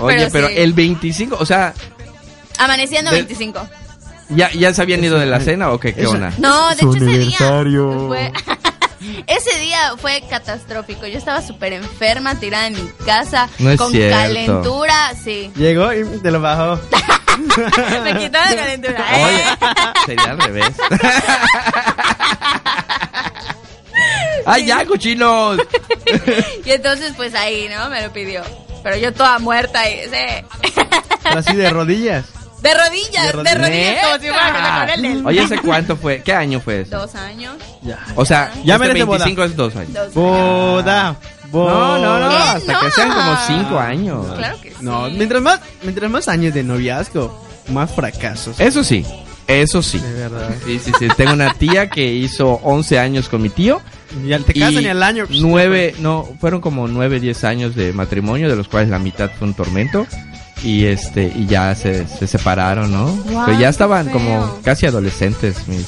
Oye, 0.00 0.16
Pero 0.16 0.28
pero 0.32 0.48
sí. 0.48 0.54
el 0.56 0.72
25, 0.72 1.36
o 1.40 1.46
sea, 1.46 1.74
Amaneciendo 2.58 3.10
De- 3.10 3.18
25. 3.18 3.68
¿ya, 4.30 4.50
¿ya 4.52 4.72
se 4.74 4.82
habían 4.82 5.02
ido 5.02 5.18
de 5.18 5.26
la 5.26 5.40
cena 5.40 5.70
o 5.70 5.78
qué? 5.80 5.94
¿Qué 5.94 6.02
Eso- 6.02 6.10
onda? 6.12 6.32
No, 6.38 6.68
de 6.70 6.76
Su 6.76 6.94
hecho 6.94 7.04
ese 7.04 7.14
aniversario. 7.14 7.90
día 7.90 8.08
fue... 8.08 8.32
ese 9.26 9.58
día 9.60 9.92
fue 9.96 10.22
catastrófico. 10.28 11.06
Yo 11.06 11.18
estaba 11.18 11.40
súper 11.42 11.72
enferma, 11.72 12.34
tirada 12.36 12.66
en 12.66 12.74
mi 12.74 12.88
casa, 13.06 13.48
No 13.58 13.70
es 13.70 13.78
con 13.78 13.90
cierto. 13.92 14.16
calentura, 14.16 15.12
sí. 15.22 15.50
Llegó 15.56 15.92
y 15.92 16.04
te 16.20 16.30
lo 16.30 16.40
bajó. 16.40 16.80
Me 18.04 18.18
quitó 18.18 18.38
la 18.38 18.54
calentura. 18.56 19.04
¿eh? 19.12 19.24
Oye, 19.24 19.44
sería 20.06 20.30
al 20.30 20.38
revés. 20.38 20.74
¡Ay, 24.46 24.66
ya, 24.66 24.84
cochinos! 24.86 25.58
Y 26.64 26.70
entonces, 26.70 27.12
pues 27.16 27.34
ahí, 27.34 27.68
¿no? 27.74 27.88
Me 27.90 28.02
lo 28.02 28.12
pidió. 28.12 28.42
Pero 28.82 28.96
yo 28.96 29.12
toda 29.12 29.38
muerta 29.38 29.88
y 29.88 30.04
sí. 30.04 30.72
Pero 31.22 31.38
así 31.38 31.54
de 31.56 31.70
rodillas. 31.70 32.24
De 32.60 32.74
rodillas, 32.74 33.32
de 33.36 33.42
De 33.42 33.54
rodillas, 33.54 34.04
como 34.04 34.18
si 34.18 34.28
fuera 34.28 34.52
que 34.52 34.60
me 34.62 34.92
con 34.92 35.04
él. 35.04 35.26
Oye, 35.26 35.42
¿ese 35.42 35.58
cuánto 35.58 35.96
fue? 35.96 36.22
¿Qué 36.22 36.32
año 36.32 36.60
fue 36.60 36.82
eso? 36.82 36.98
Dos 36.98 37.14
años. 37.14 37.56
O 38.16 38.24
sea, 38.24 38.50
Ya 38.64 38.74
este 38.74 38.86
merece 38.88 39.04
boda. 39.04 39.24
25 39.24 39.44
es 39.44 39.56
dos 39.56 39.76
años. 39.76 39.92
Dos 39.92 40.14
Boda. 40.14 41.16
No, 41.52 41.98
no, 41.98 42.18
no, 42.20 42.28
¿Qué? 42.28 42.36
hasta 42.36 42.80
que 42.80 42.90
sean 42.90 43.08
como 43.10 43.36
5 43.46 43.78
años. 43.78 44.26
Claro 44.36 44.60
que 44.60 44.70
sí. 44.70 44.76
No, 44.80 45.08
mientras 45.10 45.42
más, 45.42 45.60
mientras 45.82 46.10
más 46.10 46.28
años 46.28 46.54
de 46.54 46.62
noviazgo, 46.62 47.44
más 47.72 47.90
fracasos. 47.90 48.58
Eso 48.60 48.84
sí, 48.84 49.04
eso 49.46 49.82
sí. 49.82 49.98
De 49.98 50.12
verdad. 50.12 50.50
Sí, 50.64 50.78
sí, 50.78 50.92
sí. 50.98 51.08
Tengo 51.16 51.32
una 51.32 51.54
tía 51.54 51.88
que 51.88 52.06
hizo 52.12 52.60
11 52.62 52.98
años 52.98 53.28
con 53.28 53.42
mi 53.42 53.48
tío. 53.48 53.80
Y 54.26 54.32
al 54.32 54.44
te 54.44 54.54
casan 54.54 54.82
y 54.82 54.86
al 54.88 55.02
año. 55.02 55.26
pues, 55.26 55.40
Nueve, 55.40 55.94
no, 56.00 56.26
fueron 56.40 56.60
como 56.60 56.88
9, 56.88 57.20
10 57.20 57.44
años 57.44 57.74
de 57.74 57.92
matrimonio, 57.92 58.48
de 58.48 58.56
los 58.56 58.68
cuales 58.68 58.88
la 58.90 58.98
mitad 58.98 59.30
fue 59.38 59.48
un 59.48 59.54
tormento. 59.54 60.06
Y 60.62 60.86
este, 60.86 61.32
y 61.34 61.46
ya 61.46 61.74
se, 61.74 62.06
se 62.08 62.26
separaron, 62.26 62.90
¿no? 62.90 63.06
Guau, 63.30 63.46
Pero 63.46 63.58
ya 63.60 63.68
estaban 63.68 64.08
como 64.08 64.58
casi 64.64 64.86
adolescentes 64.86 65.68
mis, 65.68 65.86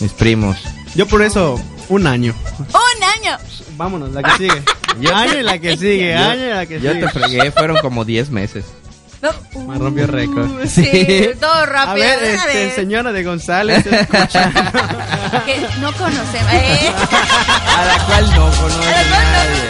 mis 0.00 0.12
primos. 0.12 0.56
Yo 0.94 1.06
por 1.06 1.22
eso, 1.22 1.60
un 1.88 2.06
año. 2.06 2.34
Un 2.58 2.93
año. 3.26 3.38
Vámonos, 3.76 4.10
la 4.12 4.22
que 4.22 4.30
sigue. 4.38 4.62
Yo- 5.00 5.14
año 5.14 5.38
y 5.38 5.42
la 5.42 5.58
que 5.58 5.76
sigue, 5.76 6.12
Yo- 6.14 6.24
año 6.24 6.46
y 6.46 6.50
la 6.50 6.66
que 6.66 6.80
Yo 6.80 6.92
sigue. 6.92 7.06
te 7.06 7.08
fregué, 7.12 7.50
fueron 7.52 7.76
como 7.78 8.04
10 8.04 8.30
meses. 8.30 8.64
No. 9.22 9.32
Me 9.66 9.78
rompió 9.78 10.06
récord. 10.06 10.66
Sí, 10.66 10.84
Sí. 10.84 11.28
todo 11.40 11.64
rápido. 11.66 11.92
A 11.92 11.94
ver, 11.94 12.18
una 12.18 12.34
este, 12.44 12.58
vez. 12.66 12.74
señora 12.74 13.10
de 13.12 13.24
González, 13.24 13.86
escucha. 13.86 14.52
Que 15.46 15.60
no 15.80 15.92
conocemos. 15.94 16.52
Eh. 16.52 16.90
A 17.76 17.84
la 17.86 18.04
cual 18.06 18.26
no 18.34 18.50
conoce 18.50 18.88
A 18.88 19.02
la 19.02 19.08
cual 19.08 19.24
no 19.24 19.32
nadie. 19.32 19.60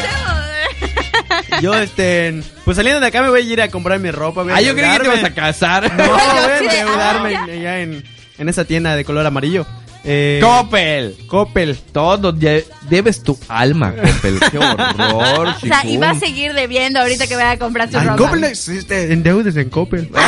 conocemos. 1.30 1.62
Yo, 1.62 1.74
este, 1.74 2.42
pues 2.64 2.76
saliendo 2.76 3.00
de 3.00 3.06
acá 3.06 3.22
me 3.22 3.28
voy 3.30 3.40
a 3.40 3.44
ir 3.44 3.62
a 3.62 3.68
comprar 3.68 3.98
mi 4.00 4.10
ropa. 4.10 4.42
voy 4.42 4.52
a 4.52 4.56
Ah, 4.56 4.60
yo 4.60 4.74
creí 4.74 4.84
que 4.90 4.90
te 4.90 4.96
endeudarme. 4.96 5.20
ibas 5.20 5.30
a 5.30 5.34
casar. 5.34 5.92
No, 5.96 6.04
voy 6.08 6.20
a 6.20 6.58
endeudarme 6.58 7.36
ah, 7.36 7.44
en- 7.46 7.50
allá 7.60 7.78
en, 7.80 8.04
en 8.38 8.48
esa 8.48 8.64
tienda 8.64 8.96
de 8.96 9.04
color 9.04 9.24
amarillo. 9.24 9.66
Eh, 10.04 10.38
Coppel. 10.42 11.16
Coppel. 11.26 11.78
Todo 11.92 12.30
de- 12.32 12.66
debes 12.88 13.22
tu 13.22 13.38
alma, 13.48 13.92
Coppel. 13.94 14.38
Qué 14.50 14.58
horror, 14.58 15.48
O 15.62 15.66
sea, 15.66 15.84
y 15.84 15.96
va 15.96 16.10
a 16.10 16.14
seguir 16.14 16.52
debiendo 16.52 17.00
ahorita 17.00 17.26
que 17.26 17.36
vaya 17.36 17.52
a 17.52 17.58
comprar 17.58 17.90
su 17.90 17.98
ropa. 17.98 18.16
Coppel 18.16 18.40
no 18.42 18.46
existe, 18.46 19.12
endeudes 19.12 19.56
en 19.56 19.70
Coppel. 19.70 20.10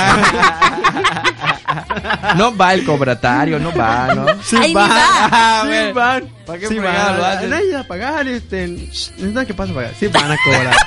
No 2.36 2.56
va 2.56 2.74
el 2.74 2.84
cobratario, 2.84 3.58
no 3.58 3.72
va, 3.74 4.14
¿no? 4.14 4.26
Sí 4.42 4.56
van, 4.72 4.90
va. 4.90 5.60
Sí 5.62 5.68
bueno. 5.68 5.94
van. 5.94 6.24
¿Para 6.46 6.58
qué 6.58 6.68
sí 6.68 6.74
fregado 6.76 7.20
van. 7.22 7.50
Nadie 7.50 7.72
va 7.74 7.80
a 7.80 7.84
pagar, 7.84 8.28
este, 8.28 8.68
necesitan 8.68 9.46
que 9.46 9.54
pase 9.54 9.72
a 9.72 9.74
pagar. 9.74 9.92
Sí 9.98 10.06
van 10.08 10.30
a 10.30 10.36
cobrar. 10.44 10.76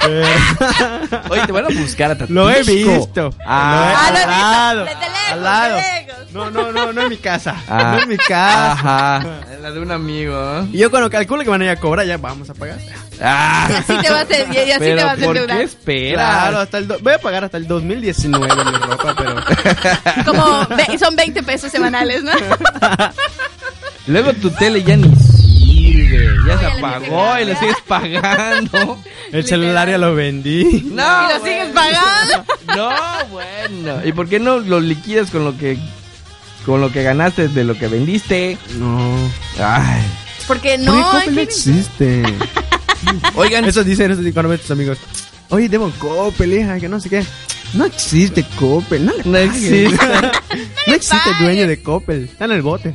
Oye, 1.30 1.46
te 1.46 1.52
van 1.52 1.64
a 1.66 1.68
buscar 1.80 2.10
a 2.12 2.16
Lo 2.28 2.50
he 2.50 2.54
Tatisco. 2.64 2.92
visto. 2.98 3.34
Ah, 3.46 3.74
Lo 3.74 3.82
he- 3.84 3.90
lo 4.12 4.18
he 4.18 4.22
al 4.22 4.28
visto. 4.28 4.40
lado. 4.40 4.84
De 4.84 4.94
lejos, 4.94 5.84
de 5.84 6.06
lejos. 6.06 6.32
No, 6.32 6.50
no, 6.50 6.72
no, 6.72 6.92
no 6.92 7.02
en 7.02 7.08
mi 7.08 7.16
casa. 7.16 7.56
Ah. 7.68 7.92
No 7.96 8.02
en 8.02 8.08
mi 8.08 8.16
casa. 8.16 8.72
Ajá. 8.72 9.22
La 9.60 9.70
de 9.72 9.80
un 9.80 9.90
amigo. 9.90 10.66
Y 10.72 10.78
yo 10.78 10.90
cuando 10.90 11.10
calculo 11.10 11.42
que 11.42 11.50
van 11.50 11.60
a 11.62 11.64
ir 11.64 11.70
a 11.70 11.76
cobrar, 11.76 12.06
ya 12.06 12.16
vamos 12.16 12.48
a 12.50 12.54
pagar. 12.54 12.78
Ah. 13.22 13.66
Y 13.68 13.72
así 13.74 13.96
te 13.98 14.10
vas 14.10 14.26
a, 14.30 14.38
y 14.38 14.70
así 14.70 14.78
te 14.78 14.78
Pero 14.78 15.04
vas 15.04 15.12
a 15.12 15.16
¿por 15.16 15.36
endeudar. 15.36 15.56
qué 15.58 15.62
esperas? 15.64 16.14
Claro, 16.40 16.58
hasta 16.60 16.78
el 16.78 16.88
do- 16.88 16.98
voy 17.00 17.12
a 17.12 17.18
pagar 17.18 17.44
hasta 17.44 17.56
el 17.58 17.66
2019 17.66 18.64
mi 18.64 18.72
ropa, 18.78 19.14
pero 19.16 20.24
Como 20.24 20.66
ve- 20.68 20.98
son 20.98 21.14
20 21.16 21.42
pesos 21.42 21.70
semanales, 21.70 22.22
¿no? 22.22 22.32
Luego 24.06 24.32
tu 24.34 24.50
tele 24.50 24.82
ya 24.82 24.96
ni. 24.96 25.12
Ya 26.50 26.58
se 26.58 26.66
apagó 26.66 27.38
y 27.40 27.44
le 27.44 27.56
sigues 27.56 27.76
pagando. 27.86 28.98
el 29.32 29.44
celular 29.46 29.88
ya 29.88 29.98
lo 29.98 30.14
vendí. 30.14 30.64
No. 30.92 31.02
y 31.30 31.32
lo 31.38 31.44
sigues 31.44 31.68
pagando. 31.74 32.44
No, 32.76 32.90
bueno. 33.30 34.00
¿Y 34.04 34.12
por 34.12 34.28
qué 34.28 34.38
no 34.38 34.58
lo 34.60 34.78
liquidas 34.78 35.30
con 35.30 35.44
lo 35.44 35.56
que 35.58 35.76
con 36.64 36.80
lo 36.80 36.92
que 36.92 37.02
ganaste 37.02 37.48
de 37.48 37.64
lo 37.64 37.76
que 37.76 37.88
vendiste? 37.88 38.56
No. 38.78 39.12
Ay. 39.58 40.02
Porque 40.46 40.78
No, 40.78 40.94
no. 40.94 41.10
Coppel 41.10 41.34
no 41.34 41.40
existe. 41.40 42.22
Oigan, 43.34 43.64
Eso 43.64 43.82
dicen, 43.82 44.10
eso 44.12 44.20
dicen 44.22 44.58
tus 44.58 44.70
amigos. 44.70 44.98
Oye, 45.48 45.68
debo 45.68 45.90
Coppel, 45.98 46.52
hija, 46.52 46.78
que 46.78 46.88
no 46.88 47.00
sé 47.00 47.08
qué. 47.10 47.24
No 47.74 47.84
existe 47.86 48.44
Coppel, 48.58 49.04
no 49.06 49.12
le 49.14 49.24
No 49.24 49.38
existe. 49.38 49.88
no 50.86 50.94
existe 50.94 51.16
pagues. 51.24 51.40
dueño 51.40 51.66
de 51.66 51.82
Coppel, 51.82 52.24
está 52.24 52.44
en 52.44 52.52
el 52.52 52.62
bote. 52.62 52.94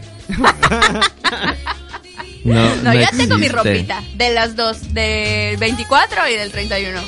no, 2.53 2.75
No, 2.83 2.93
ya 2.93 3.09
tengo 3.11 3.37
mi 3.37 3.47
ropita. 3.49 4.01
De 4.15 4.33
las 4.33 4.55
dos. 4.55 4.93
Del 4.93 5.57
24 5.57 6.29
y 6.29 6.35
del 6.35 6.51
31. 6.51 6.99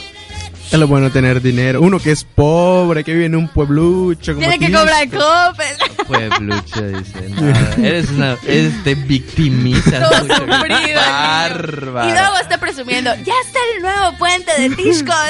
Es 0.70 0.78
lo 0.78 0.86
bueno 0.86 1.10
tener 1.12 1.42
dinero. 1.42 1.80
Uno 1.82 1.98
que 1.98 2.12
es 2.12 2.26
pobre, 2.26 3.06
que 3.06 3.14
vive 3.14 3.28
en 3.28 3.38
un 3.38 3.48
pueblucho. 3.48 4.34
Como 4.36 4.46
Tiene 4.46 4.60
que 4.60 4.70
cobrar 4.74 5.08
Coppel. 5.10 5.78
Pueblucho, 6.08 6.82
dice. 6.90 7.30
No, 7.30 7.86
eres 7.86 8.10
una. 8.10 8.36
Eres, 8.46 8.84
te 8.84 8.96
victimizas 8.96 10.10
Todo 10.10 10.20
sufrido. 10.36 11.00
Bárbaro. 11.00 12.10
Y 12.10 12.12
luego 12.12 12.38
está 12.42 12.58
presumiendo. 12.58 13.12
Ya 13.24 13.34
está 13.46 13.60
el 13.76 13.82
nuevo 13.82 14.18
puente 14.18 14.52
de 14.62 14.70
Tisco. 14.76 15.14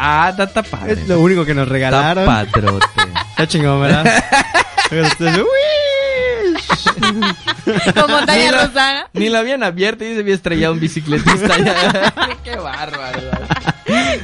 Ah, 0.00 0.28
está, 0.30 0.44
está 0.44 0.62
padre. 0.62 0.92
Es 0.92 1.08
lo 1.08 1.18
único 1.20 1.44
que 1.44 1.52
nos 1.54 1.64
Está 1.64 1.72
regalaron. 1.72 2.24
padrote. 2.24 2.86
Está 3.30 3.48
chingón, 3.48 3.80
¿verdad? 3.80 4.24
Como 7.94 8.24
Tania 8.26 8.46
Ni 8.46 8.50
la- 8.50 8.66
Rosana. 8.66 9.06
Ni 9.12 9.28
la 9.28 9.38
habían 9.40 9.62
abierto 9.62 10.04
y 10.04 10.14
se 10.14 10.20
había 10.20 10.34
estrellado 10.34 10.72
un 10.74 10.80
bicicletista. 10.80 11.54
Qué 12.44 12.56
bárbaro. 12.56 13.20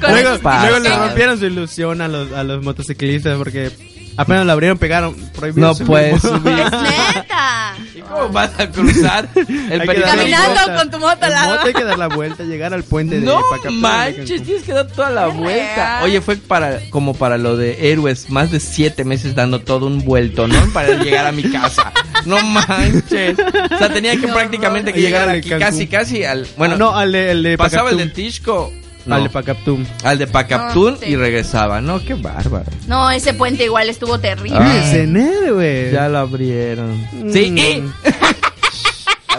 Con 0.01 0.11
luego, 0.13 0.39
luego 0.43 0.79
le 0.81 0.97
rompieron 0.97 1.39
su 1.39 1.47
ilusión 1.47 2.01
a 2.01 2.09
los, 2.09 2.33
a 2.33 2.43
los 2.45 2.63
motociclistas 2.63 3.37
porque 3.39 3.71
apenas 4.17 4.47
lo 4.47 4.53
abrieron, 4.53 4.79
pegaron. 4.79 5.15
Prohibido 5.35 5.69
No 5.79 5.87
puedes 5.87 6.21
subir. 6.23 6.59
Es 6.59 6.71
neta. 6.73 7.75
¿Y 7.95 8.01
cómo 8.01 8.29
vas 8.31 8.51
a 8.59 8.71
cruzar 8.71 9.29
el 9.35 9.47
periférico? 9.47 10.07
Caminando 10.07 10.51
vuelta. 10.55 10.77
con 10.77 10.91
tu 10.91 10.99
moto 10.99 11.25
al 11.25 11.31
lado. 11.33 11.55
moto 11.55 11.67
hay 11.67 11.73
que 11.75 11.85
dar 11.85 11.99
la 11.99 12.09
vuelta, 12.09 12.43
llegar 12.45 12.75
al 12.75 12.85
puente 12.85 13.21
de 13.21 13.27
No 13.27 13.41
Pacapán. 13.51 13.81
manches, 13.81 14.43
tienes 14.43 14.63
que 14.63 14.73
dar 14.73 14.87
toda 14.87 15.11
la 15.11 15.27
vuelta. 15.29 16.01
Oye, 16.05 16.21
fue 16.21 16.37
para 16.37 16.81
como 16.91 17.15
para 17.15 17.39
lo 17.39 17.57
de 17.57 17.91
héroes, 17.93 18.31
más 18.31 18.51
de 18.51 18.61
siete 18.61 19.05
meses 19.05 19.35
dando 19.35 19.61
todo 19.61 19.87
un 19.87 20.05
vuelto, 20.05 20.47
¿no? 20.49 20.59
Para 20.73 20.89
llegar 21.03 21.27
a 21.27 21.33
mi 21.33 21.43
casa. 21.45 21.93
No 22.25 22.41
manches. 22.43 23.37
O 23.39 23.79
sea, 23.79 23.93
tenía 23.93 24.17
que 24.17 24.29
prácticamente 24.29 24.93
que 24.93 25.01
llegar 25.01 25.29
aquí 25.29 25.49
Cancún. 25.51 25.67
casi, 25.67 25.87
casi 25.87 26.25
al. 26.25 26.47
Bueno, 26.57 26.77
no, 26.77 26.97
al 26.97 27.13
de, 27.13 27.31
el 27.33 27.43
de 27.43 27.59
pasaba 27.59 27.91
el 27.91 27.99
de. 27.99 28.07
Tisco. 28.07 28.73
No, 29.07 29.17
Al 29.17 29.25
de 29.25 29.29
Pacaptún. 29.31 29.87
al 30.03 30.19
de 30.19 30.27
Pacaptún 30.27 30.93
No, 30.95 30.99
sí. 30.99 31.11
y 31.11 31.17
regresaba. 31.17 31.81
No, 31.81 32.03
qué 32.03 32.15
bárbaro. 32.15 32.65
No, 32.87 33.11
ese 33.11 33.35
puente 33.35 33.65
igual 33.65 33.89
estuvo 33.91 34.19
terrible. 34.19 34.59
Ah. 34.59 34.79
Es 34.83 34.95
en 34.95 35.17
héroe. 35.17 35.91
Ya 35.93 36.09
lo 36.09 36.19
abrieron. 36.19 37.07
Sí, 37.33 37.51
Mm. 37.51 37.59
y. 37.59 37.83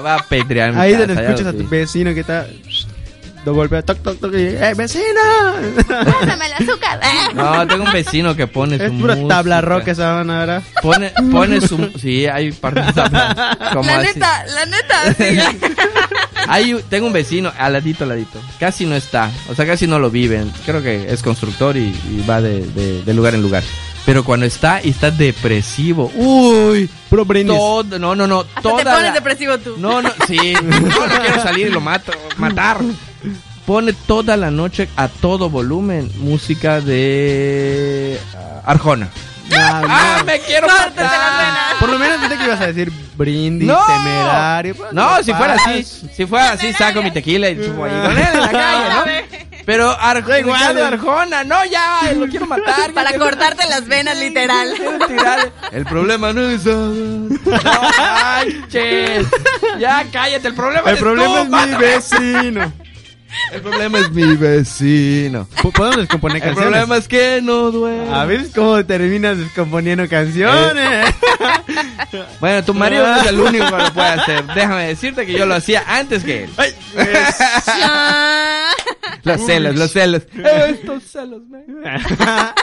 Va 0.03 0.16
a 0.16 0.24
pedrear 0.28 0.72
mi 0.74 0.80
Ahí 0.80 0.91
casa, 0.93 1.07
donde 1.07 1.22
ya 1.24 1.30
escuchas 1.30 1.47
a 1.47 1.57
tu 1.57 1.68
vecino 1.68 2.13
que 2.13 2.20
está. 2.20 2.45
Lo 3.46 3.54
golpea, 3.54 3.84
toc, 3.84 4.00
toc, 4.02 4.20
toc, 4.20 4.34
y, 4.34 4.38
¡eh, 4.38 4.74
vecino! 4.76 5.04
Pásame 5.88 6.48
el 6.48 6.54
azúcar. 6.54 7.00
No, 7.36 7.68
tengo 7.68 7.84
un 7.84 7.91
vecino 7.93 8.36
que 8.36 8.48
pone 8.48 8.78
es 8.78 8.91
su 8.91 8.98
pura 8.98 9.16
música. 9.16 9.36
tabla 9.36 9.62
roca 9.62 9.91
esa 9.91 10.14
van 10.14 10.32
ahora. 10.32 10.62
Pone, 10.82 11.14
pone 11.32 11.62
su... 11.62 11.91
Sí, 12.00 12.26
hay 12.26 12.52
partes 12.52 12.88
de 12.88 12.93
tabla. 12.93 13.58
Como 13.74 13.89
La 13.89 13.98
así. 14.00 14.08
neta, 14.16 14.46
la 14.48 14.66
neta, 14.66 15.14
sí. 15.14 15.66
Hay, 16.48 16.76
tengo 16.89 17.08
un 17.08 17.14
vecino, 17.14 17.52
al 17.58 17.74
ladito, 17.74 18.04
al 18.04 18.10
ladito. 18.10 18.39
Casi 18.60 18.86
no 18.86 18.96
está. 18.96 19.32
O 19.50 19.56
sea, 19.56 19.66
casi 19.66 19.88
no 19.88 19.98
lo 19.98 20.12
viven. 20.12 20.52
Creo 20.66 20.82
que 20.82 21.12
es 21.12 21.24
constructor 21.24 21.76
y, 21.76 21.86
y 21.88 22.24
va 22.30 22.39
de, 22.41 22.62
de- 22.68 23.02
de 23.04 23.14
lugar 23.16 23.34
en 23.34 23.41
lugar. 23.41 23.64
Pero 24.06 24.24
cuando 24.24 24.45
está 24.45 24.82
y 24.84 24.89
está 24.91 25.10
depresivo. 25.10 26.12
Uy. 26.16 26.89
Puro 27.10 27.26
brindis. 27.26 27.58
Todo, 27.58 27.97
no, 27.97 28.16
no, 28.16 28.28
no. 28.28 28.41
Hasta 28.41 28.62
toda 28.62 28.78
te 28.78 28.84
pones 28.84 29.01
la- 29.03 29.12
depresivo 29.12 29.58
tú. 29.58 29.76
No, 29.78 30.01
no, 30.01 30.12
sí. 30.28 30.53
No, 30.62 30.80
no 30.80 31.20
quiero 31.22 31.41
salir 31.41 31.68
y 31.68 31.72
lo 31.72 31.82
mato, 31.82 32.12
matar. 32.38 32.78
Pone 33.66 33.93
toda 33.93 34.38
la 34.38 34.51
noche 34.51 34.88
a 34.95 35.08
todo 35.08 35.49
volumen 35.49 36.12
música 36.20 36.82
de 36.82 38.20
ah, 38.36 38.62
Arjona. 38.66 39.10
No, 39.49 39.58
no. 39.82 39.88
¡Ah, 39.89 40.24
me 40.26 40.39
quiero 40.39 40.68
matar! 40.68 41.76
Por 41.80 41.89
lo 41.89 41.99
menos 41.99 42.18
pensé 42.20 42.38
que 42.38 42.45
ibas 42.45 42.62
a 42.62 42.68
decir 42.68 42.91
brindis, 43.16 43.68
No. 43.68 43.80
temerario. 43.86 44.76
Pues, 44.76 44.93
No, 44.93 45.22
si 45.24 45.34
fuera 45.34 45.53
así, 45.56 45.84
si 45.84 46.26
fuera 46.26 46.51
así, 46.51 46.74
saco 46.74 47.01
mi 47.03 47.12
tequila 47.12 47.49
y 47.49 47.64
subo 47.64 47.86
ahí 47.86 47.91
con 48.01 48.18
él 48.18 48.28
en 48.34 48.39
la 48.41 48.51
calle, 48.51 48.89
¿no? 48.89 49.36
Pero 49.66 49.89
Ar 49.99 50.24
igual, 50.39 50.78
¿eh? 50.78 50.84
Arjona, 50.84 51.43
no, 51.43 51.66
ya, 51.66 52.13
lo 52.16 52.28
quiero 52.28 52.45
matar. 52.45 52.93
Para 52.93 53.09
quiero- 53.09 53.26
cortarte 53.26 53.68
las 53.68 53.88
venas, 53.88 54.18
literal. 54.18 54.74
El 55.72 55.86
problema 55.86 56.32
no 56.34 56.41
es. 56.49 56.66
No 56.66 57.32
manches. 57.45 59.26
Ya, 59.80 60.05
cállate, 60.11 60.47
el 60.47 60.53
problema 60.55 60.89
El 60.89 60.95
es 60.95 61.01
problema 61.01 61.45
tú, 61.47 61.55
es 61.57 61.68
mi 61.68 61.76
vecino. 61.78 62.74
El 63.51 63.61
problema 63.61 63.99
es 63.99 64.11
mi 64.11 64.36
vecino. 64.38 65.45
¿Podemos 65.74 65.97
descomponer 65.97 66.38
El 66.38 66.43
canciones? 66.43 66.70
problema 66.72 66.97
es 66.97 67.07
que 67.07 67.41
no 67.43 67.70
duele. 67.72 68.09
A 68.13 68.24
ver 68.24 68.45
cómo 68.55 68.86
terminas 68.86 69.38
descomponiendo 69.38 70.07
canciones. 70.07 71.13
Bueno, 72.39 72.63
tu 72.63 72.74
marido 72.74 73.05
no 73.05 73.16
es 73.22 73.28
el 73.28 73.39
único 73.39 73.66
que 73.66 73.72
lo 73.84 73.93
puede 73.93 74.07
hacer. 74.07 74.45
Déjame 74.53 74.88
decirte 74.88 75.26
que 75.26 75.34
yo 75.34 75.45
lo 75.45 75.55
hacía 75.55 75.84
antes 75.88 76.24
que 76.24 76.45
él. 76.45 76.49
Ay. 76.55 76.74
Los 79.26 79.46
celos, 79.46 79.76
los 79.76 79.92
celos. 79.92 80.24
Estos 80.70 81.04
celos, 81.04 81.42
man. 81.50 81.64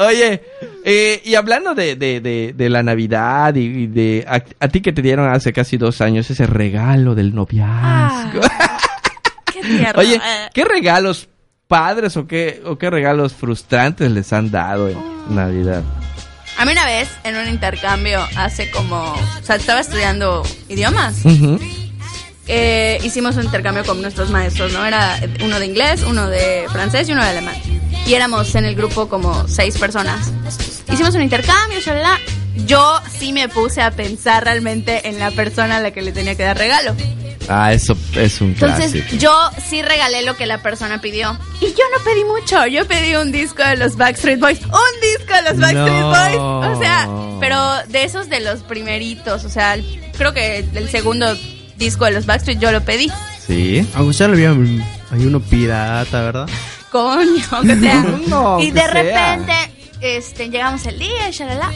Oye, 0.00 0.42
eh, 0.84 1.20
y 1.24 1.34
hablando 1.34 1.74
de, 1.74 1.96
de, 1.96 2.20
de, 2.20 2.54
de 2.56 2.68
la 2.70 2.84
Navidad 2.84 3.54
y, 3.56 3.88
de 3.88 4.24
a, 4.28 4.42
a 4.64 4.68
ti 4.68 4.80
que 4.80 4.92
te 4.92 5.02
dieron 5.02 5.28
hace 5.28 5.52
casi 5.52 5.76
dos 5.76 6.00
años 6.00 6.30
ese 6.30 6.46
regalo 6.46 7.16
del 7.16 7.34
noviazgo. 7.34 8.40
Qué 9.52 9.60
tierno. 9.60 9.92
Oye, 10.00 10.14
Eh, 10.14 10.48
¿qué 10.54 10.64
regalos 10.64 11.28
padres 11.66 12.16
o 12.16 12.28
qué, 12.28 12.62
o 12.64 12.78
qué 12.78 12.90
regalos 12.90 13.34
frustrantes 13.34 14.08
les 14.12 14.32
han 14.32 14.52
dado 14.52 14.88
en 14.88 14.98
Navidad? 15.34 15.82
A 16.58 16.64
mí 16.64 16.72
una 16.72 16.86
vez, 16.86 17.08
en 17.24 17.36
un 17.36 17.48
intercambio, 17.48 18.20
hace 18.36 18.70
como... 18.70 18.96
O 19.14 19.42
sea, 19.42 19.56
estaba 19.56 19.80
estudiando 19.80 20.42
idiomas. 20.68 21.22
Eh, 22.48 22.98
hicimos 23.04 23.36
un 23.36 23.44
intercambio 23.44 23.84
con 23.84 24.00
nuestros 24.00 24.30
maestros, 24.30 24.72
¿no? 24.72 24.84
Era 24.86 25.20
uno 25.44 25.60
de 25.60 25.66
inglés, 25.66 26.02
uno 26.06 26.28
de 26.28 26.66
francés 26.72 27.08
y 27.08 27.12
uno 27.12 27.22
de 27.22 27.30
alemán. 27.30 27.54
Y 28.06 28.14
éramos 28.14 28.54
en 28.54 28.64
el 28.64 28.74
grupo 28.74 29.08
como 29.08 29.46
seis 29.48 29.76
personas. 29.76 30.32
Hicimos 30.90 31.14
un 31.14 31.22
intercambio, 31.22 31.78
shalala. 31.80 32.18
Yo 32.66 33.00
sí 33.18 33.32
me 33.32 33.48
puse 33.48 33.82
a 33.82 33.90
pensar 33.90 34.44
realmente 34.44 35.08
en 35.08 35.18
la 35.18 35.30
persona 35.30 35.76
a 35.76 35.80
la 35.80 35.90
que 35.92 36.02
le 36.02 36.12
tenía 36.12 36.34
que 36.34 36.42
dar 36.42 36.56
regalo. 36.56 36.94
Ah, 37.50 37.72
eso 37.72 37.96
es 38.14 38.40
un 38.40 38.48
Entonces 38.48 38.92
clásico. 38.92 39.16
yo 39.16 39.50
sí 39.70 39.80
regalé 39.80 40.22
lo 40.22 40.36
que 40.36 40.44
la 40.46 40.60
persona 40.62 41.00
pidió. 41.00 41.38
Y 41.60 41.66
yo 41.66 41.84
no 41.96 42.04
pedí 42.04 42.24
mucho, 42.24 42.66
yo 42.66 42.86
pedí 42.86 43.14
un 43.14 43.30
disco 43.32 43.62
de 43.62 43.76
los 43.76 43.96
Backstreet 43.96 44.38
Boys. 44.40 44.60
Un 44.64 45.00
disco 45.00 45.34
de 45.34 45.42
los 45.50 45.58
Backstreet 45.58 46.00
No. 46.00 46.10
Boys. 46.10 46.76
O 46.76 46.80
sea, 46.80 47.08
pero 47.40 47.74
de 47.88 48.04
esos 48.04 48.28
de 48.28 48.40
los 48.40 48.60
primeritos. 48.62 49.44
O 49.44 49.48
sea, 49.48 49.76
creo 50.16 50.34
que 50.34 50.58
el 50.74 50.88
segundo 50.90 51.34
disco 51.78 52.04
de 52.04 52.10
los 52.10 52.26
Backstreet 52.26 52.58
yo 52.58 52.72
lo 52.72 52.82
pedí. 52.82 53.10
Sí. 53.46 53.88
Aunque 53.94 54.14
sea 54.14 54.28
lo 54.28 54.34
había 54.34 54.50
hay 54.50 55.24
uno 55.24 55.40
pirata, 55.40 56.20
¿verdad? 56.22 56.48
Coño, 56.90 57.42
aunque 57.52 57.76
sea. 57.76 58.02
No, 58.28 58.60
y 58.60 58.70
de 58.70 58.80
sea. 58.80 58.90
repente, 58.90 59.54
este, 60.00 60.50
llegamos 60.50 60.84
el 60.86 60.98
día, 60.98 61.30
shalala, 61.30 61.72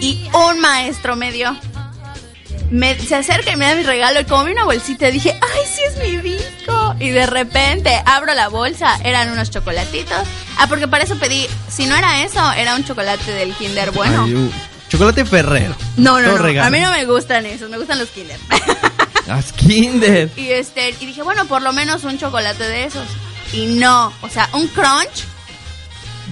y 0.00 0.28
un 0.32 0.60
maestro 0.60 1.16
me 1.16 1.30
dio. 1.32 1.56
Me, 2.70 2.98
se 2.98 3.14
acerca 3.14 3.52
y 3.52 3.56
me 3.56 3.64
da 3.64 3.76
mi 3.76 3.84
regalo 3.84 4.18
y 4.18 4.24
como 4.24 4.44
vi 4.44 4.50
una 4.52 4.64
bolsita 4.64 5.06
dije, 5.12 5.38
ay, 5.40 5.60
sí 5.72 5.82
es 5.88 6.02
mi 6.02 6.16
disco. 6.16 6.96
Y 6.98 7.10
de 7.10 7.24
repente 7.26 7.90
abro 8.04 8.34
la 8.34 8.48
bolsa, 8.48 8.98
eran 9.04 9.30
unos 9.30 9.50
chocolatitos. 9.50 10.18
Ah, 10.58 10.66
porque 10.68 10.88
para 10.88 11.04
eso 11.04 11.16
pedí, 11.16 11.46
si 11.68 11.86
no 11.86 11.94
era 11.94 12.24
eso, 12.24 12.40
era 12.54 12.74
un 12.74 12.84
chocolate 12.84 13.30
del 13.30 13.54
Kinder 13.54 13.92
bueno. 13.92 14.24
Ay, 14.24 14.34
un 14.34 14.52
chocolate 14.88 15.24
Ferrero. 15.24 15.76
no, 15.96 16.20
no, 16.20 16.32
no, 16.32 16.38
regalo. 16.38 16.66
a 16.66 16.70
mí 16.70 16.80
no 16.80 16.90
me 16.90 17.04
gustan 17.04 17.46
esos, 17.46 17.70
me 17.70 17.78
gustan 17.78 18.00
los 18.00 18.08
Kinder. 18.08 18.38
Las 19.26 19.52
Kinder. 19.52 20.30
y 20.36 20.50
este, 20.50 20.90
y 21.00 21.06
dije, 21.06 21.22
bueno, 21.22 21.46
por 21.46 21.62
lo 21.62 21.72
menos 21.72 22.04
un 22.04 22.18
chocolate 22.18 22.64
de 22.64 22.84
esos. 22.84 23.06
Y 23.52 23.66
no, 23.78 24.12
o 24.22 24.28
sea, 24.28 24.48
un 24.52 24.66
crunch 24.68 25.24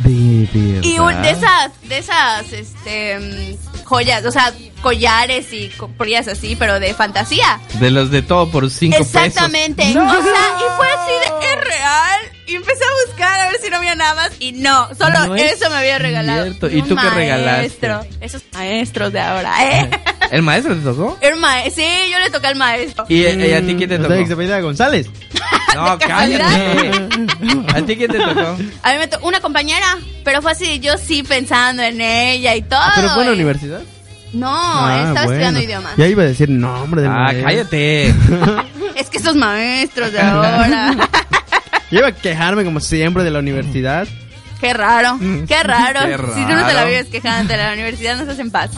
De 0.03 0.49
verdad. 0.53 0.83
Y 0.83 0.99
un- 0.99 1.23
de 1.23 1.31
esas, 1.31 1.71
de 1.83 1.99
esas, 1.99 2.53
este, 2.53 3.19
mm, 3.21 3.85
joyas, 3.85 4.25
o 4.25 4.31
sea, 4.33 4.53
collares 4.83 5.53
y 5.53 5.69
collas 5.97 6.27
así, 6.29 6.57
pero 6.57 6.81
de 6.81 6.93
fantasía. 6.95 7.61
De 7.81 7.91
los 7.91 8.11
de 8.11 8.23
todo 8.23 8.51
por 8.51 8.69
cinco 8.71 8.97
Exactamente. 8.99 9.83
pesos. 9.85 9.95
No. 9.95 10.11
O 10.11 10.23
sea, 10.23 10.57
y 10.59 10.77
fue 10.77 10.87
así 10.91 11.13
de, 11.13 11.47
¿es 11.53 11.65
real? 11.65 12.21
Y 12.47 12.55
empecé 12.57 12.85
a 12.85 13.07
buscar 13.07 13.24
si 13.65 13.71
no 13.71 13.77
había 13.79 13.95
nada 13.95 14.15
más. 14.15 14.31
Y 14.39 14.53
no, 14.53 14.89
solo 14.99 15.27
No 15.27 15.35
es 15.37 15.53
eso 15.61 15.71
me 15.71 15.77
había 15.77 15.99
regalado. 15.99 16.45
cierto. 16.45 16.71
¿Y 16.71 16.81
Un 16.81 16.89
tú 16.89 16.97
qué 16.97 17.11
regalaste? 17.11 17.51
maestro. 17.89 18.01
Esos 18.21 18.43
maestros 18.53 19.13
de 19.13 19.21
ahora, 19.21 19.53
¿eh? 19.81 19.91
¿El 20.31 20.43
maestro 20.43 20.75
te 20.77 20.83
tocó? 20.83 21.19
El 21.21 21.37
ma- 21.37 21.63
sí, 21.75 21.87
yo 22.11 22.19
le 22.19 22.31
toqué 22.31 22.47
al 22.49 22.57
maestro. 22.57 23.05
¿Y, 23.09 23.23
y 23.23 23.53
a 23.53 23.61
ti 23.61 23.75
quién 23.77 23.89
te 23.89 23.99
sea, 23.99 24.09
tocó? 24.09 24.33
apellida 24.33 24.61
González. 24.61 25.07
No, 25.75 25.99
cállate. 26.45 26.91
¿A 27.75 27.83
ti 27.83 27.97
quién 27.97 28.11
te 28.11 28.19
tocó? 28.19 28.57
A 28.83 28.93
mí 28.93 28.99
me 28.99 29.07
tocó 29.09 29.29
una 29.29 29.41
compañera, 29.41 29.99
pero 30.25 30.41
fue 30.43 30.53
así, 30.53 30.79
yo 30.81 30.97
sí 30.99 31.23
pensando 31.23 31.83
en 31.83 32.01
ella 32.01 32.55
y 32.55 32.63
todo. 32.63 32.81
Ah, 32.83 32.93
¿Pero 32.97 33.11
fue 33.11 33.23
en 33.25 33.29
la 33.29 33.35
universidad? 33.35 33.81
No, 34.33 34.51
Ah, 34.53 34.97
estaba 35.09 35.13
bueno. 35.27 35.33
estudiando 35.33 35.61
idiomas. 35.61 35.93
Ya 35.97 36.07
iba 36.09 36.23
a 36.23 36.27
decir 36.27 36.49
nombre 36.51 37.03
del 37.03 37.11
Ah, 37.11 37.15
maestro. 37.25 37.45
cállate. 37.45 38.15
Es 38.97 39.11
que 39.11 39.19
esos 39.19 39.35
maestros 39.37 40.13
de 40.13 40.21
ahora. 40.21 40.95
Yo 41.95 42.01
iba 42.01 42.09
a 42.09 42.13
quejarme 42.13 42.65
como 42.65 42.81
siempre 42.81 43.23
de 43.23 43.31
la 43.31 43.39
universidad. 43.39 44.09
Qué 44.61 44.75
raro, 44.75 45.17
qué 45.47 45.63
raro. 45.63 46.01
Qué 46.01 46.35
Si 46.35 46.45
tú 46.45 46.53
no 46.53 46.67
te 46.67 46.75
la 46.75 46.85
vives 46.87 47.07
quejando 47.07 47.53
de 47.53 47.57
la 47.57 47.73
universidad, 47.73 48.17
no 48.17 48.23
estás 48.23 48.41
en 48.41 48.51
paz. 48.51 48.73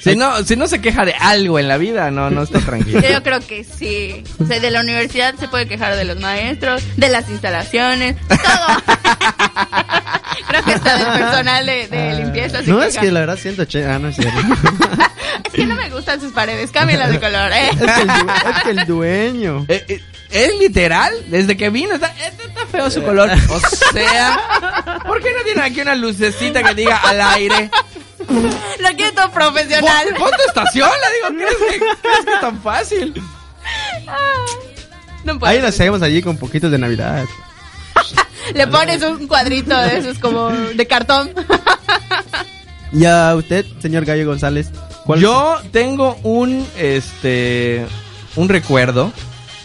Si 0.00 0.16
no, 0.16 0.44
si 0.44 0.54
no 0.54 0.66
se 0.66 0.82
queja 0.82 1.06
de 1.06 1.14
algo 1.14 1.58
en 1.58 1.66
la 1.66 1.78
vida, 1.78 2.10
no, 2.10 2.28
no 2.28 2.42
está 2.42 2.58
tranquilo. 2.60 3.00
Yo 3.00 3.22
creo 3.22 3.40
que 3.40 3.64
sí. 3.64 4.22
O 4.38 4.44
sea, 4.44 4.60
de 4.60 4.70
la 4.70 4.80
universidad 4.80 5.34
se 5.36 5.48
puede 5.48 5.66
quejar 5.66 5.96
de 5.96 6.04
los 6.04 6.20
maestros, 6.20 6.82
de 6.98 7.08
las 7.08 7.30
instalaciones, 7.30 8.16
todo. 8.28 8.36
creo 10.62 10.64
que 10.64 10.72
hasta 10.72 10.96
del 10.98 11.18
personal 11.22 11.66
de, 11.66 11.88
de 11.88 12.14
limpieza 12.14 12.62
se 12.62 12.70
No, 12.70 12.82
es 12.82 12.96
que 12.98 13.10
la 13.10 13.20
verdad 13.20 13.36
180. 13.36 13.94
Ah, 13.94 13.98
no 13.98 14.08
es 14.08 14.16
cierto. 14.16 14.40
Es 15.46 15.52
que 15.52 15.66
no 15.66 15.74
me 15.74 15.88
gustan 15.90 16.20
sus 16.20 16.32
paredes, 16.32 16.70
cámbialas 16.70 17.10
de 17.10 17.20
color, 17.20 17.50
¿eh? 17.52 17.70
es, 17.70 17.76
que 17.76 18.00
el, 18.02 18.06
du- 18.06 18.32
es 18.56 18.62
que 18.62 18.70
el 18.70 18.86
dueño. 18.86 19.66
Eh, 19.68 19.84
eh, 19.88 20.00
¿Es 20.30 20.58
literal? 20.58 21.12
Desde 21.28 21.56
que 21.56 21.70
vino 21.70 21.94
está, 21.94 22.08
está- 22.08 22.44
está 22.44 22.66
feo 22.66 22.90
su 22.90 23.02
color. 23.02 23.30
O 23.50 23.60
sea, 23.92 25.00
¿por 25.06 25.20
qué 25.22 25.32
no 25.36 25.42
tiene 25.44 25.62
aquí 25.62 25.80
una 25.80 25.94
lucecita 25.94 26.62
que 26.62 26.74
diga 26.74 26.96
al 26.96 27.20
aire? 27.20 27.70
Lo 28.80 28.88
quiero 28.96 29.12
todo 29.14 29.30
profesional. 29.32 30.06
Pon, 30.10 30.18
pon 30.18 30.30
tu 30.30 30.42
estación, 30.48 30.88
le 30.90 31.32
digo, 31.38 31.44
¿crees 31.44 31.72
que, 31.72 31.78
crees 32.02 32.24
que 32.24 32.32
es 32.34 32.40
tan 32.40 32.60
fácil? 32.62 33.22
No 35.24 35.38
puedo. 35.38 35.50
Ahí 35.52 35.60
lo 35.60 35.68
hacemos 35.68 36.02
allí 36.02 36.22
con 36.22 36.36
poquitos 36.36 36.70
de 36.70 36.78
Navidad. 36.78 37.24
Le 38.54 38.66
pones 38.66 39.02
un 39.02 39.26
cuadrito 39.26 39.76
de 39.76 39.98
esos 39.98 40.18
como 40.18 40.48
de 40.50 40.86
cartón. 40.86 41.30
Y 42.92 43.06
a 43.06 43.34
usted, 43.34 43.66
señor 43.80 44.04
Gallo 44.04 44.24
González, 44.24 44.70
¿cuál 45.04 45.18
Yo 45.18 45.56
tengo 45.72 46.16
un, 46.22 46.64
este, 46.78 47.84
un 48.36 48.48
recuerdo 48.48 49.12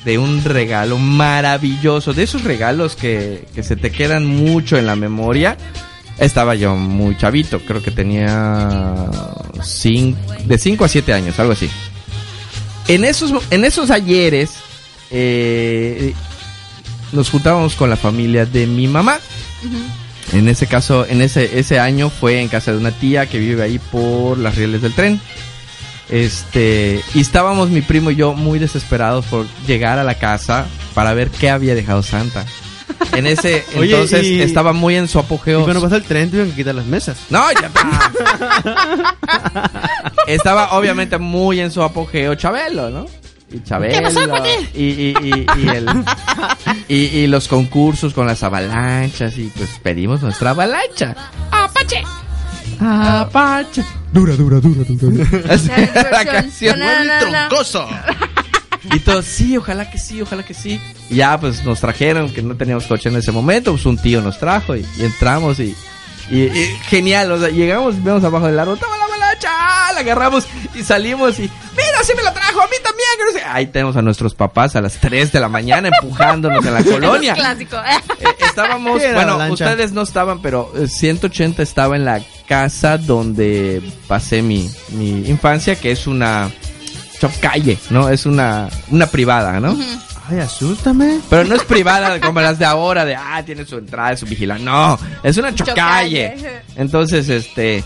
de 0.04 0.18
un 0.18 0.44
regalo 0.44 0.98
maravilloso, 0.98 2.14
de 2.14 2.24
esos 2.24 2.44
regalos 2.44 2.96
que, 2.96 3.46
que 3.54 3.62
se 3.62 3.76
te 3.76 3.92
quedan 3.92 4.26
mucho 4.26 4.78
en 4.80 4.88
la 4.88 4.96
memoria. 4.96 5.58
Estaba 6.18 6.56
yo 6.56 6.76
muy 6.76 7.16
chavito, 7.18 7.60
creo 7.60 7.84
que 7.84 7.92
tenía 7.92 8.28
cin- 9.58 10.16
de 10.46 10.58
5 10.58 10.86
a 10.86 10.88
7 10.88 11.14
años, 11.14 11.40
algo 11.40 11.54
así. 11.54 11.70
En 12.88 13.06
esos, 13.06 13.32
en 13.52 13.64
esos 13.64 13.92
ayeres, 13.92 14.50
eh, 15.12 16.16
nos 17.12 17.30
juntábamos 17.30 17.76
con 17.76 17.89
la 17.89 17.95
familia 17.97 18.45
de 18.45 18.68
mi 18.68 18.88
mamá. 18.88 19.20
En 20.32 20.47
ese 20.47 20.68
caso, 20.68 21.05
en 21.07 21.22
ese, 21.22 21.60
ese 21.60 21.80
año 21.80 22.10
fue 22.10 22.39
en 22.41 22.47
casa 22.49 22.72
de 22.72 22.78
una 22.78 22.91
tía 22.91 23.26
que 23.28 23.39
vive 23.39 23.64
ahí 23.64 23.80
por 23.80 24.38
las 24.38 24.55
rieles 24.55 24.82
del 24.82 24.93
tren. 24.93 25.20
Este, 26.10 27.01
y 27.14 27.20
estábamos 27.22 27.70
mi 27.70 27.82
primo 27.82 28.10
y 28.12 28.16
yo 28.16 28.34
muy 28.34 28.57
desesperados 28.60 29.26
por 29.26 29.45
llegar 29.68 29.99
a 29.99 30.03
la 30.03 30.16
casa 30.16 30.66
para 30.95 31.14
ver 31.14 31.30
qué 31.30 31.49
había 31.49 31.76
dejado 31.76 32.01
Santa. 32.03 32.45
En 33.14 33.28
ese 33.28 33.64
Oye, 33.78 33.93
entonces 33.93 34.24
y- 34.26 34.41
estaba 34.41 34.74
muy 34.74 34.95
en 34.95 35.07
su 35.07 35.20
Y 35.20 35.22
apogeo. 35.22 35.64
cuando 35.64 35.82
pasó 35.82 35.95
el 35.95 36.03
tren 36.03 36.30
tuvieron 36.30 36.49
que 36.51 36.55
quitar 36.57 36.74
las 36.76 36.86
mesas. 36.86 37.18
No, 37.30 37.43
ya 37.51 37.70
Estaba 40.28 40.72
obviamente 40.78 41.18
muy 41.18 41.60
en 41.60 41.72
su 41.72 41.82
apogeo 41.82 42.36
Chabelo, 42.36 42.89
¿no? 42.89 43.05
Y 43.52 43.64
Chabelo. 43.64 43.93
¿Qué 43.95 44.02
pasó? 44.02 44.20
Y, 44.76 44.80
y, 44.84 45.16
y, 45.22 45.45
y, 45.58 45.68
el- 45.70 46.06
y, 46.88 46.95
y 46.95 47.28
los 47.28 47.47
concursos 47.47 48.14
con 48.14 48.28
las 48.28 48.43
avalanchas. 48.43 49.38
Y 49.38 49.52
pues 49.56 49.70
pedimos 49.82 50.22
nuestra 50.22 50.52
avalancha. 50.52 51.16
¡Apache! 51.52 52.04
Apache. 52.80 53.84
Dura, 54.14 54.36
dura, 54.36 54.60
dura, 54.60 54.84
dura. 54.88 55.26
Así 55.54 55.70
La 56.12 56.26
canción. 56.26 56.80
Na, 56.80 57.04
na. 57.04 57.50
Y 58.93 59.00
todos, 59.00 59.26
sí, 59.26 59.58
ojalá 59.58 59.89
que 59.91 59.97
sí, 59.97 60.22
ojalá 60.22 60.43
que 60.43 60.54
sí. 60.54 60.80
Y 61.10 61.16
ya, 61.16 61.39
pues 61.39 61.64
nos 61.66 61.80
trajeron, 61.82 62.32
que 62.34 62.41
no 62.41 62.56
teníamos 62.56 62.86
coche 62.88 63.10
en 63.10 63.18
ese 63.18 63.32
momento, 63.32 63.72
pues 63.72 63.86
un 63.86 63.97
tío 63.97 64.22
nos 64.22 64.39
trajo 64.39 64.76
y, 64.76 64.86
y 64.97 65.04
entramos 65.04 65.60
y, 65.60 65.76
y- 66.32 66.43
y 66.43 66.66
genial, 66.88 67.32
o 67.34 67.39
sea, 67.39 67.50
llegamos, 67.50 68.02
vemos 68.04 68.24
abajo 68.24 68.47
del 68.47 68.58
árbol, 68.58 68.80
toma 68.80 68.97
la 68.97 69.08
¡ah! 69.48 69.92
la 69.94 70.02
agarramos 70.02 70.46
y 70.76 70.84
salimos 70.84 71.40
y, 71.40 71.44
mira, 71.44 72.04
sí 72.04 72.14
me 72.16 72.24
la 72.24 72.34
trajo, 72.34 72.62
a 72.62 72.66
mí 72.66 72.76
también. 72.84 73.46
Ahí 73.48 73.68
tenemos 73.68 73.96
a 73.96 74.02
nuestros 74.02 74.36
papás 74.36 74.76
a 74.76 74.82
las 74.82 74.94
3 75.00 75.32
de 75.32 75.40
la 75.40 75.50
mañana 75.50 75.90
empujándonos 75.90 76.66
en 76.66 76.74
la 76.74 76.84
colonia. 76.90 77.34
Es 77.34 77.40
clásico. 77.40 77.78
Eh, 77.78 78.28
estábamos, 78.40 79.00
¿Qué 79.00 79.06
era 79.06 79.16
bueno, 79.16 79.34
avalancha? 79.34 79.66
ustedes 79.66 79.92
no 79.92 80.02
estaban, 80.02 80.42
pero 80.42 80.72
eh, 80.76 80.88
180 80.88 81.62
estaba 81.62 81.96
en 81.96 82.06
la 82.06 82.22
casa 82.48 82.98
donde 82.98 83.82
pasé 84.08 84.42
mi, 84.42 84.70
mi 84.90 85.28
infancia, 85.30 85.76
que 85.76 85.92
es 85.92 86.08
una 86.08 86.50
calle, 87.42 87.78
¿no? 87.90 88.10
Es 88.10 88.26
una, 88.26 88.70
una 88.90 89.08
privada, 89.08 89.60
¿no? 89.60 89.78
Ay, 90.30 90.40
asústame. 90.40 91.20
Pero 91.30 91.44
no 91.44 91.56
es 91.56 91.64
privada 91.64 92.20
como 92.22 92.40
las 92.40 92.60
de 92.60 92.66
ahora, 92.66 93.04
de, 93.04 93.16
ah, 93.16 93.42
tiene 93.46 93.66
su 93.66 93.78
entrada, 93.78 94.16
su 94.16 94.26
vigilante. 94.26 94.64
No, 94.64 94.98
es 95.24 95.38
una 95.38 95.54
chocalle. 95.54 96.36
Chocalle. 96.36 96.62
Entonces, 96.76 97.28
este, 97.30 97.84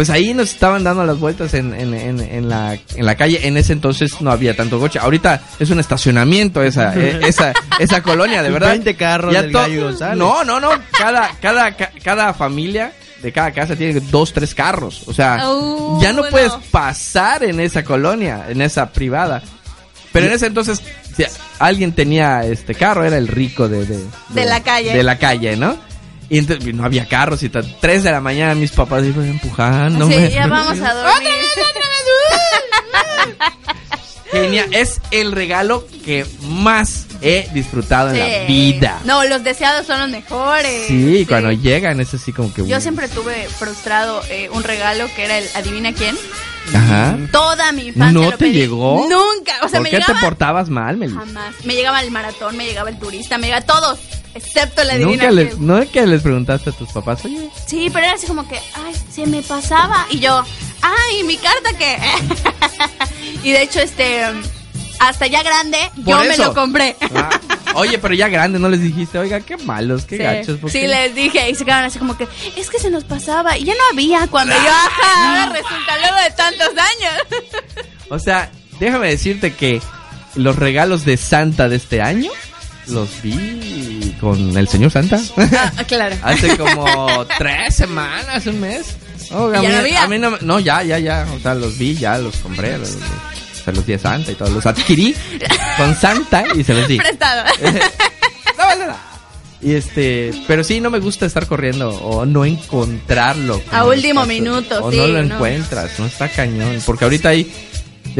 pues 0.00 0.08
ahí 0.08 0.32
nos 0.32 0.48
estaban 0.50 0.82
dando 0.82 1.04
las 1.04 1.18
vueltas 1.18 1.52
en, 1.52 1.74
en, 1.74 1.92
en, 1.92 2.20
en 2.20 2.48
la, 2.48 2.72
en 2.72 3.04
la 3.04 3.16
calle. 3.16 3.46
En 3.46 3.58
ese 3.58 3.74
entonces 3.74 4.22
no 4.22 4.30
había 4.30 4.56
tanto 4.56 4.80
coche. 4.80 4.98
Ahorita 4.98 5.42
es 5.58 5.68
un 5.68 5.78
estacionamiento 5.78 6.62
esa, 6.62 6.94
eh, 6.98 7.20
esa, 7.26 7.52
esa 7.78 8.02
colonia, 8.02 8.42
de 8.42 8.50
verdad. 8.50 8.70
20 8.70 8.96
carros 8.96 9.30
del 9.34 9.52
to- 9.52 9.58
Gallo 9.58 9.82
González. 9.84 10.16
No, 10.16 10.42
no, 10.42 10.58
no. 10.58 10.70
Cada, 10.96 11.28
cada, 11.42 11.76
ca- 11.76 11.90
cada 12.02 12.32
familia 12.32 12.92
de 13.22 13.30
cada 13.30 13.52
casa 13.52 13.76
tiene 13.76 14.00
dos, 14.00 14.32
tres 14.32 14.54
carros. 14.54 15.02
O 15.06 15.12
sea, 15.12 15.46
Uh, 15.50 16.00
ya 16.00 16.14
no 16.14 16.22
bueno. 16.22 16.30
puedes 16.30 16.52
pasar 16.70 17.44
en 17.44 17.60
esa 17.60 17.84
colonia, 17.84 18.46
en 18.48 18.62
esa 18.62 18.88
privada. 18.90 19.42
Pero 20.12 20.24
en 20.28 20.32
ese 20.32 20.46
entonces, 20.46 20.80
si 21.14 21.24
alguien 21.58 21.92
tenía 21.92 22.42
este 22.46 22.74
carro, 22.74 23.04
era 23.04 23.18
el 23.18 23.28
rico 23.28 23.68
de, 23.68 23.84
de, 23.84 24.02
De 24.30 24.44
la 24.46 24.62
calle. 24.62 24.94
De 24.94 25.02
la 25.02 25.18
calle, 25.18 25.58
¿no? 25.58 25.76
Y 26.30 26.38
entonces 26.38 26.72
no 26.74 26.84
había 26.84 27.06
carros 27.08 27.42
y 27.42 27.48
tal. 27.48 27.76
Tres 27.80 28.04
de 28.04 28.12
la 28.12 28.20
mañana 28.20 28.54
mis 28.54 28.70
papás 28.70 29.04
iban 29.04 29.26
empujando. 29.28 30.06
sí, 30.08 30.28
ya 30.30 30.46
vamos 30.46 30.80
a 30.80 30.94
dormir. 30.94 31.28
Genial. 34.30 34.68
Es 34.72 35.00
el 35.10 35.32
regalo 35.32 35.84
que 36.04 36.24
más 36.42 37.06
he 37.20 37.48
disfrutado 37.52 38.10
en 38.10 38.18
la 38.20 38.46
vida. 38.46 39.00
No, 39.04 39.24
los 39.24 39.42
deseados 39.42 39.86
son 39.86 39.98
los 39.98 40.08
mejores. 40.08 40.86
Sí, 40.86 41.26
cuando 41.28 41.50
llegan 41.50 41.98
es 42.00 42.14
así 42.14 42.32
como 42.32 42.54
que... 42.54 42.64
Yo 42.64 42.80
siempre 42.80 43.08
tuve 43.08 43.48
frustrado 43.48 44.22
eh, 44.30 44.48
un 44.52 44.62
regalo 44.62 45.06
que 45.16 45.24
era 45.24 45.36
el 45.38 45.48
adivina 45.56 45.92
quién. 45.92 46.16
Ajá. 46.72 47.18
Toda 47.32 47.72
mi 47.72 47.88
infancia. 47.88 48.12
¿No 48.12 48.22
lo 48.22 48.30
te 48.30 48.36
pedí. 48.46 48.52
llegó? 48.52 49.04
Nunca. 49.10 49.52
O 49.64 49.68
sea, 49.68 49.80
¿Por 49.80 49.82
me 49.82 49.90
qué 49.90 49.96
llegaba. 49.96 50.14
te 50.20 50.24
portabas 50.24 50.68
mal, 50.68 50.96
Meli? 50.96 51.12
Jamás. 51.14 51.54
Me 51.64 51.74
llegaba 51.74 52.00
el 52.00 52.12
maratón, 52.12 52.56
me 52.56 52.64
llegaba 52.66 52.88
el 52.88 52.98
turista, 53.00 53.36
me 53.36 53.48
llegaba 53.48 53.66
todos, 53.66 53.98
excepto 54.34 54.84
la 54.84 54.94
adivina 54.94 55.24
Nunca 55.24 55.30
les. 55.30 55.58
¿No 55.58 55.90
que 55.90 56.06
les 56.06 56.22
preguntaste 56.22 56.70
a 56.70 56.72
tus 56.72 56.90
papás? 56.90 57.24
Oye, 57.24 57.48
Sí, 57.66 57.88
pero 57.92 58.06
era 58.06 58.14
así 58.14 58.26
como 58.26 58.46
que, 58.48 58.56
ay, 58.74 58.94
se 59.12 59.26
me 59.26 59.42
pasaba. 59.42 60.06
Y 60.10 60.20
yo, 60.20 60.42
ay, 60.82 61.22
mi 61.24 61.36
carta 61.36 61.72
que. 61.78 61.98
y 63.48 63.52
de 63.52 63.62
hecho, 63.62 63.80
este. 63.80 64.24
Hasta 65.00 65.26
ya 65.26 65.42
grande, 65.42 65.78
yo 65.96 66.18
me 66.18 66.36
lo 66.36 66.52
compré. 66.52 66.94
ah, 67.16 67.30
oye, 67.74 67.96
pero 67.98 68.12
ya 68.12 68.28
grande, 68.28 68.58
¿no 68.58 68.68
les 68.68 68.82
dijiste? 68.82 69.18
Oiga, 69.18 69.40
qué 69.40 69.56
malos, 69.56 70.04
qué 70.04 70.18
Sí, 70.18 70.22
gachos. 70.22 70.58
¿por 70.58 70.70
sí, 70.70 70.86
les 70.86 71.14
dije 71.14 71.48
y 71.48 71.54
se 71.54 71.64
quedaron 71.64 71.86
así 71.86 71.98
como 71.98 72.18
que, 72.18 72.28
es 72.54 72.68
que 72.68 72.78
se 72.78 72.90
nos 72.90 73.04
pasaba 73.04 73.56
y 73.56 73.64
ya 73.64 73.72
no 73.72 73.80
había 73.92 74.26
cuando 74.26 74.54
yo, 74.54 74.60
ajá, 74.68 75.40
ahora 75.44 75.52
resulta 75.54 75.98
luego 76.00 76.16
de 76.22 76.30
tantos 76.36 76.68
años. 76.68 77.54
O 78.10 78.18
sea, 78.18 78.50
déjame 78.78 79.08
decirte 79.08 79.54
que 79.54 79.80
los 80.34 80.56
regalos 80.56 81.06
de 81.06 81.16
Santa 81.16 81.70
de 81.70 81.76
este 81.76 82.02
año 82.02 82.30
los 82.90 83.08
vi 83.22 84.14
con 84.20 84.56
el 84.56 84.68
señor 84.68 84.90
Santa. 84.90 85.20
Ah, 85.36 85.84
claro. 85.86 86.16
Hace 86.22 86.56
como 86.56 87.26
tres 87.38 87.74
semanas, 87.76 88.46
un 88.46 88.60
mes. 88.60 88.96
Oh, 89.32 89.52
¿Y 89.52 89.56
a, 89.56 89.62
ya 89.62 89.68
mí, 89.68 89.68
no 89.74 89.78
había? 89.80 90.02
a 90.02 90.08
mí 90.08 90.18
no, 90.18 90.30
me- 90.32 90.38
no, 90.40 90.60
ya, 90.60 90.82
ya, 90.82 90.98
ya. 90.98 91.26
O 91.34 91.38
sea, 91.40 91.54
los 91.54 91.78
vi, 91.78 91.94
ya 91.94 92.18
los 92.18 92.36
compré. 92.36 92.78
Los, 92.78 92.90
los- 92.92 93.00
se 93.64 93.72
los 93.72 93.84
di 93.86 93.92
a 93.92 93.98
Santa 93.98 94.32
y 94.32 94.34
todos 94.34 94.52
los 94.52 94.64
adquirí 94.66 95.14
con 95.76 95.94
Santa 95.94 96.44
y 96.54 96.64
se 96.64 96.72
los 96.74 96.88
di. 96.88 96.96
Prestado. 96.98 97.44
No 98.58 98.64
vale 98.66 98.80
nada. 98.86 98.98
Y 99.62 99.74
este, 99.74 100.32
pero 100.46 100.64
sí, 100.64 100.80
no 100.80 100.88
me 100.90 100.98
gusta 101.00 101.26
estar 101.26 101.46
corriendo 101.46 101.90
o 101.90 102.24
no 102.24 102.44
encontrarlo. 102.46 103.60
A 103.70 103.84
último 103.84 104.24
minuto, 104.26 104.82
O 104.84 104.90
sí, 104.90 104.96
no 104.96 105.06
lo 105.06 105.22
no. 105.22 105.34
encuentras, 105.34 105.98
no 105.98 106.06
está 106.06 106.28
cañón. 106.30 106.82
Porque 106.86 107.04
ahorita 107.04 107.28
ahí, 107.28 107.50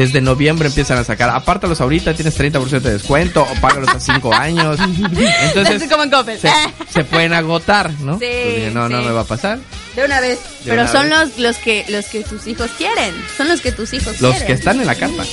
desde 0.01 0.19
noviembre 0.21 0.67
empiezan 0.67 0.97
a 0.97 1.03
sacar. 1.03 1.29
Apártalos 1.29 1.79
ahorita, 1.81 2.13
tienes 2.13 2.37
30% 2.39 2.79
de 2.81 2.93
descuento 2.93 3.43
o 3.43 3.61
págalos 3.61 3.89
a 3.89 3.99
5 3.99 4.33
años. 4.35 4.77
Entonces, 4.79 5.83
como 5.89 6.03
en 6.03 6.11
se, 6.39 6.49
se 6.89 7.03
pueden 7.03 7.33
agotar, 7.33 7.91
¿no? 8.01 8.17
Sí, 8.19 8.25
dije, 8.25 8.71
no, 8.73 8.89
no 8.89 9.01
me 9.01 9.11
va 9.11 9.21
a 9.21 9.25
pasar. 9.25 9.59
De 9.95 10.05
una 10.05 10.19
vez. 10.21 10.39
De 10.63 10.69
Pero 10.71 10.81
una 10.83 10.91
son 10.91 11.09
vez. 11.09 11.19
los, 11.19 11.37
los 11.39 11.57
que 11.57 11.85
los 11.89 12.05
que 12.05 12.23
tus 12.23 12.47
hijos 12.47 12.69
quieren. 12.77 13.13
Son 13.37 13.47
los 13.47 13.61
que 13.61 13.71
tus 13.71 13.93
hijos 13.93 14.19
Los 14.21 14.31
quieren. 14.31 14.47
que 14.47 14.53
están 14.53 14.79
en 14.79 14.87
la 14.87 14.95
carta. 14.95 15.23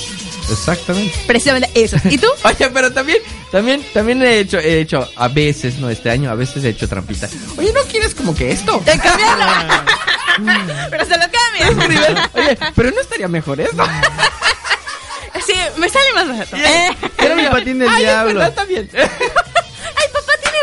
Exactamente. 0.51 1.17
Precisamente 1.27 1.69
eso. 1.75 1.97
¿Y 2.09 2.17
tú? 2.17 2.27
Oye, 2.43 2.69
pero 2.73 2.91
también, 2.91 3.19
también, 3.51 3.83
también 3.93 4.21
he 4.23 4.39
hecho, 4.39 4.57
he 4.59 4.79
hecho, 4.81 5.07
a 5.15 5.27
veces, 5.27 5.77
no 5.79 5.89
este 5.89 6.09
año, 6.09 6.29
a 6.31 6.35
veces 6.35 6.63
he 6.63 6.69
hecho 6.69 6.87
trampita. 6.87 7.27
Oye, 7.57 7.71
¿no 7.73 7.81
quieres 7.83 8.13
como 8.15 8.35
que 8.35 8.51
esto? 8.51 8.81
De 8.85 8.97
cambiarlo. 8.99 9.45
Pero 10.89 11.05
se 11.05 11.17
lo 11.17 11.25
cambias. 11.29 12.19
Oye, 12.33 12.57
pero 12.73 12.91
no 12.91 13.01
estaría 13.01 13.27
mejor 13.27 13.59
eso. 13.59 13.71
Sí, 15.45 15.53
me 15.77 15.89
sale 15.89 16.13
más 16.13 16.27
barato. 16.27 16.55
Eh. 16.57 16.89
Era 17.17 17.35
mi 17.35 17.45
patín 17.47 17.79
del 17.79 17.89
Ay, 17.89 18.03
diablo. 18.03 18.33
verdad, 18.35 18.49
está 18.49 18.65
bien. 18.65 18.87
Ay, 18.93 20.07
papá 20.13 20.31
tiene 20.43 20.57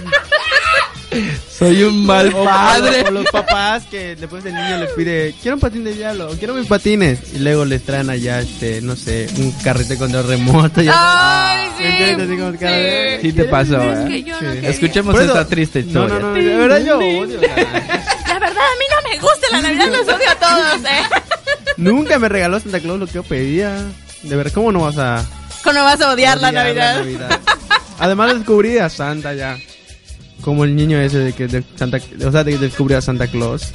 razón. 0.00 1.43
Soy 1.56 1.84
un 1.84 2.04
mal 2.04 2.32
O- 2.34 2.42
o- 2.42 2.44
padre. 2.44 3.04
O, 3.06 3.10
los 3.12 3.26
papás 3.30 3.84
que 3.90 4.16
después 4.16 4.44
el 4.44 4.54
niño 4.54 4.78
le 4.78 4.86
pide, 4.88 5.34
quiero 5.40 5.56
un 5.56 5.60
patín 5.60 5.84
de 5.84 5.94
diablo, 5.94 6.28
quiero 6.38 6.52
mis 6.54 6.66
patines. 6.66 7.20
Y 7.34 7.38
luego 7.38 7.64
les 7.64 7.82
traen 7.84 8.10
allá, 8.10 8.40
este, 8.40 8.80
no 8.82 8.96
sé, 8.96 9.28
un 9.38 9.52
carrete 9.62 9.96
con 9.96 10.10
dos 10.10 10.26
remotos. 10.26 10.82
y- 10.82 10.88
Ay, 10.92 11.68
sí. 11.78 11.84
Entonces, 11.86 12.28
así 12.30 12.36
como 12.40 12.58
cara 12.58 12.72
de- 12.76 13.18
Sí 13.22 13.32
te 13.32 13.44
pasó, 13.44 13.80
Es 13.82 13.98
¿eh? 14.00 14.04
que 14.08 14.22
yo 14.24 14.40
no 14.40 14.40
Sí. 14.50 14.54
quería. 14.56 14.70
Escuchemos 14.70 15.14
eso- 15.14 15.24
esta 15.26 15.46
triste 15.46 15.82
No, 15.82 15.86
historia. 15.86 16.14
no, 16.18 16.20
no, 16.28 16.34
de 16.34 16.56
verdad 16.56 16.84
yo 16.84 16.98
odio. 16.98 17.40
la- 17.40 17.48
La 17.48 18.38
verdad, 18.40 18.64
a 18.64 18.78
mí 18.78 18.84
no 18.90 19.10
me 19.10 19.18
gusta 19.20 19.46
la 19.52 19.60
Navidad, 19.62 19.86
los 19.92 20.08
odio 20.08 20.30
a 20.30 20.34
todos, 20.34 20.80
¿eh? 20.90 21.02
Nunca 21.76 22.18
me 22.18 22.28
regaló 22.28 22.58
Santa 22.58 22.80
Claus 22.80 22.98
lo 22.98 23.06
que 23.06 23.12
yo 23.12 23.22
pedía. 23.22 23.76
De 24.24 24.34
ver, 24.36 24.50
¿cómo 24.52 24.72
no 24.72 24.80
vas 24.80 24.98
a 24.98 25.24
¿Cómo 25.62 25.82
vas 25.82 26.00
a 26.00 26.12
odiar 26.12 26.40
la 26.40 26.48
odiar 26.50 26.66
Navidad? 26.98 27.40
Además 28.00 28.34
descubrí 28.34 28.78
a 28.78 28.88
Santa 28.90 29.34
ya. 29.34 29.56
Como 30.44 30.64
el 30.64 30.76
niño 30.76 30.98
ese 31.00 31.18
de 31.20 31.32
que 31.32 31.46
de 31.48 31.64
Santa, 31.74 31.98
o 32.26 32.30
sea, 32.30 32.44
de 32.44 32.52
que 32.52 32.58
descubrió 32.58 32.98
a 32.98 33.00
Santa 33.00 33.26
Claus. 33.26 33.72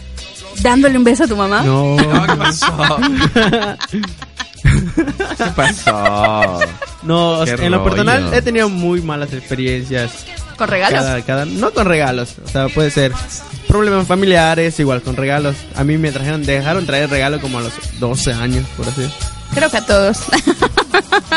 ¿Dándole 0.61 0.97
un 0.97 1.03
beso 1.03 1.23
a 1.23 1.27
tu 1.27 1.35
mamá? 1.35 1.63
No. 1.63 1.95
No, 1.95 2.27
¿qué 2.27 2.35
pasó? 2.35 2.97
¿Qué 4.61 5.45
pasó? 5.55 6.59
No, 7.01 7.39
o 7.39 7.45
Qué 7.45 7.57
sea, 7.57 7.65
en 7.65 7.71
lo 7.71 7.83
personal 7.83 8.31
he 8.33 8.41
tenido 8.43 8.69
muy 8.69 9.01
malas 9.01 9.33
experiencias. 9.33 10.25
¿Con 10.57 10.67
regalos? 10.67 10.99
Cada, 10.99 11.21
cada, 11.23 11.45
no 11.45 11.71
con 11.71 11.87
regalos, 11.87 12.35
o 12.45 12.47
sea, 12.47 12.67
puede 12.67 12.91
ser 12.91 13.13
problemas 13.67 14.05
familiares, 14.05 14.79
igual 14.79 15.01
con 15.01 15.15
regalos. 15.15 15.55
A 15.75 15.83
mí 15.83 15.97
me 15.97 16.11
trajeron, 16.11 16.45
dejaron 16.45 16.85
traer 16.85 17.09
regalo 17.09 17.39
como 17.39 17.59
a 17.59 17.61
los 17.61 17.73
12 17.99 18.33
años, 18.33 18.65
por 18.77 18.87
así. 18.87 19.09
Creo 19.55 19.69
que 19.71 19.77
a 19.77 19.85
todos. 19.85 20.19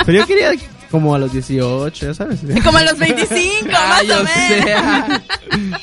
Pero 0.05 0.19
yo 0.19 0.27
quería 0.27 0.51
como 0.93 1.13
a 1.15 1.19
los 1.19 1.33
18, 1.33 2.07
ya 2.07 2.15
sabes. 2.15 2.39
Como 2.65 2.79
a 2.79 2.85
los 2.85 2.97
25, 2.99 3.69
Ah, 3.75 4.03
más 4.09 4.21
o 4.21 4.25
menos. 4.25 5.81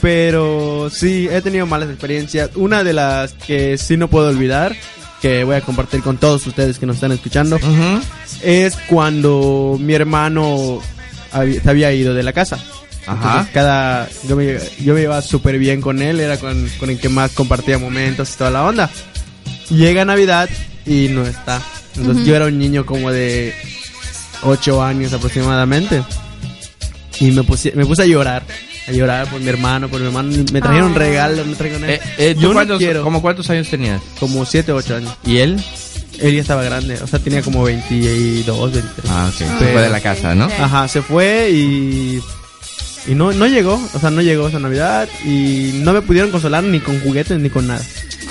Pero 0.00 0.88
sí, 0.90 1.28
he 1.30 1.42
tenido 1.42 1.66
malas 1.66 1.90
experiencias. 1.90 2.50
Una 2.54 2.82
de 2.82 2.92
las 2.94 3.32
que 3.34 3.76
sí 3.76 3.96
no 3.98 4.08
puedo 4.08 4.28
olvidar, 4.28 4.74
que 5.20 5.44
voy 5.44 5.56
a 5.56 5.60
compartir 5.60 6.00
con 6.02 6.16
todos 6.16 6.46
ustedes 6.46 6.78
que 6.78 6.86
nos 6.86 6.96
están 6.96 7.12
escuchando, 7.12 7.56
Ujú. 7.56 8.00
es 8.42 8.76
cuando 8.88 9.76
mi 9.78 9.92
hermano 9.94 10.80
había- 11.32 11.60
se 11.62 11.68
había 11.68 11.92
ido 11.92 12.14
de 12.14 12.22
la 12.22 12.32
casa. 12.32 12.58
Ajá. 13.06 13.28
Entonces, 13.28 13.52
cada, 13.52 14.08
yo, 14.28 14.36
me, 14.36 14.58
yo 14.82 14.94
me 14.94 15.00
llevaba 15.00 15.20
súper 15.22 15.58
bien 15.58 15.80
con 15.80 16.00
él, 16.00 16.20
era 16.20 16.38
con, 16.38 16.68
con 16.78 16.88
el 16.90 16.98
que 17.00 17.08
más 17.08 17.32
compartía 17.32 17.76
momentos 17.78 18.32
y 18.32 18.38
toda 18.38 18.50
la 18.50 18.64
onda. 18.64 18.90
Llega 19.68 20.04
Navidad 20.04 20.48
y 20.86 21.08
no 21.10 21.26
está. 21.26 21.60
Entonces 21.96 22.24
yo 22.24 22.36
era 22.36 22.46
un 22.46 22.58
niño 22.58 22.86
como 22.86 23.10
de 23.10 23.52
8 24.42 24.82
años 24.82 25.12
aproximadamente. 25.12 26.02
Y 27.20 27.30
me 27.32 27.42
puse, 27.42 27.72
me 27.74 27.84
puse 27.84 28.02
a 28.02 28.06
llorar. 28.06 28.42
A 28.88 28.92
llorar 28.92 29.28
por 29.28 29.40
mi 29.40 29.48
hermano, 29.48 29.88
por 29.88 30.00
mi 30.00 30.06
hermano. 30.06 30.30
Me 30.52 30.60
trajeron 30.60 30.92
Ah. 30.94 30.98
regalos, 30.98 31.46
me 31.46 31.54
trajeron... 31.54 31.88
Eh, 31.88 32.00
eh, 32.18 32.34
¿tú 32.34 32.40
yo 32.40 32.48
no 32.48 32.54
cuántos, 32.54 32.78
quiero. 32.78 33.02
¿Como 33.04 33.20
cuántos 33.22 33.48
años 33.50 33.68
tenías? 33.68 34.00
Como 34.18 34.44
7 34.46 34.72
8 34.72 34.96
años. 34.96 35.12
¿Y 35.24 35.38
él? 35.38 35.62
Él 36.18 36.34
ya 36.34 36.40
estaba 36.42 36.62
grande, 36.62 36.98
o 37.02 37.06
sea, 37.06 37.18
tenía 37.18 37.40
como 37.42 37.62
22, 37.64 38.72
23. 38.72 39.10
Ah, 39.10 39.30
ok. 39.32 39.38
Se 39.38 39.44
fue 39.72 39.80
de 39.82 39.88
la 39.88 40.00
casa, 40.00 40.34
¿no? 40.34 40.44
Ajá, 40.46 40.86
se 40.88 41.00
fue 41.02 41.50
y. 41.50 42.20
Y 43.06 43.14
no, 43.14 43.32
no 43.32 43.46
llegó, 43.46 43.80
o 43.94 43.98
sea, 43.98 44.10
no 44.10 44.20
llegó 44.20 44.48
esa 44.48 44.58
Navidad 44.58 45.08
y 45.24 45.70
no 45.82 45.94
me 45.94 46.02
pudieron 46.02 46.30
consolar 46.30 46.62
ni 46.62 46.80
con 46.80 47.00
juguetes 47.00 47.38
ni 47.38 47.48
con 47.48 47.66
nada. 47.68 47.80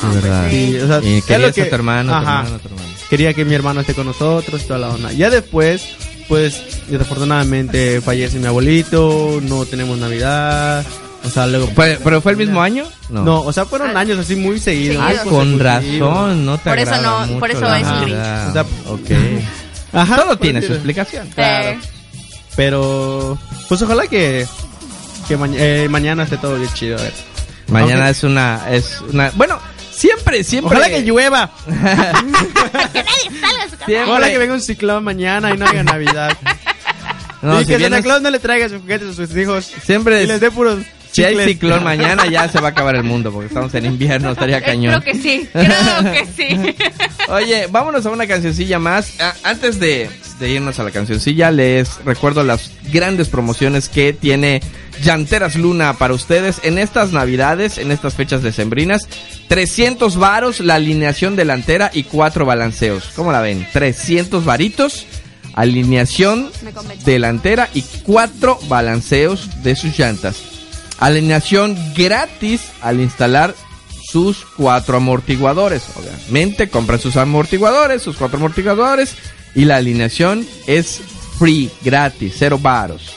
De 0.02 0.22
verdad. 0.22 0.48
Sí, 0.50 0.78
o 0.78 0.88
sea, 0.88 1.00
Y 1.02 1.18
es 1.18 1.26
querías 1.26 1.48
lo 1.50 1.54
que- 1.54 1.62
a 1.64 1.70
tu 1.70 1.76
hermano, 1.76 2.12
tu 2.12 2.16
Ajá. 2.18 2.38
hermano, 2.40 2.60
tu 2.60 2.68
hermano. 2.68 2.90
Quería 3.10 3.34
que 3.34 3.46
mi 3.46 3.54
hermano 3.56 3.82
esté 3.82 3.94
con 3.94 4.06
nosotros 4.06 4.62
y 4.62 4.66
toda 4.66 4.80
la 4.80 4.90
onda. 4.90 5.12
Ya 5.12 5.30
después, 5.30 5.84
pues, 6.28 6.62
desafortunadamente 6.88 8.02
fallece 8.02 8.38
mi 8.40 8.46
abuelito, 8.46 9.40
no 9.42 9.66
tenemos 9.66 9.98
Navidad, 9.98 10.86
o 11.24 11.30
sea, 11.30 11.48
luego... 11.48 11.68
¿Fue- 11.76 12.00
¿Pero 12.04 12.22
fue 12.22 12.32
el 12.34 12.38
mismo 12.38 12.62
año? 12.62 12.86
No, 13.10 13.42
o 13.42 13.52
sea, 13.52 13.66
fueron 13.66 13.98
años 13.98 14.20
así 14.20 14.36
muy 14.36 14.60
seguidos. 14.60 14.98
Ah, 15.02 15.24
con 15.24 15.60
razón, 15.60 16.46
no 16.46 16.58
te 16.60 16.70
Por 16.70 16.80
eso 16.80 17.02
no- 17.02 17.26
mucho 17.26 17.40
por 17.40 17.52
eso 17.52 17.76
es 17.76 17.84
un 17.84 17.90
Navidad. 17.90 18.50
O 18.50 18.54
sea, 18.54 18.62
ok. 18.94 19.10
Ajá, 19.94 20.16
Todo 20.18 20.38
tiene 20.38 20.62
su 20.62 20.74
explicación. 20.74 21.28
Claro. 21.34 21.80
Sí. 21.82 21.88
Pero, 22.56 23.38
pues 23.68 23.82
ojalá 23.82 24.06
que, 24.08 24.46
que 25.28 25.38
eh, 25.58 25.88
mañana 25.90 26.24
esté 26.24 26.38
todo 26.38 26.58
bien 26.58 26.70
chido. 26.74 26.98
A 26.98 27.02
ver. 27.02 27.14
Mañana 27.70 28.10
es 28.10 28.24
una, 28.24 28.70
es 28.72 29.02
una, 29.12 29.32
bueno, 29.36 29.60
siempre, 30.00 30.44
siempre. 30.44 30.78
Ojalá 30.78 30.90
que 30.90 31.02
llueva. 31.04 31.52
Que 32.94 33.04
nadie 33.04 33.40
salga 33.42 33.64
de 33.66 33.70
su 33.72 33.78
casa. 33.78 34.06
Ojalá 34.08 34.30
que 34.30 34.38
venga 34.38 34.54
un 34.54 34.62
ciclón 34.62 35.04
mañana 35.04 35.54
y 35.54 35.58
no 35.58 35.66
haya 35.68 35.84
Navidad. 35.84 36.32
No, 37.42 37.60
y 37.62 37.64
si 37.64 37.72
que 37.72 37.78
vienes- 37.78 37.90
Santa 37.98 38.04
Claus 38.04 38.22
no 38.22 38.30
le 38.32 38.40
traiga 38.40 38.68
sus 38.70 38.82
juguetes 38.82 39.10
a 39.10 39.14
sus 39.14 39.36
hijos. 39.36 39.72
Siempre 39.84 40.24
Y 40.24 40.28
les 40.28 40.40
dé 40.42 40.52
puros 40.52 40.80
Si 41.12 41.24
hay 41.24 41.36
ciclón 41.48 41.84
mañana 41.84 42.28
ya 42.28 42.48
se 42.48 42.60
va 42.60 42.70
a 42.70 42.72
acabar 42.72 42.96
el 42.96 43.04
mundo 43.04 43.32
porque 43.32 43.48
estamos 43.48 43.74
en 43.76 43.86
invierno, 43.86 44.32
estaría 44.32 44.60
Eh, 44.60 44.64
cañón. 44.64 45.02
Creo 45.02 45.14
que 45.14 45.22
sí, 45.22 45.48
creo 45.52 46.12
que 46.12 46.28
sí. 46.36 46.76
Oye, 47.30 47.68
vámonos 47.68 48.06
a 48.06 48.10
una 48.10 48.28
cancioncilla 48.28 48.80
más. 48.80 49.14
Ah, 49.20 49.34
antes 49.44 49.80
de, 49.80 50.10
de 50.40 50.50
irnos 50.50 50.80
a 50.80 50.84
la 50.84 50.92
cancioncilla, 50.92 51.52
les 51.52 52.04
recuerdo 52.06 52.44
las 52.44 52.72
grandes 52.92 53.30
promociones 53.30 53.90
que 53.90 54.14
tiene 54.14 54.62
Llanteras 55.04 55.56
Luna 55.56 55.94
para 55.94 56.14
ustedes 56.14 56.60
en 56.64 56.78
estas 56.78 57.12
navidades, 57.12 57.78
en 57.78 57.92
estas 57.92 58.16
fechas 58.16 58.44
decembrinas. 58.44 59.08
300 59.48 60.18
varos 60.18 60.60
la 60.60 60.76
alineación 60.76 61.36
delantera 61.36 61.90
y 61.94 62.04
cuatro 62.04 62.46
balanceos. 62.46 63.12
¿Cómo 63.16 63.32
la 63.32 63.42
ven? 63.42 63.68
300 63.74 64.46
varitos, 64.46 65.06
alineación 65.54 66.52
delantera 67.06 67.70
y 67.74 67.82
cuatro 68.04 68.60
balanceos 68.68 69.64
de 69.64 69.76
sus 69.76 69.98
llantas. 69.98 70.49
Alineación 71.00 71.78
gratis 71.96 72.62
al 72.82 73.00
instalar 73.00 73.56
sus 74.10 74.46
cuatro 74.58 74.98
amortiguadores. 74.98 75.84
Obviamente 75.96 76.70
compran 76.70 77.00
sus 77.00 77.16
amortiguadores, 77.16 78.02
sus 78.02 78.18
cuatro 78.18 78.38
amortiguadores 78.38 79.16
y 79.56 79.66
la 79.66 79.78
alineación 79.78 80.46
es 80.68 81.02
free, 81.38 81.70
gratis, 81.84 82.36
cero 82.38 82.60
varos. 82.62 83.14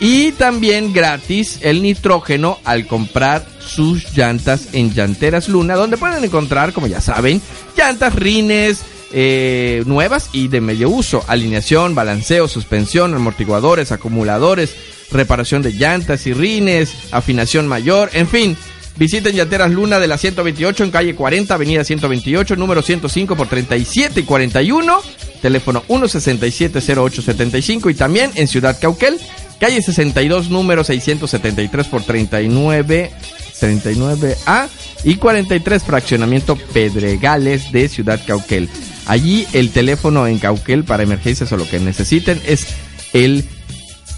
Y 0.00 0.32
también 0.32 0.92
gratis 0.92 1.60
el 1.62 1.82
nitrógeno 1.82 2.58
al 2.64 2.86
comprar 2.86 3.46
sus 3.60 4.16
llantas 4.16 4.68
en 4.72 4.92
Llanteras 4.92 5.48
Luna, 5.48 5.76
donde 5.76 5.96
pueden 5.96 6.22
encontrar, 6.24 6.72
como 6.72 6.88
ya 6.88 7.00
saben, 7.00 7.40
llantas 7.76 8.14
rines 8.14 8.82
eh, 9.12 9.84
nuevas 9.86 10.30
y 10.32 10.48
de 10.48 10.60
medio 10.60 10.90
uso, 10.90 11.24
alineación, 11.28 11.94
balanceo, 11.94 12.48
suspensión, 12.48 13.14
amortiguadores, 13.14 13.92
acumuladores, 13.92 14.74
reparación 15.10 15.62
de 15.62 15.72
llantas 15.72 16.26
y 16.26 16.32
rines, 16.32 16.92
afinación 17.10 17.68
mayor, 17.68 18.10
en 18.12 18.28
fin. 18.28 18.56
Visiten 18.96 19.34
Llanteras 19.34 19.72
Luna 19.72 19.98
de 19.98 20.06
la 20.06 20.16
128 20.16 20.84
en 20.84 20.92
calle 20.92 21.16
40, 21.16 21.52
avenida 21.52 21.82
128, 21.82 22.54
número 22.54 22.80
105 22.80 23.34
por 23.34 23.48
37 23.48 24.20
y 24.20 24.22
41, 24.22 25.02
teléfono 25.42 25.82
167-0875 25.88 27.90
y 27.90 27.94
también 27.94 28.30
en 28.36 28.46
Ciudad 28.46 28.78
Cauquel, 28.80 29.18
calle 29.58 29.82
62, 29.82 30.48
número 30.48 30.84
673 30.84 31.88
por 31.88 32.04
39, 32.04 33.10
39A 33.60 34.68
y 35.02 35.16
43, 35.16 35.82
fraccionamiento 35.82 36.54
Pedregales 36.54 37.72
de 37.72 37.88
Ciudad 37.88 38.20
Cauquel. 38.24 38.68
Allí 39.06 39.44
el 39.52 39.70
teléfono 39.70 40.28
en 40.28 40.38
Cauquel 40.38 40.84
para 40.84 41.02
emergencias 41.02 41.50
o 41.50 41.56
lo 41.56 41.68
que 41.68 41.80
necesiten 41.80 42.40
es 42.46 42.68
el 43.12 43.44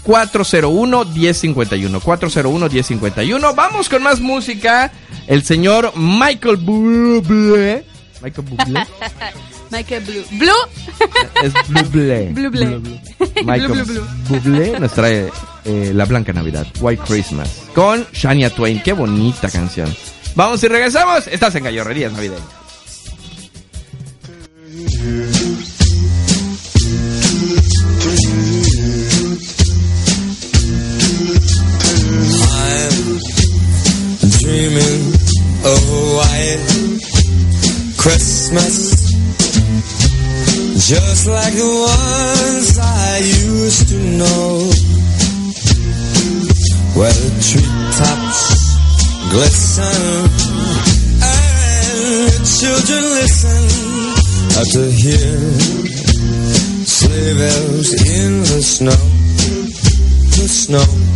401-1051. 0.07 2.01
401-1051. 2.01 3.53
Vamos 3.53 3.89
con 3.89 4.01
más 4.01 4.21
música. 4.21 4.91
El 5.27 5.43
señor 5.43 5.91
Michael 5.95 6.55
Bublé. 6.57 7.83
Michael 8.21 8.47
Bublé. 8.47 8.85
Michael 9.69 10.03
Blue. 10.05 10.23
Blue. 10.31 10.51
Es 11.43 11.53
Bublé. 11.67 12.29
Blue 12.33 12.49
Blue. 12.49 12.81
Michael 13.43 13.67
Blue, 13.67 13.83
blue, 13.83 14.07
Bublé 14.29 14.79
nos 14.79 14.93
trae 14.93 15.29
eh, 15.65 15.91
La 15.93 16.05
Blanca 16.05 16.31
Navidad, 16.31 16.65
White 16.79 17.03
Christmas, 17.05 17.63
con 17.75 18.07
Shania 18.13 18.49
Twain. 18.49 18.81
Qué 18.81 18.93
bonita 18.93 19.49
canción. 19.49 19.93
Vamos 20.35 20.63
y 20.63 20.69
regresamos. 20.69 21.27
Estás 21.27 21.53
en 21.55 21.65
Gallorrerías 21.65 22.13
Navideñas. 22.13 22.45
Dreaming. 34.47 35.01
Of 35.67 35.83
a 35.89 36.03
white 36.15 36.63
Christmas, 37.97 38.75
just 40.87 41.27
like 41.27 41.53
the 41.53 41.71
ones 41.91 42.79
I 42.79 43.17
used 43.17 43.89
to 43.89 43.99
know, 44.21 44.71
where 46.95 47.11
the 47.11 47.31
treetops 47.49 48.41
glisten 49.33 49.99
and 51.35 52.45
children 52.47 53.03
listen. 53.19 53.63
To 54.73 54.91
hear 54.91 55.37
sleigh 56.85 57.33
bells 57.37 57.89
in 58.15 58.39
the 58.41 58.61
snow, 58.61 59.01
the 60.37 60.47
snow. 60.47 61.06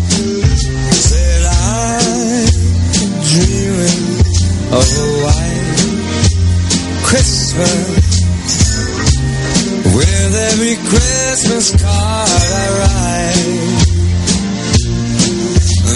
Christmas 7.52 8.24
with 9.94 10.36
every 10.52 10.76
Christmas 10.88 11.72
card 11.82 12.30
I 12.30 12.68
write. 12.80 13.82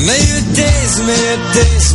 May 0.06 0.22
your 0.32 0.44
days, 0.54 0.94
may 1.00 1.22
your 1.30 1.42
days, 1.54 1.88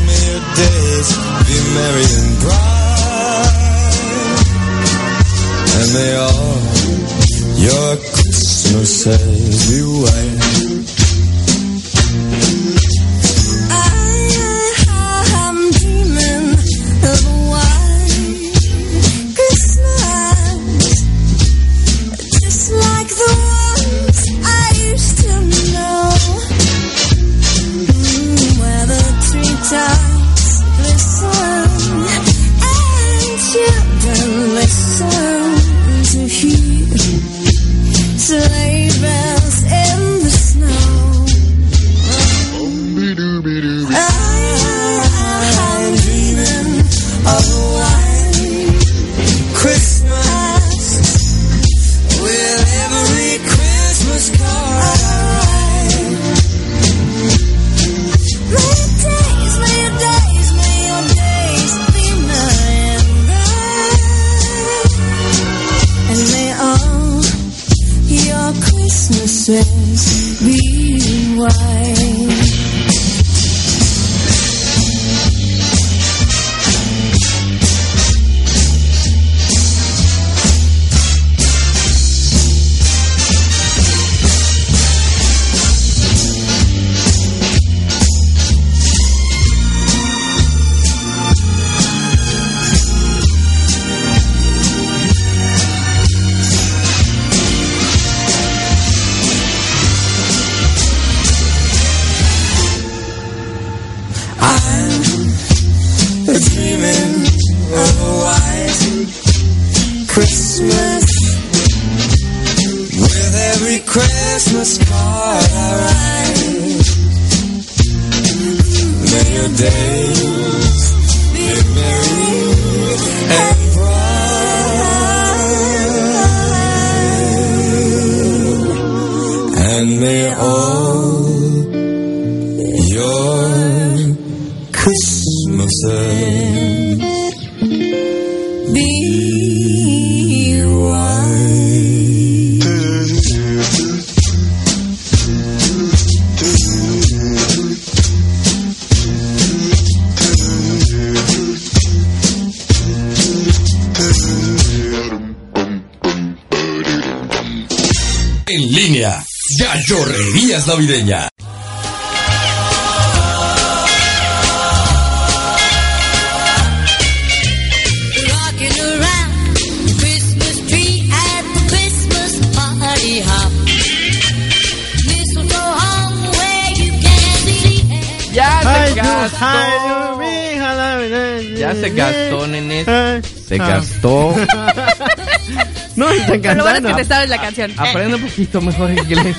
bueno 186.82 186.88
es 186.88 186.94
que 186.96 187.02
cantando. 187.02 187.02
te 187.02 187.04
sabes 187.04 187.28
la 187.30 187.40
canción. 187.40 187.72
Aprende 187.76 188.14
un 188.16 188.22
poquito 188.22 188.60
mejor 188.60 188.90
inglés. 188.90 189.36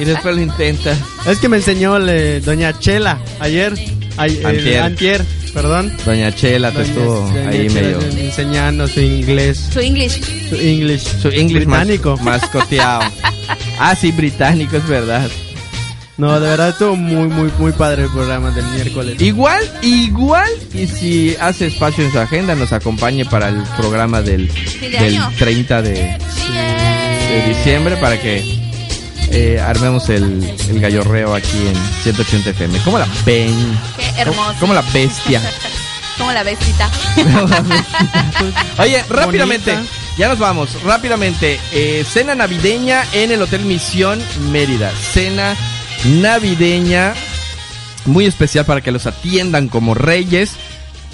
Y 0.00 0.04
después 0.04 0.34
lo 0.36 0.42
intenta. 0.42 0.96
Es 1.26 1.38
que 1.38 1.48
me 1.48 1.56
enseñó 1.58 1.98
le- 1.98 2.40
doña 2.40 2.78
Chela 2.78 3.18
ayer. 3.40 3.72
ay- 4.16 4.40
Antier. 4.44 4.82
antier, 4.82 5.24
perdón. 5.54 5.92
Doña 6.04 6.32
Chela 6.34 6.70
te 6.70 6.78
Doña- 6.78 6.88
estuvo 6.88 7.20
doña 7.32 7.48
ahí 7.50 7.68
Chela 7.68 7.80
medio. 7.80 8.00
enseñando 8.26 8.88
su 8.88 9.00
inglés, 9.00 9.68
Su 9.72 9.80
English. 9.80 10.20
su 10.48 10.54
English, 10.56 11.02
Su 11.22 11.28
inglés 11.28 11.66
más- 11.66 11.86
británico. 11.86 12.16
mascoteado. 12.22 13.04
Ah, 13.78 13.94
sí, 13.94 14.10
británico, 14.12 14.76
es 14.76 14.86
verdad. 14.88 15.28
No, 16.18 16.40
de 16.40 16.48
verdad 16.48 16.70
estuvo 16.70 16.96
muy, 16.96 17.28
muy, 17.28 17.52
muy 17.58 17.72
padre 17.72 18.04
el 18.04 18.10
programa 18.10 18.50
del 18.50 18.64
miércoles. 18.66 19.20
Igual, 19.20 19.62
igual, 19.82 20.48
y 20.72 20.86
si 20.86 21.36
hace 21.38 21.66
espacio 21.66 22.04
en 22.04 22.10
su 22.12 22.18
agenda, 22.18 22.54
nos 22.54 22.72
acompañe 22.72 23.26
para 23.26 23.48
el 23.50 23.62
programa 23.76 24.22
del, 24.22 24.50
del 24.80 24.96
año. 24.96 25.30
30 25.38 25.82
de, 25.82 25.92
de 27.28 27.44
diciembre 27.48 27.96
para 27.98 28.18
que 28.18 28.42
eh, 29.30 29.60
armemos 29.60 30.08
el, 30.08 30.42
el 30.70 30.80
gallorreo 30.80 31.34
aquí 31.34 31.58
en 31.68 31.76
180 32.02 32.50
FM. 32.50 32.78
¿Cómo 32.84 32.98
la 32.98 33.06
ven? 33.26 33.54
Qué 33.98 34.20
hermoso. 34.22 34.54
¿Cómo 34.58 34.72
la 34.72 34.82
bestia? 34.94 35.42
Como 36.16 36.32
la 36.32 36.42
bestia. 36.44 36.90
Oye, 38.78 39.04
rápidamente, 39.10 39.74
Bonita. 39.74 39.92
ya 40.16 40.28
nos 40.28 40.38
vamos. 40.38 40.82
Rápidamente, 40.82 41.60
eh, 41.72 42.06
cena 42.10 42.34
navideña 42.34 43.04
en 43.12 43.32
el 43.32 43.42
Hotel 43.42 43.66
Misión 43.66 44.18
Mérida. 44.50 44.90
Cena 45.12 45.54
navideña 46.04 47.14
muy 48.06 48.26
especial 48.26 48.64
para 48.64 48.80
que 48.80 48.92
los 48.92 49.06
atiendan 49.06 49.68
como 49.68 49.94
reyes. 49.94 50.52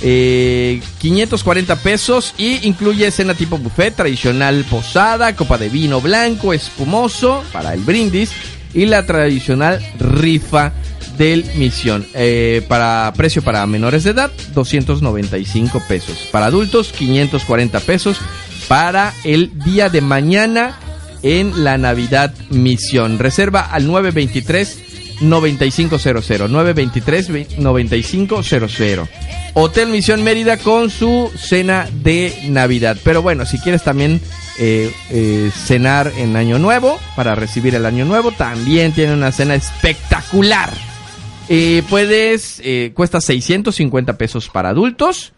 Eh, 0.05 0.83
540 0.99 1.77
pesos 1.77 2.35
y 2.37 2.67
incluye 2.67 3.09
cena 3.13 3.35
tipo 3.35 3.59
buffet, 3.59 3.95
tradicional 3.95 4.65
posada, 4.69 5.37
copa 5.37 5.59
de 5.59 5.69
vino 5.69 6.01
blanco, 6.01 6.53
espumoso 6.53 7.45
para 7.53 7.73
el 7.73 7.81
brindis 7.83 8.33
y 8.75 8.87
la 8.87 9.07
tradicional 9.07 9.81
rifa 10.01 10.73
del 11.19 11.45
Misión. 11.55 12.05
Eh, 12.15 12.65
para 12.67 13.13
precio 13.17 13.43
para 13.43 13.65
menores 13.67 14.03
de 14.03 14.11
edad, 14.11 14.31
295 14.55 15.83
pesos. 15.87 16.27
Para 16.33 16.47
adultos, 16.47 16.93
540 16.93 17.79
pesos. 17.81 18.19
Para 18.67 19.13
el 19.23 19.57
día 19.65 19.89
de 19.89 20.01
mañana 20.01 20.79
en 21.23 21.65
la 21.65 21.79
Navidad 21.79 22.35
Misión. 22.51 23.19
Reserva 23.19 23.61
al 23.61 23.87
923 23.87 24.93
9500 25.21 26.51
923 26.51 27.59
9500 27.59 29.09
Hotel 29.55 29.89
Misión 29.89 30.25
Mérida 30.25 30.57
con 30.57 30.91
su 30.91 31.31
cena 31.37 31.87
de 31.93 32.35
Navidad. 32.49 32.97
Pero 33.05 33.23
bueno, 33.23 33.45
si 33.47 33.59
quieres 33.59 33.83
también 33.83 34.21
eh, 34.59 34.93
eh, 35.11 35.51
cenar 35.55 36.13
en 36.17 36.37
Año 36.37 36.59
Nuevo, 36.59 36.99
para 37.17 37.35
recibir 37.35 37.75
el 37.75 37.87
Año 37.87 38.05
Nuevo, 38.05 38.33
también 38.33 38.93
tiene 38.93 39.13
una 39.13 39.31
cena 39.31 39.55
espectacular. 39.55 40.71
Eh, 41.49 41.83
puedes, 41.89 42.63
cuesta 42.95 43.21
650 43.21 44.17
pesos 44.17 44.49
para 44.49 44.71
adultos. 44.71 45.35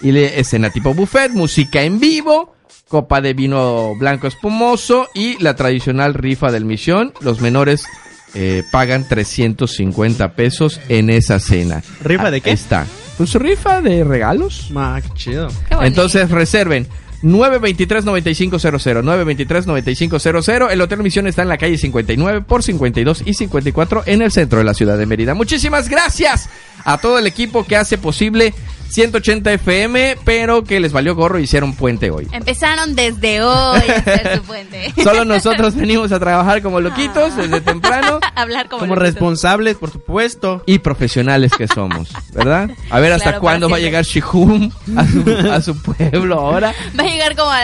Y 0.00 0.10
le, 0.10 0.40
escena 0.40 0.70
tipo 0.70 0.94
buffet, 0.94 1.30
música 1.30 1.82
en 1.82 2.00
vivo, 2.00 2.56
copa 2.92 3.22
de 3.22 3.32
vino 3.32 3.94
blanco 3.94 4.26
espumoso 4.26 5.08
y 5.14 5.42
la 5.42 5.56
tradicional 5.56 6.12
rifa 6.12 6.52
del 6.52 6.66
misión. 6.66 7.14
Los 7.22 7.40
menores 7.40 7.86
eh, 8.34 8.62
pagan 8.70 9.08
350 9.08 10.34
pesos 10.34 10.78
en 10.90 11.08
esa 11.08 11.40
cena. 11.40 11.82
¿Rifa 12.04 12.30
de 12.30 12.42
qué? 12.42 12.50
Ahí 12.50 12.54
está. 12.54 12.86
Pues 13.16 13.34
rifa 13.36 13.80
de 13.80 14.04
regalos. 14.04 14.70
Ma, 14.70 15.00
qué 15.00 15.08
chido. 15.14 15.48
Qué. 15.70 15.86
Entonces 15.86 16.30
reserven 16.30 16.86
923-9500, 17.22 19.02
923-9500. 19.02 20.70
El 20.70 20.80
Hotel 20.82 21.02
Misión 21.02 21.26
está 21.26 21.40
en 21.40 21.48
la 21.48 21.56
calle 21.56 21.78
59 21.78 22.42
por 22.42 22.62
52 22.62 23.22
y 23.24 23.32
54 23.32 24.02
en 24.04 24.20
el 24.20 24.30
centro 24.30 24.58
de 24.58 24.64
la 24.64 24.74
ciudad 24.74 24.98
de 24.98 25.06
Mérida. 25.06 25.32
Muchísimas 25.32 25.88
gracias 25.88 26.50
a 26.84 26.98
todo 26.98 27.18
el 27.18 27.26
equipo 27.26 27.64
que 27.64 27.76
hace 27.76 27.96
posible 27.96 28.52
180 28.92 29.52
FM, 29.54 30.18
pero 30.24 30.64
que 30.64 30.78
les 30.80 30.92
valió 30.92 31.14
gorro 31.14 31.38
y 31.38 31.44
hicieron 31.44 31.74
puente 31.74 32.10
hoy. 32.10 32.28
Empezaron 32.32 32.94
desde 32.94 33.42
hoy 33.42 33.80
a 33.88 33.96
hacer 33.96 34.36
su 34.36 34.42
puente. 34.42 34.92
Solo 35.02 35.24
nosotros 35.24 35.74
venimos 35.74 36.12
a 36.12 36.18
trabajar 36.20 36.60
como 36.62 36.78
loquitos 36.80 37.34
desde 37.36 37.60
temprano 37.62 38.20
Hablar 38.34 38.68
como, 38.68 38.80
Como 38.80 38.94
loquitos. 38.94 39.14
responsables, 39.14 39.76
por 39.76 39.90
supuesto. 39.90 40.62
y 40.66 40.78
profesionales 40.80 41.52
que 41.56 41.66
somos, 41.68 42.10
¿verdad? 42.34 42.70
A 42.90 43.00
ver 43.00 43.12
hasta 43.12 43.24
Claro, 43.30 43.40
cuándo 43.40 43.68
va 43.70 43.76
a 43.76 43.80
llegar 43.80 44.04
Shihum 44.04 44.70
a 44.96 45.06
su, 45.06 45.48
a 45.52 45.60
su 45.62 45.80
pueblo 45.82 46.38
ahora. 46.38 46.74
Va 46.98 47.04
a 47.04 47.06
llegar 47.06 47.34
como... 47.34 47.50
a- 47.50 47.62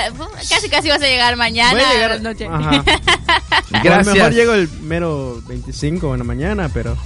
casi 0.49 0.69
casi 0.71 0.89
vas 0.89 1.03
a 1.03 1.07
llegar 1.07 1.37
mañana 1.37 1.73
Voy 1.73 1.83
a 1.83 1.91
a 1.91 1.93
llegar- 1.95 2.11
las 2.13 2.23
noches. 2.23 2.49
Ajá. 2.51 2.71
A 2.71 3.77
lo 3.79 3.83
Gracias. 3.85 4.15
mejor 4.15 4.33
llego 4.33 4.53
el 4.55 4.69
mero 4.83 5.43
25 5.47 6.15
en 6.15 6.19
la 6.21 6.25
mañana, 6.25 6.71
pero. 6.73 6.97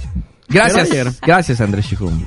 Gracias, 0.53 1.19
gracias 1.21 1.61
Andrés 1.61 1.85
Shihum. 1.87 2.23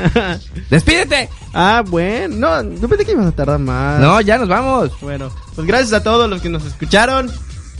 Despídete. 0.70 1.28
ah, 1.54 1.82
bueno. 1.86 2.36
No, 2.36 2.62
no 2.62 2.88
pensé 2.88 3.04
que 3.04 3.12
iban 3.12 3.26
a 3.28 3.32
tardar 3.32 3.58
más. 3.58 4.00
No, 4.00 4.20
ya 4.20 4.38
nos 4.38 4.48
vamos. 4.48 4.90
Bueno, 5.00 5.30
pues 5.54 5.66
gracias 5.66 5.92
a 5.92 6.02
todos 6.02 6.28
los 6.28 6.42
que 6.42 6.48
nos 6.48 6.64
escucharon. 6.64 7.30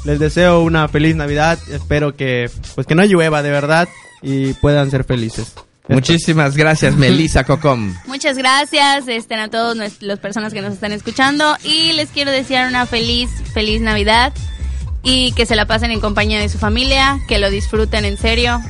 Les 0.04 0.18
deseo 0.18 0.62
una 0.62 0.88
feliz 0.88 1.16
Navidad. 1.16 1.58
Espero 1.70 2.16
que, 2.16 2.50
pues 2.74 2.86
que 2.86 2.94
no 2.94 3.04
llueva 3.04 3.42
de 3.42 3.50
verdad 3.50 3.88
y 4.20 4.52
puedan 4.54 4.90
ser 4.90 5.04
felices. 5.04 5.54
Muchísimas 5.88 6.56
gracias, 6.56 6.96
Melissa 6.96 7.44
Cocom. 7.46 7.94
Muchas 8.06 8.36
gracias 8.36 9.08
este, 9.08 9.34
a 9.34 9.48
todas 9.48 10.00
las 10.00 10.18
personas 10.20 10.52
que 10.52 10.62
nos 10.62 10.72
están 10.74 10.92
escuchando 10.92 11.56
y 11.64 11.92
les 11.92 12.10
quiero 12.10 12.30
desear 12.30 12.68
una 12.68 12.86
feliz, 12.86 13.30
feliz 13.52 13.80
Navidad 13.80 14.32
y 15.02 15.32
que 15.32 15.46
se 15.46 15.56
la 15.56 15.66
pasen 15.66 15.90
en 15.90 16.00
compañía 16.00 16.38
de 16.38 16.48
su 16.48 16.58
familia, 16.58 17.18
que 17.26 17.38
lo 17.38 17.50
disfruten 17.50 18.04
en 18.04 18.16
serio 18.16 18.60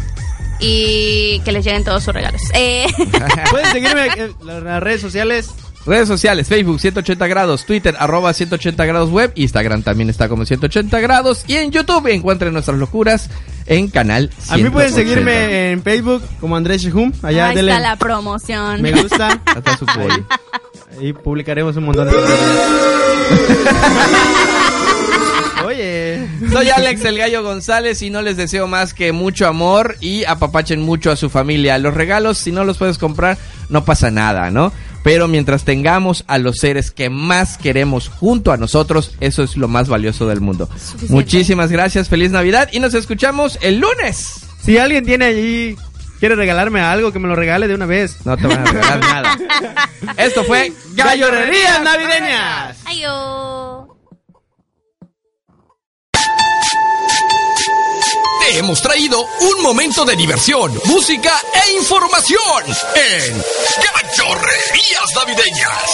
y 0.62 1.40
que 1.44 1.52
les 1.52 1.62
lleguen 1.64 1.84
todos 1.84 2.02
sus 2.04 2.14
regalos. 2.14 2.40
Eh, 2.54 2.86
Pueden 3.50 3.72
seguirme 3.72 4.06
en 4.16 4.34
las 4.64 4.82
redes 4.82 5.00
sociales. 5.02 5.50
Redes 5.84 6.06
sociales, 6.06 6.46
Facebook 6.46 6.78
180 6.78 7.26
grados, 7.26 7.66
Twitter 7.66 7.96
arroba 7.98 8.32
180 8.32 8.84
grados 8.84 9.10
web, 9.10 9.32
Instagram 9.34 9.82
también 9.82 10.10
está 10.10 10.28
como 10.28 10.44
180 10.46 11.00
grados 11.00 11.42
y 11.48 11.56
en 11.56 11.72
YouTube 11.72 12.06
encuentren 12.06 12.52
nuestras 12.52 12.78
locuras 12.78 13.28
en 13.66 13.88
canal 13.88 14.30
A 14.48 14.58
mí 14.58 14.70
pueden 14.70 14.92
180. 14.92 14.94
seguirme 14.94 15.72
en 15.72 15.82
Facebook 15.82 16.22
como 16.40 16.54
Andrés 16.56 16.82
Shehum. 16.82 17.12
Allá 17.22 17.48
ahí 17.48 17.58
está 17.58 17.80
la 17.80 17.96
promoción. 17.96 18.80
me 18.80 18.92
gusta. 18.92 19.40
Hasta 19.46 19.76
su. 19.76 19.84
Ahí 21.00 21.12
publicaremos 21.12 21.76
un 21.76 21.86
montón 21.86 22.06
de 22.08 22.12
Oye. 25.72 26.28
Soy 26.50 26.70
Alex 26.70 27.04
el 27.04 27.18
Gallo 27.18 27.42
González 27.42 28.02
y 28.02 28.10
no 28.10 28.22
les 28.22 28.36
deseo 28.36 28.66
más 28.66 28.94
que 28.94 29.12
mucho 29.12 29.46
amor 29.46 29.96
y 30.00 30.24
apapachen 30.24 30.80
mucho 30.82 31.10
a 31.10 31.16
su 31.16 31.30
familia. 31.30 31.78
Los 31.78 31.94
regalos, 31.94 32.38
si 32.38 32.52
no 32.52 32.64
los 32.64 32.78
puedes 32.78 32.98
comprar, 32.98 33.38
no 33.68 33.84
pasa 33.84 34.10
nada, 34.10 34.50
¿no? 34.50 34.72
Pero 35.02 35.26
mientras 35.28 35.64
tengamos 35.64 36.24
a 36.28 36.38
los 36.38 36.58
seres 36.58 36.90
que 36.90 37.10
más 37.10 37.58
queremos 37.58 38.08
junto 38.08 38.52
a 38.52 38.56
nosotros, 38.56 39.12
eso 39.20 39.42
es 39.42 39.56
lo 39.56 39.66
más 39.66 39.88
valioso 39.88 40.28
del 40.28 40.40
mundo. 40.40 40.68
Suficiente. 40.76 41.12
Muchísimas 41.12 41.72
gracias, 41.72 42.08
feliz 42.08 42.30
Navidad 42.30 42.68
y 42.72 42.80
nos 42.80 42.94
escuchamos 42.94 43.58
el 43.62 43.78
lunes. 43.78 44.42
Si 44.62 44.78
alguien 44.78 45.04
tiene 45.04 45.24
allí, 45.24 45.76
quiere 46.20 46.36
regalarme 46.36 46.80
algo, 46.80 47.12
que 47.12 47.18
me 47.18 47.26
lo 47.26 47.34
regale 47.34 47.66
de 47.66 47.74
una 47.74 47.86
vez. 47.86 48.24
No 48.24 48.36
te 48.36 48.46
van 48.46 48.60
a 48.60 48.64
regalar 48.70 49.00
nada. 49.00 49.38
Esto 50.18 50.44
fue 50.44 50.72
¡Gallorrerías 50.94 51.82
navideñas! 51.82 52.78
Ayo. 52.84 53.81
Te 58.42 58.58
hemos 58.58 58.82
traído 58.82 59.20
un 59.20 59.62
momento 59.62 60.04
de 60.04 60.16
diversión, 60.16 60.72
música 60.86 61.40
e 61.64 61.76
información 61.78 62.64
en 62.96 63.42
Gachorrerías 63.84 65.14
Navideñas. 65.14 65.90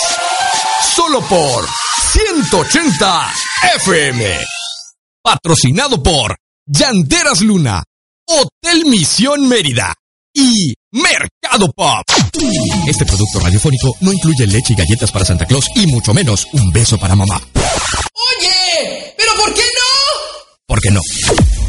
Solo 0.94 1.20
por 1.28 1.66
180 2.12 3.32
FM. 3.76 4.38
Patrocinado 5.22 6.02
por 6.02 6.36
Llanteras 6.64 7.42
Luna, 7.42 7.84
Hotel 8.26 8.86
Misión 8.86 9.46
Mérida 9.46 9.94
y 10.32 10.72
Mercado 10.92 11.70
Pop. 11.76 12.02
Este 12.86 13.04
producto 13.04 13.40
radiofónico 13.40 13.94
no 14.00 14.10
incluye 14.10 14.46
leche 14.46 14.72
y 14.72 14.76
galletas 14.76 15.12
para 15.12 15.26
Santa 15.26 15.44
Claus 15.44 15.66
y 15.74 15.86
mucho 15.86 16.14
menos 16.14 16.46
un 16.52 16.70
beso 16.70 16.98
para 16.98 17.14
mamá. 17.14 17.36
Oye, 17.54 19.14
pero 19.18 19.34
¿por 19.34 19.52
qué 19.52 19.60
no? 19.60 20.58
¿Por 20.66 20.80
qué 20.80 20.90
no? 20.90 21.00